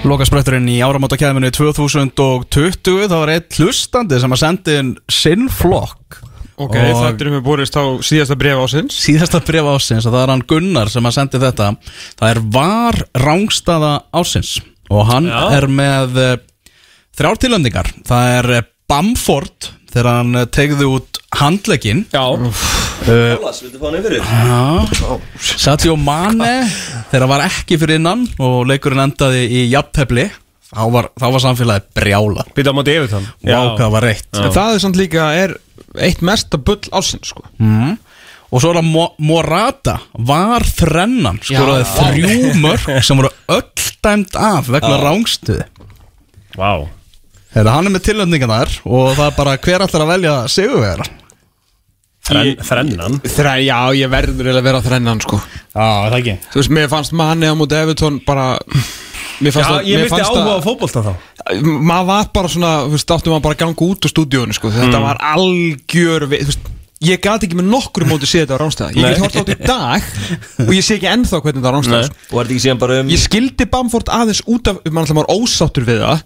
[0.07, 6.21] Lokasprötturinn í áramótakæðinu 2020 þá var eitt hlustandi sem að sendi inn sinn flokk.
[6.61, 10.23] Ok, þetta er um að borist á síðasta bref ásins Síðasta bref ásins og það
[10.23, 11.69] er hann Gunnar sem að sendi þetta.
[12.19, 14.55] Það er var rángstaða ásins
[14.91, 15.41] og hann Já.
[15.57, 16.33] er með uh,
[17.17, 22.23] þrjár tilöndingar Það er uh, Bamford þegar hann uh, tegði út handlegin Já.
[22.31, 24.29] Uh, Ólas, viltu fá hann yfir þér?
[24.29, 25.17] Já.
[25.63, 26.53] Sadio Mane
[27.11, 30.27] þegar var ekki fyrir innan og leikurinn endaði í jafntefli
[30.71, 34.29] þá var, þá var samfélagið brjála Býta á móti yfir þann Vá hvað var reitt.
[34.37, 35.57] En það er samt líka er
[35.99, 37.43] eitt mesta bull ásins sko.
[37.59, 37.97] Mm.
[38.51, 39.97] Og svo er það Mo Morata
[40.27, 45.67] var þrennan skoraði þrjú mörg sem voru öll dæmt af vegna rángstuði
[46.57, 46.87] Vá
[47.51, 51.07] Heyrðu, hann er með tilöndingan þar og það er bara hver allar að velja sigurvegara?
[52.21, 53.15] Þrenn, Þrennan?
[53.25, 55.39] Þræ, Já, ég verður að vera þrennan sko.
[55.73, 56.35] Já, það ekki?
[56.53, 58.45] Þú veist, mér fannst manni á móti Evertón bara
[59.41, 61.13] Mér Já, fannst að ég fannst áhuga á að- fótbolta þá.
[61.65, 64.69] Maður var bara svona, þú veist, áttum maður bara að ganga út úr stúdíónu, sko,
[64.69, 65.07] þetta Mm.
[65.09, 66.69] var algjör við, þú veist,
[67.01, 69.65] ég gati ekki með nokkur móti séð þetta á rángstæða, ég get hort átt í
[69.65, 70.01] dag
[70.61, 72.13] og ég sé ekki ennþá hvernig þetta á rángstæða Nei.
[72.29, 75.17] Og var þetta ekki síðan bara um ég skildi Bamford aðeins út af mann alltaf
[75.17, 76.21] var ósáttur við það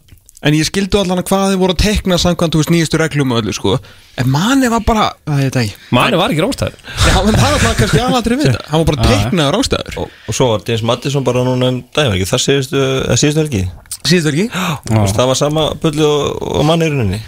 [0.46, 3.34] en ég skildi allan að hvað þið voru að tekna samkvæmt, þú veist, nýjastu reglum
[3.34, 3.78] og öllu, sko.
[4.22, 5.80] En manni var bara, það er ekki.
[5.96, 8.68] Mani var ekki rángstæður Já, en það var bara kannski aðaldri við þetta.
[8.70, 12.30] Hann var bara teiknaður rángstæður og, og svo var James Madison bara núna um ekki
[12.30, 13.64] það síðustu, eða síðustu helgi?
[14.06, 14.46] Síðustu helgi?
[14.86, 16.24] Veist, Það var sama bulli og,
[16.62, 17.20] og manni í rauninni.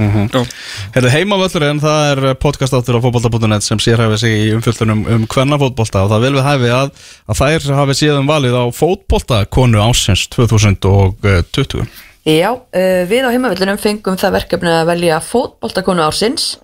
[0.95, 5.59] Herðu heimavöllurinn, það er podcast áttur á fótbolta.net sem sérhæfi sig í umfjöldunum um hvenna
[5.59, 6.91] fótbolta og það vil við hæfi að,
[7.27, 13.77] að þær hafi síðan valið á fótbolta konu ásins 2020 Já, uh, við á heimavillunum
[13.79, 16.57] fengum það verkefni að velja fótboltakonu ársins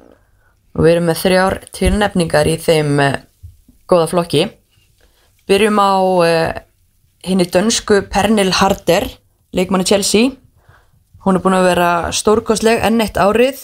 [0.76, 3.14] og við erum með þrjár tilnefningar í þeim uh,
[3.88, 4.42] góða flokki.
[5.48, 5.94] Byrjum á
[7.24, 9.08] henni dönsku Pernil Harder,
[9.56, 10.34] leikmanni Chelsea.
[11.24, 13.64] Hún er búin að vera stórkostleg enn eitt árið,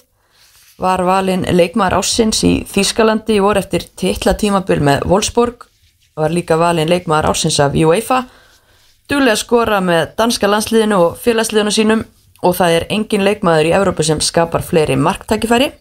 [0.80, 5.68] var valin leikmaður ársins í Þýskalandi voru eftir titla tímabil með Wolfsburg,
[6.16, 8.24] var líka valin leikmaður ársins af UEFA
[9.10, 12.02] Duglega skora með danska landsliðinu og félagsliðinu sínum
[12.46, 15.72] og það er engin leikmaður í Evrópu sem skapar fleiri marktækifæri.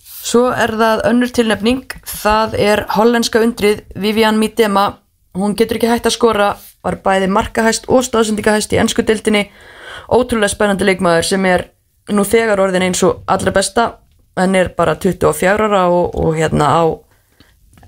[0.00, 4.86] Svo er það önnur tilnefning, það er hollenska undrið Vivian Miedema,
[5.36, 6.48] hún getur ekki hægt að skora,
[6.84, 9.46] var bæði markahæst og stóðsendingahæst í ennsku dildinni,
[10.08, 11.66] ótrúlega spennandi leikmaður sem er
[12.12, 13.86] nú þegar orðin eins og allra besta,
[14.40, 16.82] en er bara 24 ára og, og hérna á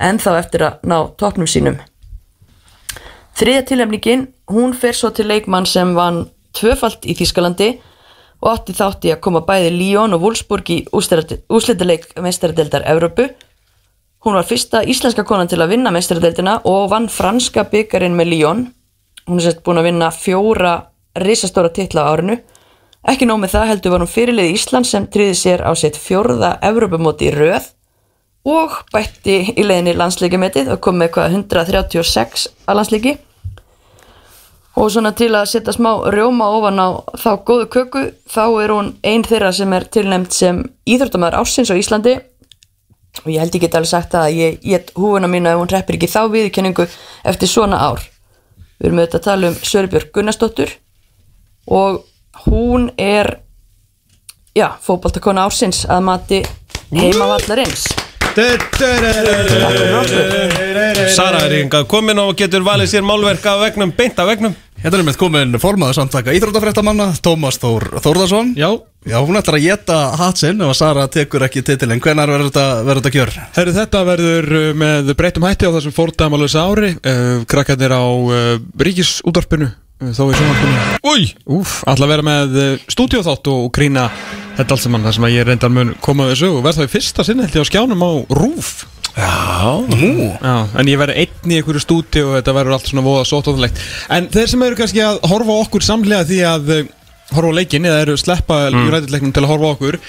[0.03, 1.81] ennþá eftir að ná toppnum sínum.
[3.39, 7.71] Þriða tilnefningin, hún fer svo til leikmann sem vann tvöfalt í Þýskalandi
[8.43, 13.31] og átti þátti að koma bæði Lyon og Wolfsburg í úslitaleik meistaradeildar Evrópu.
[14.23, 18.65] Hún var fyrsta íslenska konan til að vinna meistaradeildina og vann franska byggarinn með Lyon.
[19.27, 20.75] Hún er sett búin að vinna fjóra
[21.19, 22.37] risastóra titla á árinu.
[23.09, 26.59] Ekki nóg með það heldur var hún fyrirlið Ísland sem tryði sér á sitt fjórða
[26.63, 27.73] Evrópumóti í röð
[28.49, 33.15] og bætti í leiðinni landsleikametið og kom með eitthvað 136 að landsleiki.
[34.81, 36.89] Og svona til að setja smá rjóma ofan á
[37.21, 41.77] þá góðu köku þá er hún ein þeirra sem er tilnæmt sem íþróttamæður ársins á
[41.77, 42.17] Íslandi.
[43.23, 46.09] Og ég held get alveg sagt að ég get húfuna mína ef hún reppir ekki
[46.09, 46.89] þá viðkenningu
[47.29, 48.01] eftir svona ár.
[48.81, 50.73] Við erum auðvitað að tala um Söribjörg Gunnarsdóttur
[51.69, 52.01] og
[52.49, 53.37] hún er
[54.57, 56.41] já, fótboltakona ársins að mati
[56.97, 57.85] heimavallarins
[61.13, 64.99] Sara er yngvað komin og getur valið sér málverk af vegnum, beint af vegnum Hérna
[64.99, 68.73] er með komin formaður samtaka Íþróttafréttamanna Tómas Þór Þórðarsson Já.
[69.07, 71.99] Já, hún ætlar að geta hatsinn ef að Sara tekur ekki titilinn.
[72.03, 73.33] Hvenær verður þetta, verður þetta gjör?
[73.57, 76.93] Herru, þetta verður uh, með breytum hætti á þessum fórdamalus ári.
[77.03, 80.87] Uh, Krakkarnir á uh, ríkisútvarpinu uh, Þó í sjónvarpinu.
[81.15, 81.27] Új!
[81.59, 82.57] Úf, ætla að vera með
[82.95, 84.07] stúdíóþátt og grína
[84.55, 86.95] þetta allt saman Það sem að ég reyndar mun koma þessu og verð það í
[86.95, 88.75] fyrsta sinni held ég á skjánum á Rúf
[89.13, 90.11] Já, nú?
[90.41, 93.81] Já, en ég verði einn í einhverju stúti og þetta verður allt svona voða sótóðanlegt
[94.17, 96.83] En þeir sem eru kannski að horfa okkur samlega því að uh,
[97.37, 98.89] horfa á leikin eða eru að sleppa mm.
[98.95, 100.01] rættileiknum til að horfa á okkur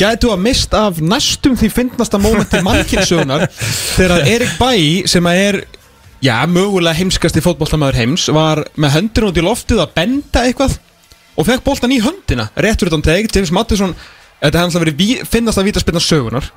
[0.00, 3.48] gætu að mist af næstum því fyndnasta mómenti mannkynnsögunar
[3.96, 4.72] þegar Erik Bæ
[5.10, 5.60] sem að er
[6.24, 10.78] já, mögulega heimskasti fótboltamæður heims var með höndin út í loftið að benda eitthvað
[11.36, 12.50] og fekk boltan í höndina.
[12.60, 13.94] Réttur utan teg, James Mattisson
[14.40, 16.48] þetta hefði alltaf verið finnast að vítaspilna sögunar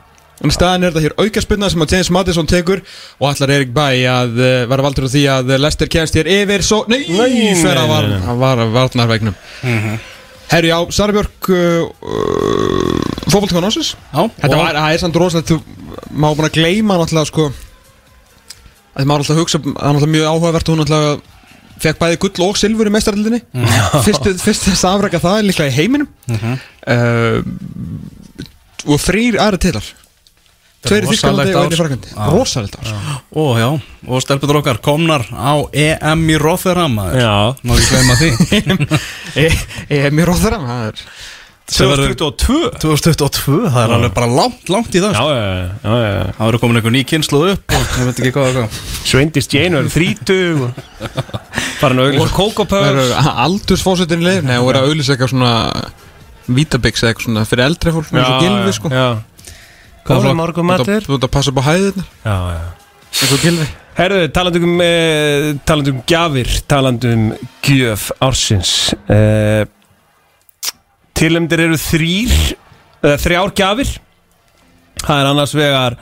[0.44, 2.82] en í staðin er þetta hér aukarspilna sem að James Mattisson tekur
[3.20, 6.66] og allar Erik Bæ að uh, vera valdur á því að Lester kemst hér yfir
[6.68, 7.54] svo, nei, nei.
[7.60, 10.02] fyrir að var, að var varnarvegnum mm -hmm.
[10.52, 11.56] Herri, já, Sara Björk uh,
[11.88, 15.62] uh, fókvöldkvæðan ásins Þetta var, það er samt rosalegt þú
[16.12, 17.52] má bara gleyma náttúrulega sko
[18.94, 21.22] að maður alltaf hugsa það er náttúrulega mjög áhugavert hún náttúrulega
[21.84, 23.42] fekk bæði gull og silfur í meistaraldinni
[24.06, 26.08] fyrst, þess að afrækja það er líka í heiminum.
[26.28, 26.54] Mhm.
[26.94, 27.40] uh,
[28.84, 29.86] og þrýr aðra tilar
[30.84, 32.90] Tveir í Þýskalandi og einn í Fraklandi Rosalegt ár.
[33.32, 33.70] Ó, já,
[34.08, 36.40] og stelputur okkar komnar á EM í
[36.98, 37.22] maður.
[37.24, 37.36] Já.
[37.64, 39.46] Má ekki gleyma því.
[40.00, 41.06] EM í Rotherham, það er
[41.64, 45.32] 2022 2022, það er alveg bara langt, langt í það Já, sko.
[45.32, 45.44] já,
[45.80, 46.24] já, já.
[46.36, 48.60] Það verður komin einhver ný kynslu upp og ég veit ekki hvað
[49.10, 50.66] og Jane er 30
[51.80, 52.28] Farin að auðvitað
[52.92, 53.06] eru
[53.48, 55.54] aldursfósitin leif Nei, og er að auðvisa eitthvað svona
[56.52, 58.92] Vítabix eða eitthvað svona fyrir eldri fólk eins og gilvi sko.
[58.92, 59.08] Já
[60.04, 60.40] Góður flokk?
[60.42, 61.06] morgunmatur.
[61.08, 62.64] Þú ert að- passa upp á hæðirnar Já, já
[63.22, 68.72] og gilvi Herðu, talandum um, eh, talandum um gjafir, talandum um gjöf ársins
[69.08, 69.66] eh,
[71.14, 72.34] Tilumdir eru þrýr,
[73.04, 73.92] eða þrjár gjafir
[75.04, 75.98] Það er annars vegar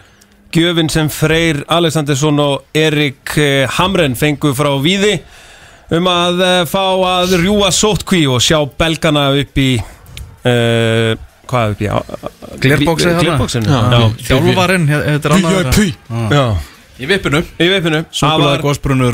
[0.55, 5.17] gjöfin sem Freyr Alexandersson og Erik eh, Hamren fengu frá Víði
[5.91, 11.11] um að eh, fá að rjúa sótkví og sjá belgana upp í uh,
[11.51, 11.89] hvað upp í?
[12.65, 14.03] Glerbóksinu Já.
[14.27, 15.23] Þjálfarinn, er
[17.01, 17.67] Í vippinu Í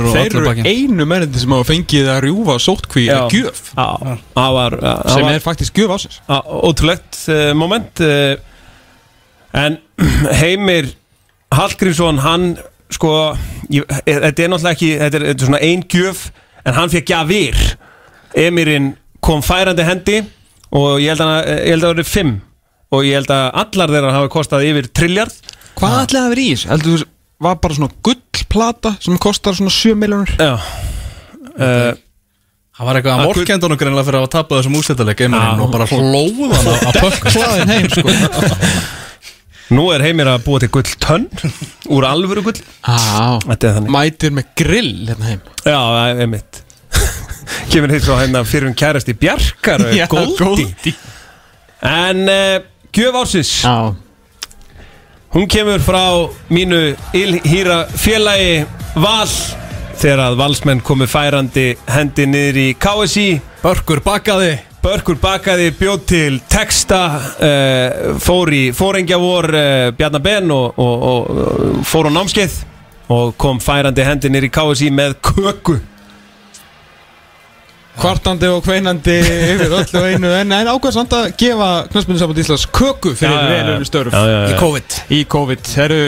[0.03, 3.61] og Þeir eru einu mennandi sem hafa fengið að rjúfa sótkví eða gjöf.
[3.77, 8.35] Já, það var það sem var- er faktisk gjöf ásins Já, Ótrúlegt uh, moment uh,
[9.55, 9.77] En
[10.41, 10.89] Heimir
[11.55, 12.49] Hallgrímsson Hann
[12.91, 13.13] sko
[13.71, 16.27] ég, e- Þetta er náttúrulega ekki Þetta er, þetta er svona ein gjöf
[16.67, 17.55] En hann fekk gjafir.
[18.35, 18.89] Emirinn
[19.23, 20.17] kom færandi hendi
[20.75, 22.33] Og ég held að, ég held að það verið fimm.
[22.95, 26.49] Og ég held að allar þeirra hafa kostað yfir trilljard Hvað ætlaði að vera í
[26.53, 26.69] þessu?
[26.71, 27.07] Heldur þú
[27.47, 30.53] var bara svona gullplata sem kostar svona 7 miljónur Já.
[31.57, 31.91] Uh,
[32.77, 36.41] Það var eitthvað að vorkendunum greinlega fyrir að tapa þessum úsleitaleg Emirinn og bara hlóð
[36.53, 38.13] hann að pökklaðin heim sko.
[39.77, 41.25] Nú er Heimir að búa til gull tönn
[41.91, 42.61] Úr alvöru gull.
[43.91, 45.41] Mætir með grill hérna heim.
[45.65, 46.61] Já, það er mitt
[47.67, 50.93] Kemur hitt svo hérna fyrir um kærast í Bjarkar Já, Goldi Goldi.
[51.83, 52.63] En uh,
[52.95, 53.51] gjöf ársins.
[53.63, 53.93] Já.
[55.35, 56.03] Hún kemur frá
[56.49, 58.65] mínu ilhýra félagi
[58.95, 59.27] Val
[59.97, 63.27] Þegar að valsmenn komu færandi hendi niður í KSI
[63.63, 64.51] Börkur bakaði.
[64.83, 71.05] Börkur bakaði bjóð til texta uh, fór í fóringja vor uh, Bjarnar Ben og, og,
[71.11, 72.59] og, og fór á námskeið
[73.11, 75.79] og kom færandi hendi nýr í KSI með köku
[77.97, 80.31] Kvartandi og kveinandi yfir öllu einu.
[80.37, 84.37] En, en ákveð samt að gefa Knastbunni Samband Íslands köku fyrir velunni störf Já, já,
[84.37, 84.49] já.
[84.53, 84.97] Í COVID.
[85.17, 85.71] Í COVID.
[85.81, 86.01] Herru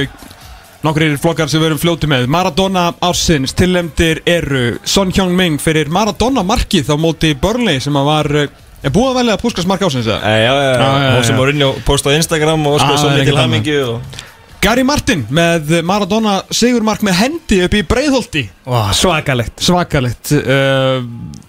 [0.79, 2.29] Nokkur flokkar sem við erum fljóti með.
[2.31, 3.51] Maradona ársins.
[3.57, 8.47] Tillemdir eru Son Hyung-Ming fyrir Maradona markið á móti Burnley sem að var eh,
[8.79, 10.19] Er búið að velja að púskast mark ársins eða?
[10.23, 13.23] Já, já, já, hún sem var inn og postaði á Instagram og skoði svo það
[13.25, 13.41] annað.
[13.41, 14.21] hamingju og...
[14.59, 18.41] Gary Martin með Maradona sigurmark með hendi upp í Breiðholti.
[18.67, 18.89] Wow.
[18.95, 19.61] Svakalegt.
[19.63, 20.99] Svakalegt uh,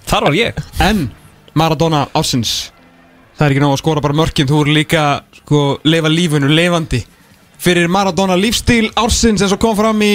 [0.07, 0.61] Þar var ég.
[0.85, 1.09] En
[1.59, 2.71] Maradona ásins
[3.35, 5.05] Það er ekki ná að skora bara mörkin Þú eru líka
[5.41, 7.03] sko, lifa lífunu levandi.
[7.61, 10.15] Fyrir Maradona lífstíl ársins eins og kom fram í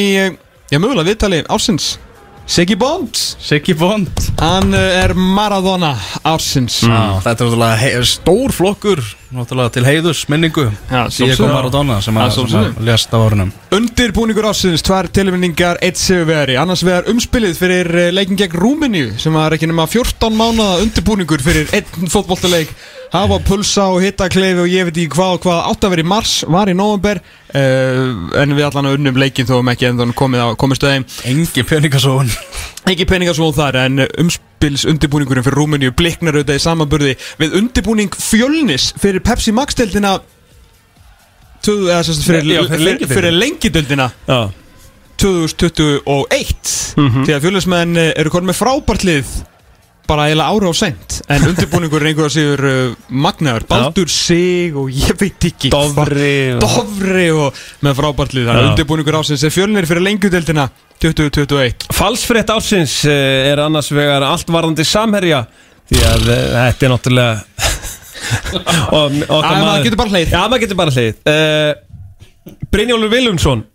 [0.72, 1.96] Já, mögulega viðtali ársins
[2.48, 3.18] Siggy Bond.
[3.40, 4.10] Siggy Bond.
[4.38, 6.84] Hann eh, er Maradona ársins.
[6.86, 9.02] Já, þetta er náttúrulega stór flokkur
[9.34, 10.68] náttúrulega til heiðus minningu.
[10.92, 11.50] Sjálfsögðu.
[11.50, 13.50] Maradona sem að, að lést á árunum.
[13.74, 19.36] Undirbúningur ársins, tvær tilvinningar, eitt sigurveri Annars vegar umspilið fyrir eh, leikin gegn Rúmeníu Sem
[19.36, 22.72] var ekki nema 14 mánuða undirbúningur fyrir einn fótboltaleik
[23.14, 25.60] Hafa pulsa og hitta kleifi og ég veit ekki hvað og hvað.
[25.72, 29.60] Átt að vera í mars, var í november uh, En við allan unnum leikin þó
[29.62, 31.06] um ekki en þannig komið á komistu þeim.
[31.32, 32.32] Engi peningasón
[32.92, 38.92] Ekki peningasón þar en umspils undirbúningurinn fyrir Rúmeníu Bliknar auðvitað í samanburði við undirbúning fjölnis
[39.02, 40.18] fyrir Pepsi Max-deildina
[41.66, 43.16] Tvö- eða sem sagt fyrir, Já, fyrir lengjudöldina.
[43.16, 44.40] fyrir lengjudöldina Já.
[45.18, 47.26] 2021 Mhm.
[47.26, 49.32] því að fjölusmenn eru konið með frábært lið
[50.10, 54.90] bara eiginlega ára á sent en undirbúningur er einhverja sigur uh, magnaður, Baldur Sig og
[54.94, 56.64] ég veit ekki Dofri og...
[56.64, 58.50] Dofri og með frábært lið.
[58.50, 60.68] Þannig að undirbúningur ásins er fjölnir fyrir lengjudeldina
[61.04, 65.44] 2021 Falsfrétt ársins eh, er annars vegar allt varðandi samherja
[65.92, 67.34] því að eh, þetta er náttúrulega
[68.98, 70.34] og, Æ, maður getur bara hlegið.
[70.34, 73.66] Já, maður getur bara hleið uh, Brynjólfur Willumsson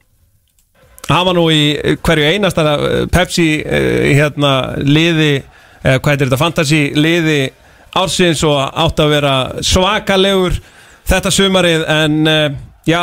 [1.11, 4.53] hann var nú í eh, hverju einasta eh, Pepsi uh, hérna
[4.85, 5.41] liði
[5.83, 7.41] hvað heitir þetta, fantasy liði
[7.97, 9.35] ársins og átt að vera
[9.65, 10.59] svakalegur
[11.11, 12.45] þetta sumarið en uh,
[12.87, 13.01] já,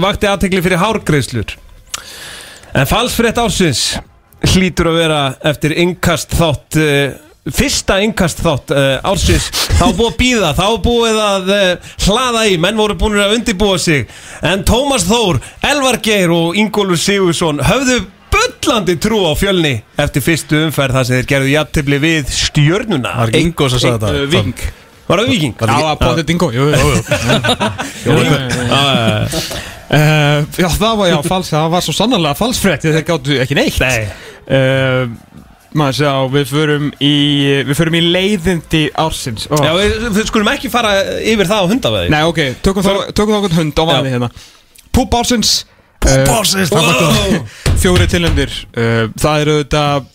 [0.00, 1.58] vakti aðtekli fyrir hárgreiðslur.
[2.72, 3.90] En falsfrétt ársins
[4.54, 5.20] hlýtur að vera
[5.52, 7.12] eftir innkast þátt uh,
[7.42, 8.70] fyrsta innkast þátt
[9.02, 9.48] ársins.
[9.74, 11.48] Þá búið að býða, þá búið að
[12.06, 14.04] hlaða í, menn voru búin að undirbúa sig.
[14.46, 18.04] En Tómas Þór, Elvar Geir og Ingólfur Sigursson höfðu
[18.62, 23.16] bullandi trú á fjölni eftir fyrstu umferð þar sem þeir gerðu jafntefli við stjörnuna.
[23.18, 24.30] Var ekki Ingo sem sagði þetta?
[24.32, 24.64] Ving
[25.12, 25.54] Var það Viking?
[25.58, 28.12] Já, að potið dingo Jú, jú, jú.
[29.92, 33.76] Já, það var, já, fals, það var svo sannarlega falsfrétt þeir gáttu ekki neitt.
[33.82, 34.06] Nei.
[34.48, 35.02] uh,
[35.76, 37.12] maður sjá, við förum í
[37.68, 39.44] við förum í leiðindi ársins.
[39.52, 39.60] Oh.
[39.60, 42.14] Já, við, við skulum ekki fara yfir það á hundaveði.
[42.14, 44.32] Nei, ok, tökum þá tökum þá hund á vaði hérna.
[44.96, 45.58] Púp ársins
[46.02, 47.38] Uh.
[47.78, 49.40] Fjóri tilhendir uh, Það.
[49.44, 50.10] Eru auðvitað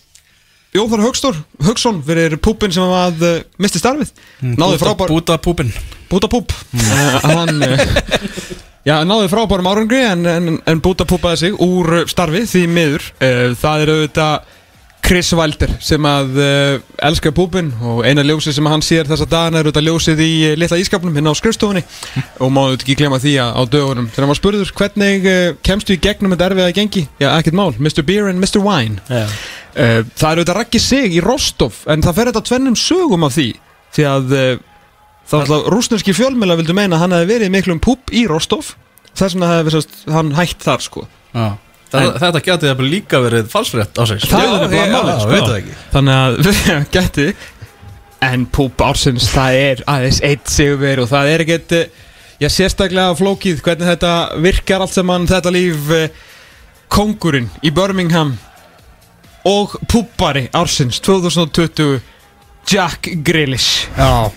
[0.76, 4.12] Jóþór Högstór, Högsson fyrir púpin sem að uh, misti starfið.
[4.44, 5.72] Náði frábær Búta púpin
[6.10, 7.80] Búta púp uh, Hann uh,
[8.88, 13.08] Já, náði frábærum árangri en, en, en Búta púpaði sig úr starfi því miður.
[13.60, 14.54] Það er auðvitað
[15.08, 16.74] Chris Wilder sem að uh,
[17.08, 20.56] elskar púpin og eina ljósið sem hann sér þessa dagana er auðvitað ljósið í uh,
[20.60, 21.80] litla ískapnum hinn á skrifstofunni
[22.44, 25.38] og má auðvitað ekki glemma því að á dögunum þegar hann var spurður hvernig uh,
[25.64, 27.04] kemstu í gegnum þetta erfiða gengi?
[27.22, 28.04] Já, ekkert mál, Mr.
[28.04, 28.60] Beer and Mr.
[28.60, 29.00] Wine.
[29.08, 29.32] Uh,
[30.12, 33.46] það er auðvitað rakki sig í Rostov en það fer þetta tvennum sögum af því
[33.96, 34.34] því að
[35.24, 38.74] þá ætla rúsneski fjölmjöla vildu meina að hann hefði verið miklum púp í Rostov
[39.14, 39.82] þess vegna hefði
[40.12, 41.56] hann hætt þar sko Já.
[41.88, 45.30] Það, þetta geti það líka verið falsfrétt á sig það er já, málið já, sko.
[45.30, 45.76] veit það ekki.
[45.94, 46.50] Þannig að
[46.96, 47.28] geti
[48.28, 52.02] en púp ársins það er aðeins eitt sigurveri og það er ekkert uh,
[52.42, 54.12] já sérstaklega flókið hvernig þetta
[54.44, 56.04] virkar allt saman þetta líf uh,
[56.92, 58.34] kongurinn í Birmingham
[59.48, 62.02] og púpari ársins 2020
[62.68, 63.88] Jack Grealish.
[63.96, 64.28] Já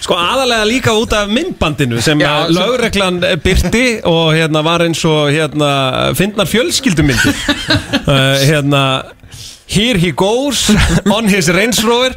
[0.00, 5.02] Sko aðalega líka út af myndbandinu sem Já, sem- lögreglan byrti og hérna var eins
[5.04, 5.70] og hérna
[6.16, 7.34] fyndnar fjölskyldumyndir.
[8.06, 8.84] Uh, hérna
[9.70, 10.70] Here he goes
[11.06, 12.16] on his Range Rover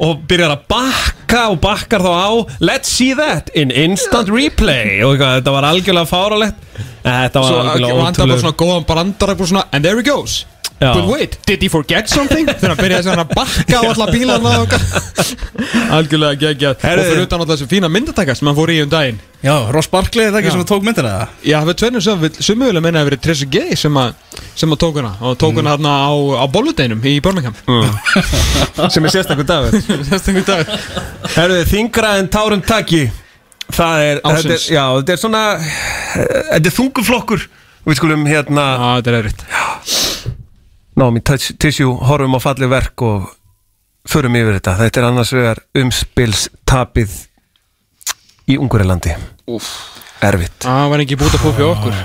[0.00, 2.30] og byrjar að bakka og bakkar þá á
[2.64, 5.02] Let's see that in instant replay.
[5.04, 8.88] Og eitthvað, þetta var algjörlega fáralegt Þetta var Svo algjörlega vantar bara ótrúlega svona góðan
[8.88, 10.44] brandar eitthvað svona And there he goes
[10.80, 10.90] Já.
[10.94, 12.48] But wait, did he forget something?
[12.58, 14.74] Þegar hann byrjaði svona að bakka á alla bílarna og
[15.96, 16.82] Algjörlega geggjað.
[16.82, 19.20] Og fyrir utan á þessu fína myndataka sem hann fór í um daginn.
[19.44, 21.32] Já, Ross Barkley er það ekki sem tók myndina það?
[21.46, 24.14] Já, það var tvennum sem Summu vilja meina að verið Tressi Gay sem að
[24.58, 25.14] sem að tók hana.
[25.22, 27.54] Og tók hana hérna á, á bolludeinum í Birmingham.
[28.94, 29.76] Sem er sérstakur dagur.
[30.08, 30.88] Sérstakur dagur.
[31.36, 33.04] Herðu, þingra en tárum taki.
[33.74, 37.46] Það er, þetta er, já, þetta er svona Þetta er þunguflokkur.
[37.84, 40.33] Við skulum hérna Já, þetta er erfitt
[40.94, 43.30] Í touch- tissue, horfum á falli verk og
[44.06, 44.76] förum yfir þetta.
[44.78, 47.14] Þetta er annars vegar umspilstapið
[48.48, 49.14] í Ungurilandi
[50.24, 50.60] Erfitt.
[50.64, 51.96] Það var ekki búið að fyrir okkur?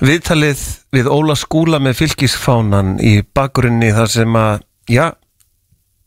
[0.00, 0.60] Viðtalið
[0.96, 5.10] við Óla Skúla með fylgisfánan í bakgrunni þar sem að, já,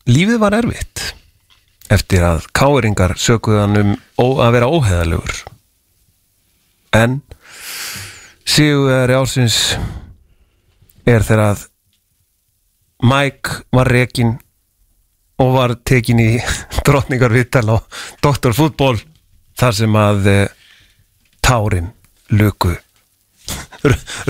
[0.09, 1.03] lífið var erfitt
[1.93, 5.35] eftir að káringar sökuðu hann um ó, að vera óheðalugur.
[6.93, 7.19] En
[8.45, 9.59] sigurvegari ásins
[11.05, 11.67] er þegar að
[13.01, 14.35] Mike var rekin
[15.41, 16.29] og var tekin í
[16.85, 17.77] drottningar viðtal á
[18.23, 18.53] Dr.
[18.55, 18.97] Fútból
[19.59, 20.37] þar sem að e,
[21.43, 21.89] tárin
[22.33, 22.75] luku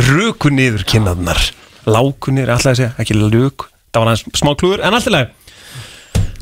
[0.09, 1.37] ruku niður kynnaðnar
[1.85, 5.39] lákunir, alltaf að segja, ekki luk það var hans smá klúður, en alltaf leið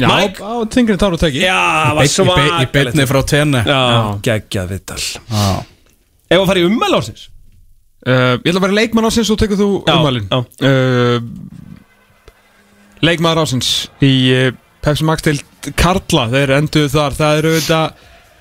[0.02, 1.58] Já, Mike- á þingri táru teki Já,
[1.94, 3.60] var Í be- í be- í beinni frá tenni.
[3.68, 4.00] Já, Já.
[4.26, 5.02] geggjað viðtal
[6.32, 7.28] Ef að fara í ummæl ásins
[8.02, 10.38] Uh, ég ætla að vera leikmann ásins og tekur þú Já, umvalin já.
[10.42, 11.20] uh,
[13.06, 13.72] Leikmann ásins
[14.04, 14.52] í uh,
[14.86, 15.40] Pepsi Max til
[15.78, 17.82] Karla þeir enduðu þar, það eru þetta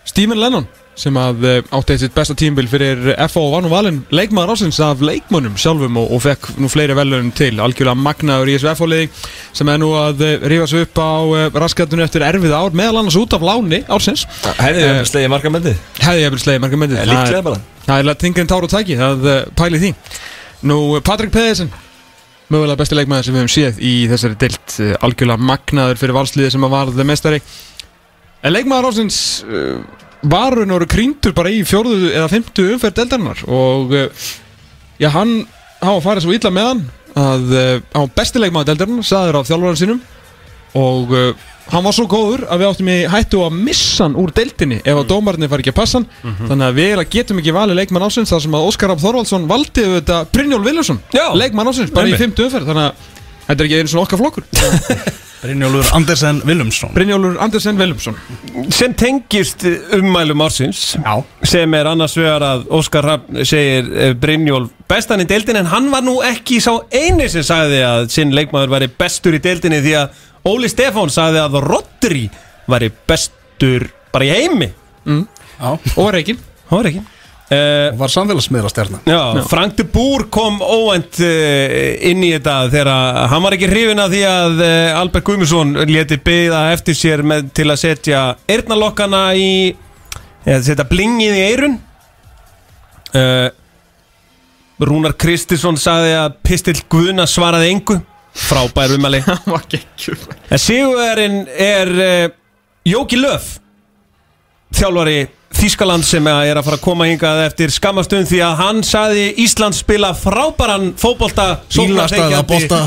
[0.08, 0.66] Stephen Lennon
[1.00, 4.50] sem að uh, átti eitt sitt besta tímbil fyrir FO og var nú valinn leikmann
[4.52, 7.54] ásins af leikmannum sjálfum og, og fekk nú fleiri velun til.
[7.62, 9.06] Algjörlega magnaður í þessu FO-liði
[9.56, 11.12] sem er nú að uh, rífa sig upp á
[11.56, 14.26] raskatunni eftir erfið ár meðal annars út af láni ársins.
[14.60, 15.80] Hefði Eh, þið slegið marga myndið?
[16.04, 17.62] Hefði ég vel slegið marga myndið Eh, líklega bara.
[17.86, 19.94] Það er þingri en tár og tæki, það pæli því
[20.68, 21.70] Nú, Patrik Pedersen
[22.50, 26.52] Mögulega besti leikmaður sem við höfum séð í þessari deilt uh, Algjörlega magnaður fyrir valsliði
[26.54, 27.40] sem að varða mestari
[28.42, 29.76] En leikmaður ásins uh,
[30.30, 34.32] var raun og veru krýndur bara í fjórðu eða fymtu umferð deildarinnar Og uh,
[34.98, 35.36] já, hann
[35.78, 36.82] hafa farið svo illa með hann
[37.20, 37.54] Að
[37.90, 40.02] hann besti leikmaður deildarinnar, saður af þjálfurinn sínum
[40.78, 41.10] og
[41.70, 45.00] hann var svo góður að við áttum í hættu að missa hann úr deildinni ef
[45.02, 46.08] að dómarnir fari ekki að passa hann.
[46.48, 49.86] Þannig að við getum ekki valið leikmann ásins þar sem að Óskar Rapp Þorvaldsson valdi
[50.34, 51.00] Brynjól Viljarsson,
[51.38, 52.20] leikmann ásins bara Einmitt.
[52.20, 52.70] í fymtu umferð.
[52.70, 52.94] Þannig að
[53.46, 54.48] þetta er ekki einu svona okkar flokkur
[55.40, 58.16] Brynjólfur Andersen Willumsson Brynjólfur Andersen Viljarsson
[58.74, 59.64] sem tengist
[59.96, 61.14] ummælum ársins Já.
[61.48, 65.88] sem er annars vegar að Óskar Rapp segir eh, Brynjól bestan í deildin en hann
[65.92, 69.96] var nú ekki sá eini sem sagði að sinn leikmaður væri bestur í deildinni því
[70.02, 72.26] að Óli Stefán sagði að Rodri
[72.70, 74.70] væri bestur bara í heimi.
[75.04, 75.24] Mm.
[75.96, 76.38] og Reikin
[76.70, 77.06] og Reikin
[77.50, 81.72] Uh, var samfélagsmiðla stjarnan Já, Frank de Boer kom óvænt uh,
[82.06, 85.72] inn í þetta þegar að- hann var ekki hrifin af því að uh, Albert Guðmundsson
[85.90, 88.20] leti byggða eftir sér með, til að setja
[88.54, 89.48] eyrnalokkana í
[90.46, 91.74] eða setja blingið í eyrun.
[93.18, 93.48] Uh,
[94.86, 97.98] Rúnar Kristisson sagði að Pistill Guðna svaraði engu.
[98.46, 98.94] Frábær
[100.54, 102.30] En sigurverðin er uh,
[102.86, 103.56] Jóki Löf
[104.78, 105.18] þjálfari
[105.50, 109.74] Þískaland sem er að fara að koma hingað eftir skamastund því að hann saði Ísland
[109.76, 112.78] spila frábæran fótbolta Bílastæða bolta.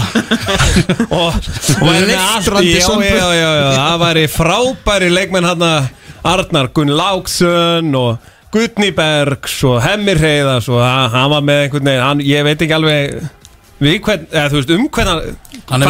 [1.19, 2.77] Og, og væri með allt í-
[3.76, 5.68] það væri frábæri leikmenn hann
[6.23, 12.03] Arnar Gunn Láksson og Gutni Bergs og Hemmir Heiðas og hann var með einhvern veginn,
[12.07, 13.15] hann, ég veit ekki alveg
[13.84, 15.14] við hvern, eða þú veist um hvern
[15.73, 15.84] Hann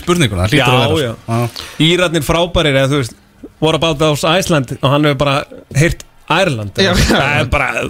[0.00, 0.98] spurninguna, að vera Já, svo.
[1.02, 1.62] já.
[1.86, 3.16] Írarnir frábærir, eða þú veist
[3.60, 4.76] What about those Iceland?
[4.80, 5.38] Og hann hefur bara
[5.76, 6.94] heyrt Írland Já, já.
[7.06, 7.82] Það er bara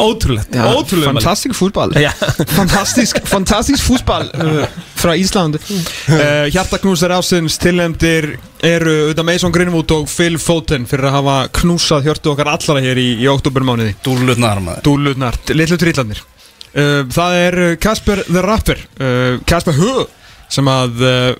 [0.00, 1.92] ótrúlegt Ótrúlega Fantastisk fútball.
[2.00, 2.10] Já.
[2.58, 4.64] Fantastisk, fantastisk fútball uh,
[4.96, 8.30] frá Ísland uh, Hjartaknúsar ásins tilnefndir
[8.64, 13.00] eru auðvitað Mason Greenwood og Phil Foden fyrir að hafa knúsað hjörtu okkar allara hér
[13.02, 16.22] í, í oktobermániði Dúllutnar Dúllutnar, litlu trillarnir.
[16.72, 20.06] Uh, Það er Kasper the Rapper uh, Kasper Hö
[20.52, 21.32] sem að uh,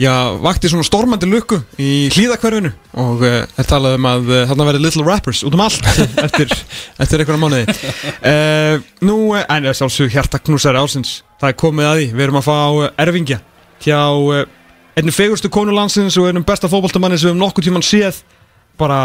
[0.00, 0.12] já,
[0.42, 2.72] vakti svona stormandi lukku í hlýðakverfinu
[3.02, 5.86] og uh, er talað um að uh, þarna verði Little Rappers út um allt
[6.26, 6.54] eftir,
[6.98, 7.78] eftir einhverja mánuði.
[8.18, 12.40] Uh, Nú, uh, en þess að hjartaknúsari ásins það er komið að því, við erum
[12.40, 12.58] að fá
[13.06, 13.40] erfingja
[13.84, 14.42] hjá uh,
[14.98, 18.22] einnig fegurstu konulandsins og einum besta fótboltamanni sem við um nokkuð tíman séð.
[18.78, 18.98] Bara,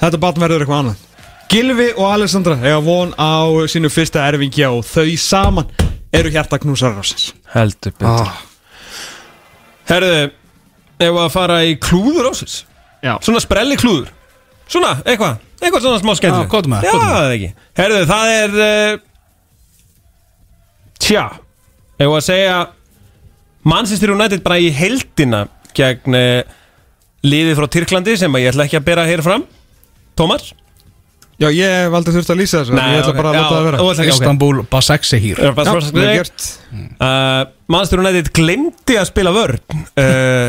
[0.00, 1.08] þetta barn verður eitthvað annað.
[1.52, 5.68] Gilvi og Alessandra eiga von á sínu fyrsta erfingja og þau saman
[6.12, 8.24] eru hjartaknúsari ásins Heldur betur.
[8.24, 8.51] Ah.
[9.92, 10.18] Herðu,
[11.06, 12.58] ef að fara í klúður ásins
[13.02, 13.16] Já.
[13.24, 14.10] Svona sprelli klúður
[14.70, 17.12] Svona, eitthvað, eitthvað svona smá skemmtileg Já, gott með, Já, gott með.
[17.12, 17.50] það er ekki
[17.82, 19.02] Herðu, það er uh,
[21.02, 21.24] Tja
[22.02, 22.56] Ef að segja
[23.68, 25.44] Manchester United bara í heldina
[25.76, 26.40] gegn uh,
[27.22, 29.44] liðið frá Tyrklandi sem að ég ætla ekki að bera hér fram
[30.18, 30.50] Tómas?
[31.42, 33.78] Já, ég valdi þurft að lýsa þessu Nei, Ég ætla bara að láta það vera
[33.82, 34.20] þú ætlar ekki- ok.
[34.22, 36.44] Istanbul Basaksehir Já, Já, svara- vel gert.
[37.02, 37.42] Uh,
[37.72, 40.46] Manchester United glemdi að spila vörn uh,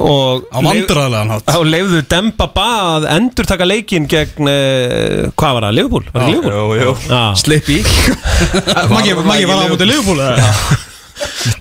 [0.00, 1.52] og Á vandræðalegan hátt.
[1.58, 6.08] og leifðu Demba Ba að endur taka leikinn gegn uh, hvað var það, Liverpool?
[6.14, 6.54] Var það Liverpool?
[6.54, 6.96] jú, jú.
[7.10, 7.22] Já.
[7.42, 7.78] Slippi
[8.94, 10.50] Maggi Maggi var á móti Liverpool eða?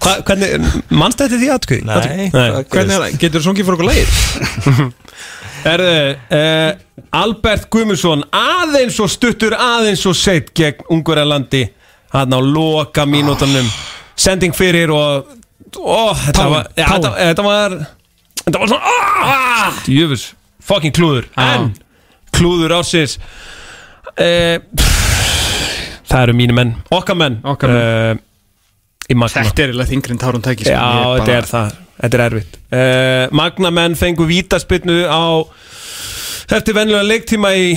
[0.01, 0.53] Hva, hvernig,
[0.97, 1.81] mannst þetta því aðkvið?
[1.85, 3.17] Nei, Hvernig er það?
[3.21, 4.93] Getur þú sungið fyrir okkur leið?
[5.63, 5.91] Erðu,
[6.35, 11.63] uh, Albert Guðmundsson aðeins og stuttur aðeins og seitt gegn Ungverjalandi
[12.13, 13.69] hann á loka mínútonum
[14.19, 15.29] sending fyrir og
[15.79, 17.77] ó, þetta, var, ja, þetta, þetta var
[18.43, 20.27] þetta var svona ah, djöfus,
[20.67, 21.29] fucking klúður.
[21.39, 21.71] En
[22.35, 23.15] klúður ásins
[24.19, 24.59] uh,
[26.09, 26.75] það eru mínu menn.
[26.93, 28.19] Okkar menn, Okkar menn.
[28.19, 28.29] Uh,
[29.13, 30.81] í Magna Þetta er eiginlega þingri en Tárun tækis Já,
[31.19, 32.59] þetta er það, þetta er erfitt.
[32.73, 35.23] Uh, Magnamenn fengu vítaspinnu á
[36.53, 37.71] eftir venlega leiktíma í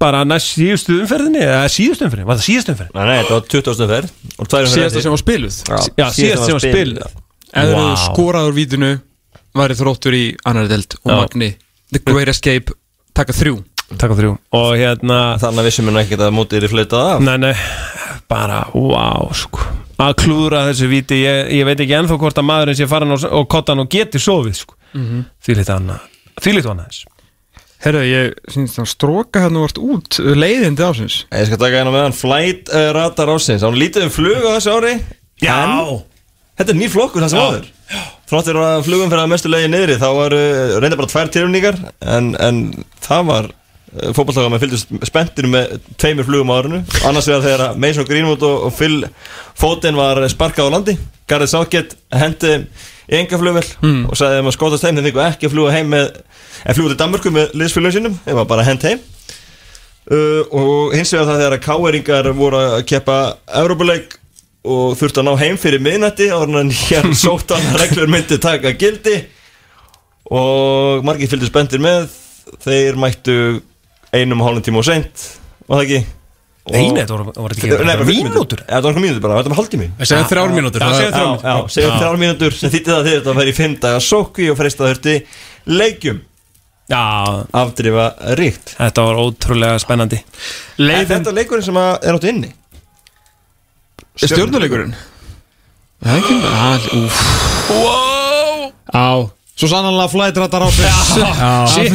[0.00, 3.00] bara næst síðustu umferðinni eða síðustu umferðinni, var það síðustu umferðinni?
[3.00, 3.88] Nei, nei, þetta var 20.
[3.90, 5.58] ferð og tvær umferðir Síðasta sem var spiluð.
[5.66, 7.18] Já, síðasta sem var spiluð.
[7.60, 7.96] Eða wow.
[8.04, 8.92] skoraður vítinu
[9.58, 11.16] væri þróttur í annari delt og Já.
[11.18, 11.50] Magni
[11.90, 12.76] The Great Escape
[13.16, 13.58] taka þrjú.
[13.90, 14.32] Takk á þrjú.
[14.54, 17.24] Og hérna Þannig að vissum við nú ekkert að mótið er fleitað af.
[17.26, 17.54] Nei, nei,
[18.30, 19.66] bara, wow, sko
[20.00, 23.24] að klúðra þessu víti, ég, ég veit ekki ennþá hvort að maðurinn sé farin og,
[23.36, 24.76] og kottan og geti sofið, sko.
[24.96, 25.24] Mhm.
[25.44, 26.06] Því lítið annað,
[26.40, 27.08] því lítið annað þess
[27.80, 32.02] Herðu, ég syns það stróka hérna vart út leiðindi ásins Ég skal taka hérna með
[32.04, 34.90] hann Flight uh, Radar ásins Hann lítið um flug á þessu ári.
[35.40, 35.54] Já.
[35.56, 36.02] En
[36.60, 37.70] Þetta er nýr flokkur það sem áður.
[38.28, 41.80] Þráttir að flugum fyrir að mestu leiði niðri Þá var uh, reynda bara tvær tilumningar
[42.04, 42.60] en, en
[43.00, 43.48] það var
[43.96, 46.80] uh, Fótballtáka með fylgdust spenntir með Tveimur flugum á árinu.
[47.08, 49.04] Annars vegar þegar að Mason Greenwood og, Phil
[49.60, 50.96] Foden var sparkað á landi.
[51.30, 52.56] Gareth Southgate hendi
[53.10, 54.04] enga flugvel Hmm.
[54.06, 56.08] og sagði að skótast heim þeim þykku ekki að fljúga heim með
[56.64, 58.16] en fljúga til Danmörku með liðsfélagum sínum.
[58.24, 59.00] Þeim var bara hent heim.
[60.10, 63.18] Uh, og hins vegar það þegar að káeringar voru að keppa
[63.60, 64.16] Európuleik
[64.66, 69.16] og þurftu að ná heim fyrir miðnætti og nýjar sóttan reglur myndi taka gildi.
[70.30, 72.10] Og margir fylgdu spendir með.
[72.64, 73.36] Þeir mættu
[74.16, 75.26] einum og hálfum tíma og seint
[75.68, 76.00] var það ekki?
[76.70, 78.60] Nei, nei, þetta var- var þetta ekki Nei, bara mínútur?
[78.68, 79.86] Þetta var mínútur bara, þetta var hálftími.
[79.98, 82.52] Við segjum þrjár mínútur, það- segjum þrjár mínútur.
[82.58, 85.14] sem þýtti það að þetta væri í fimm daga sókvi og freista þurfti
[85.66, 86.20] leikjum.
[86.90, 87.46] Já.
[87.54, 88.06] Afdrifa
[88.36, 88.74] ríkt.
[88.76, 90.22] Þetta var ótrúlega spennandi.
[90.78, 92.52] Er þetta leikurinn sem að er áttu inni?
[94.20, 94.94] Stjórnuleikurinn
[96.02, 97.20] Það er ekki Það, úf
[97.70, 98.72] Wow!
[98.92, 99.08] Á
[99.60, 101.92] Svo sannanlega flætrættar ásins Shit.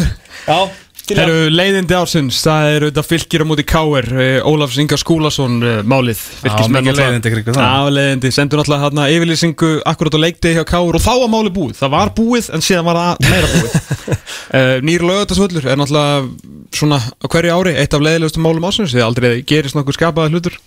[0.48, 0.60] Já
[1.06, 4.08] Það eru leiðindi ársins, það eru þetta fylgir á móti Káer,
[4.50, 7.10] Ólafs Inga Skúlason uh, málið, fylgismenn náttúrulega.
[7.12, 7.68] leiðindi kringum það.
[7.68, 11.54] Já, leiðindi, sendur náttúrulega hérna yfirlýsingu akkurat á leikdegi hjá Káer og þá var málið
[11.58, 13.76] búið, það var búið en síðan var það meira búið.
[14.56, 19.06] Uh, Nýr lögutarsvöllur er náttúrulega svona á hverju ári, eitt af leiðilegustu málum ársins því
[19.06, 20.58] aldrei gerist nokkuð skapaði hlutur.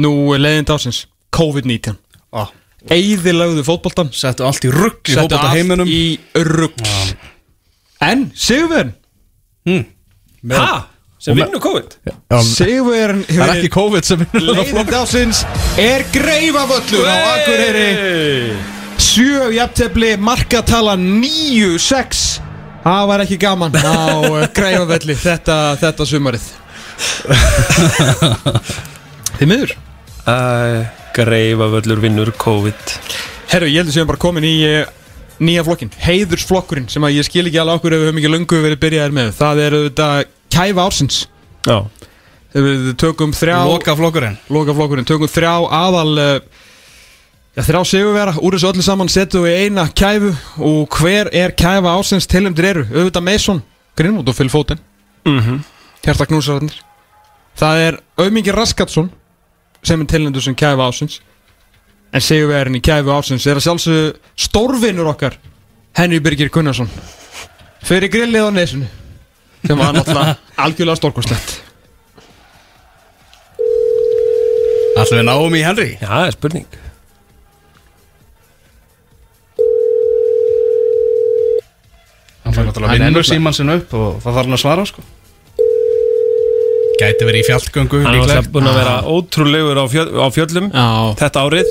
[0.00, 1.04] Nú leiðindi ársins,
[1.36, 2.00] COVID-19.
[2.32, 2.48] Ah.
[2.88, 6.16] Eyðilögðu fótboltan Settu allt í rugg Settu allt í
[6.46, 6.80] rugg
[8.00, 8.94] En Sigurverðin
[9.68, 9.84] hmm.
[10.54, 10.86] Ha?
[11.20, 11.96] Sem vinnur COVID?
[12.48, 15.42] Sigurverðin Það er ekki COVID sem vinnur Leiðind ásins
[15.80, 17.88] er greifavöllur á Akureyri.
[19.00, 22.40] Sjö jafntefli markatala 9-6
[22.80, 26.46] Það var ekki gaman á uh, greifavelli þetta, þetta sumarið.
[29.40, 29.74] Þið miður?
[30.24, 32.94] Uh, Greifavöllur vinnur COVID.
[33.52, 34.88] Herru, ég heldur sem bara komin í uh,
[35.40, 38.62] nýja flokkin Heiðursflokkurinn sem að ég skil ekki alveg okkur ef við höfum ekki löngu
[38.64, 39.30] verið byrjaðir með.
[39.38, 40.08] Það er þetta
[40.52, 41.20] kæfa ársins.
[41.66, 41.78] Já.
[42.50, 44.36] Við tökum þrjá Lokaflokkurinn.
[44.50, 46.34] Lokaflokkurinn, tökum þrjá aðal uh,
[47.50, 50.30] Já, þrjá sigurvera, úr þessu öllu saman setjum við eina kæfu.
[50.62, 52.84] Og hver er kæfa ásins tilumdir eru?
[52.92, 53.62] Auðvitað Mason,
[53.98, 54.78] Greenwood og Phil Foden.
[55.26, 55.58] Mm -hmm.
[56.04, 56.76] Hjartaknúsararnir.
[57.58, 59.10] Það er Auðmingi Raskatsson
[59.82, 61.20] sem er tilumdur sem kæfa ásins
[62.12, 64.06] en sigurverin í kæfu ásins er að sjálfsögðu
[64.46, 65.36] stórvinnur okkar
[65.98, 66.90] Henry Birgir Gunnarsson.
[67.86, 68.88] Fyrir grillið á nesunu
[69.66, 71.56] sem var náttúrulega algjörlega stórkostlegt.
[75.00, 75.90] Ætlum við náum í Henry?
[76.00, 76.78] Já, það er spurning.
[82.44, 85.02] Hann fær náttúrulega vinnur náttúrulega- síman sinna upp og það þarf hann að svara sko.
[87.00, 90.66] Gæti verið í fjallgöngu Hann er alltaf búin að vera ótrúlegur á, fjöl, á fjöllum
[90.68, 91.14] Já.
[91.16, 91.68] Þetta árið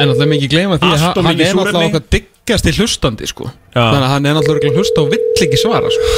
[0.00, 3.50] En náttúrulega mikið gleyma því að Allt hann er náttúrulega okkar diggast í hlustandi sko.
[3.74, 3.80] Já.
[3.80, 6.08] Þannig að hann er náttúrulega hlusta og vill ekki svara sko.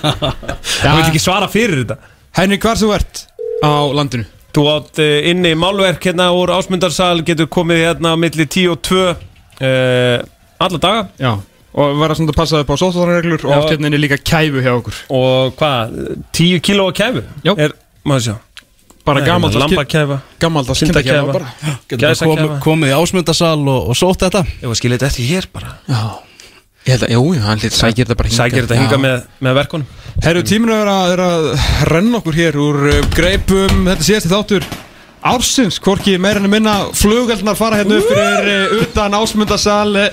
[0.82, 1.96] Hann vil ekki svara fyrir þetta
[2.38, 3.24] Henry, hvar þú ert
[3.60, 4.24] á landinu?
[4.54, 8.80] Þú átt uh, inni málverk hérna úr ásmundarsal Getur komið hérna á milli 10 og
[8.88, 10.16] 2 uh,
[10.60, 11.32] Alla daga Já
[11.70, 14.72] Og vera svona að passa upp á sóttarreglur og oft hérna inni líka kæfu hjá
[14.72, 15.92] okkur Og hvað,
[16.34, 17.22] 10 kíló að kæfu?
[17.46, 18.34] Já er, Maður sjá
[19.06, 19.28] Bara að
[20.80, 21.52] Kindakæfa bara
[21.88, 24.42] Getur kom, komið í ásmundasal og, og sótt þetta.
[24.60, 25.72] Ég var skiljið þetta eftir hér bara.
[25.88, 26.02] Já.
[26.80, 29.56] Ég held að, jú, hann lit sækir þetta bara hinga Sækir þetta hinga með, með
[29.58, 29.98] verkunum.
[30.24, 31.48] Herru, tíminu er að, er að
[31.90, 34.68] renna okkur hér úr uh, greipum Þetta síðasti þáttur
[35.30, 36.76] ársins Hvorki að minna.
[36.96, 40.10] Flugöldnar fara hérna upp fyrir uh, utan ásmundasal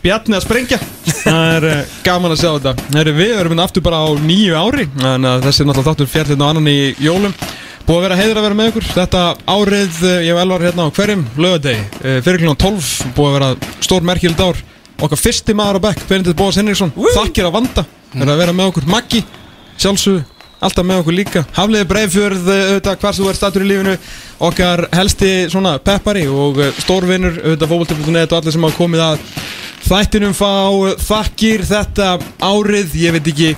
[0.00, 0.78] Bjarni að sprengja.
[1.20, 2.88] Það er uh, gaman að sjá þetta.
[2.96, 6.14] Herru, við erum hérna aftur bara á nýju ári Þannig að þessi er náttúrulega þáttur
[6.14, 7.34] fjallinn og annan í jólum
[7.86, 8.88] Búið að vera heiður að vera með ykkur.
[8.94, 13.30] Þetta árið, uh, ég hef elvar hérna á hverjum lögadegi uh, Fyrir klukkan 12 Búið
[13.30, 14.60] að vera stór merkjöld ár
[15.00, 18.70] Okkar fyrsti maður á bekk, Benedikt Bóas Henriksson Þakkir að vanda, er að vera með
[18.72, 18.88] okkur.
[18.90, 19.22] Maggi,
[19.80, 20.18] sjálfsög,
[20.60, 21.42] alltaf með okkur líka.
[21.56, 23.94] Hafliði Breifjörð, auðvitað hvar þú er statur í lífinu.
[24.50, 29.24] Okkar helsti svona peppari og eh, stórvinur auðvitað fótbolti.net og allir sem hafa komið að
[29.80, 30.52] Þættinum fá
[30.90, 31.64] eh, þakkir.
[31.70, 32.10] Þetta
[32.50, 33.54] árið, ég veit ekki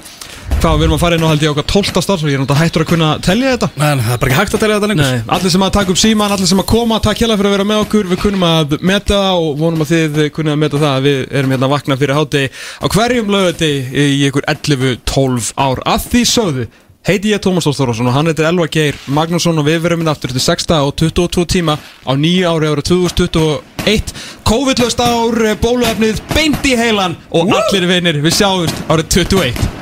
[0.61, 2.03] hvað við erum að fara inn á held ég okkar 12.
[2.05, 3.69] starf ég er náttúrulega hættur að kunna telja þetta.
[3.79, 5.25] Nei, það er bara ekki hægt að telja þetta lengur.
[5.37, 7.69] Allir sem að taka upp síman, allir sem að koma takk hérlega fyrir að vera
[7.71, 11.09] með okkur, við kunum að meta og vonum að þið kunum að meta það að
[11.09, 15.85] við erum hérna að vakna fyrir hátti á hverjum lögati í ykkur 11-12 ár.
[15.89, 16.71] Að því sögðu
[17.03, 20.31] heiti ég Tómas Þórsson og hann heitir Elva Geir Magnússon og við verum hérna aftur
[20.31, 21.75] til 6 og 22 tíma
[22.07, 24.15] á nýju ári ára 2021
[24.47, 29.82] COVID-löst ár, bóluefnið beint í heilan og allir vinnir, við sjáumst árið 21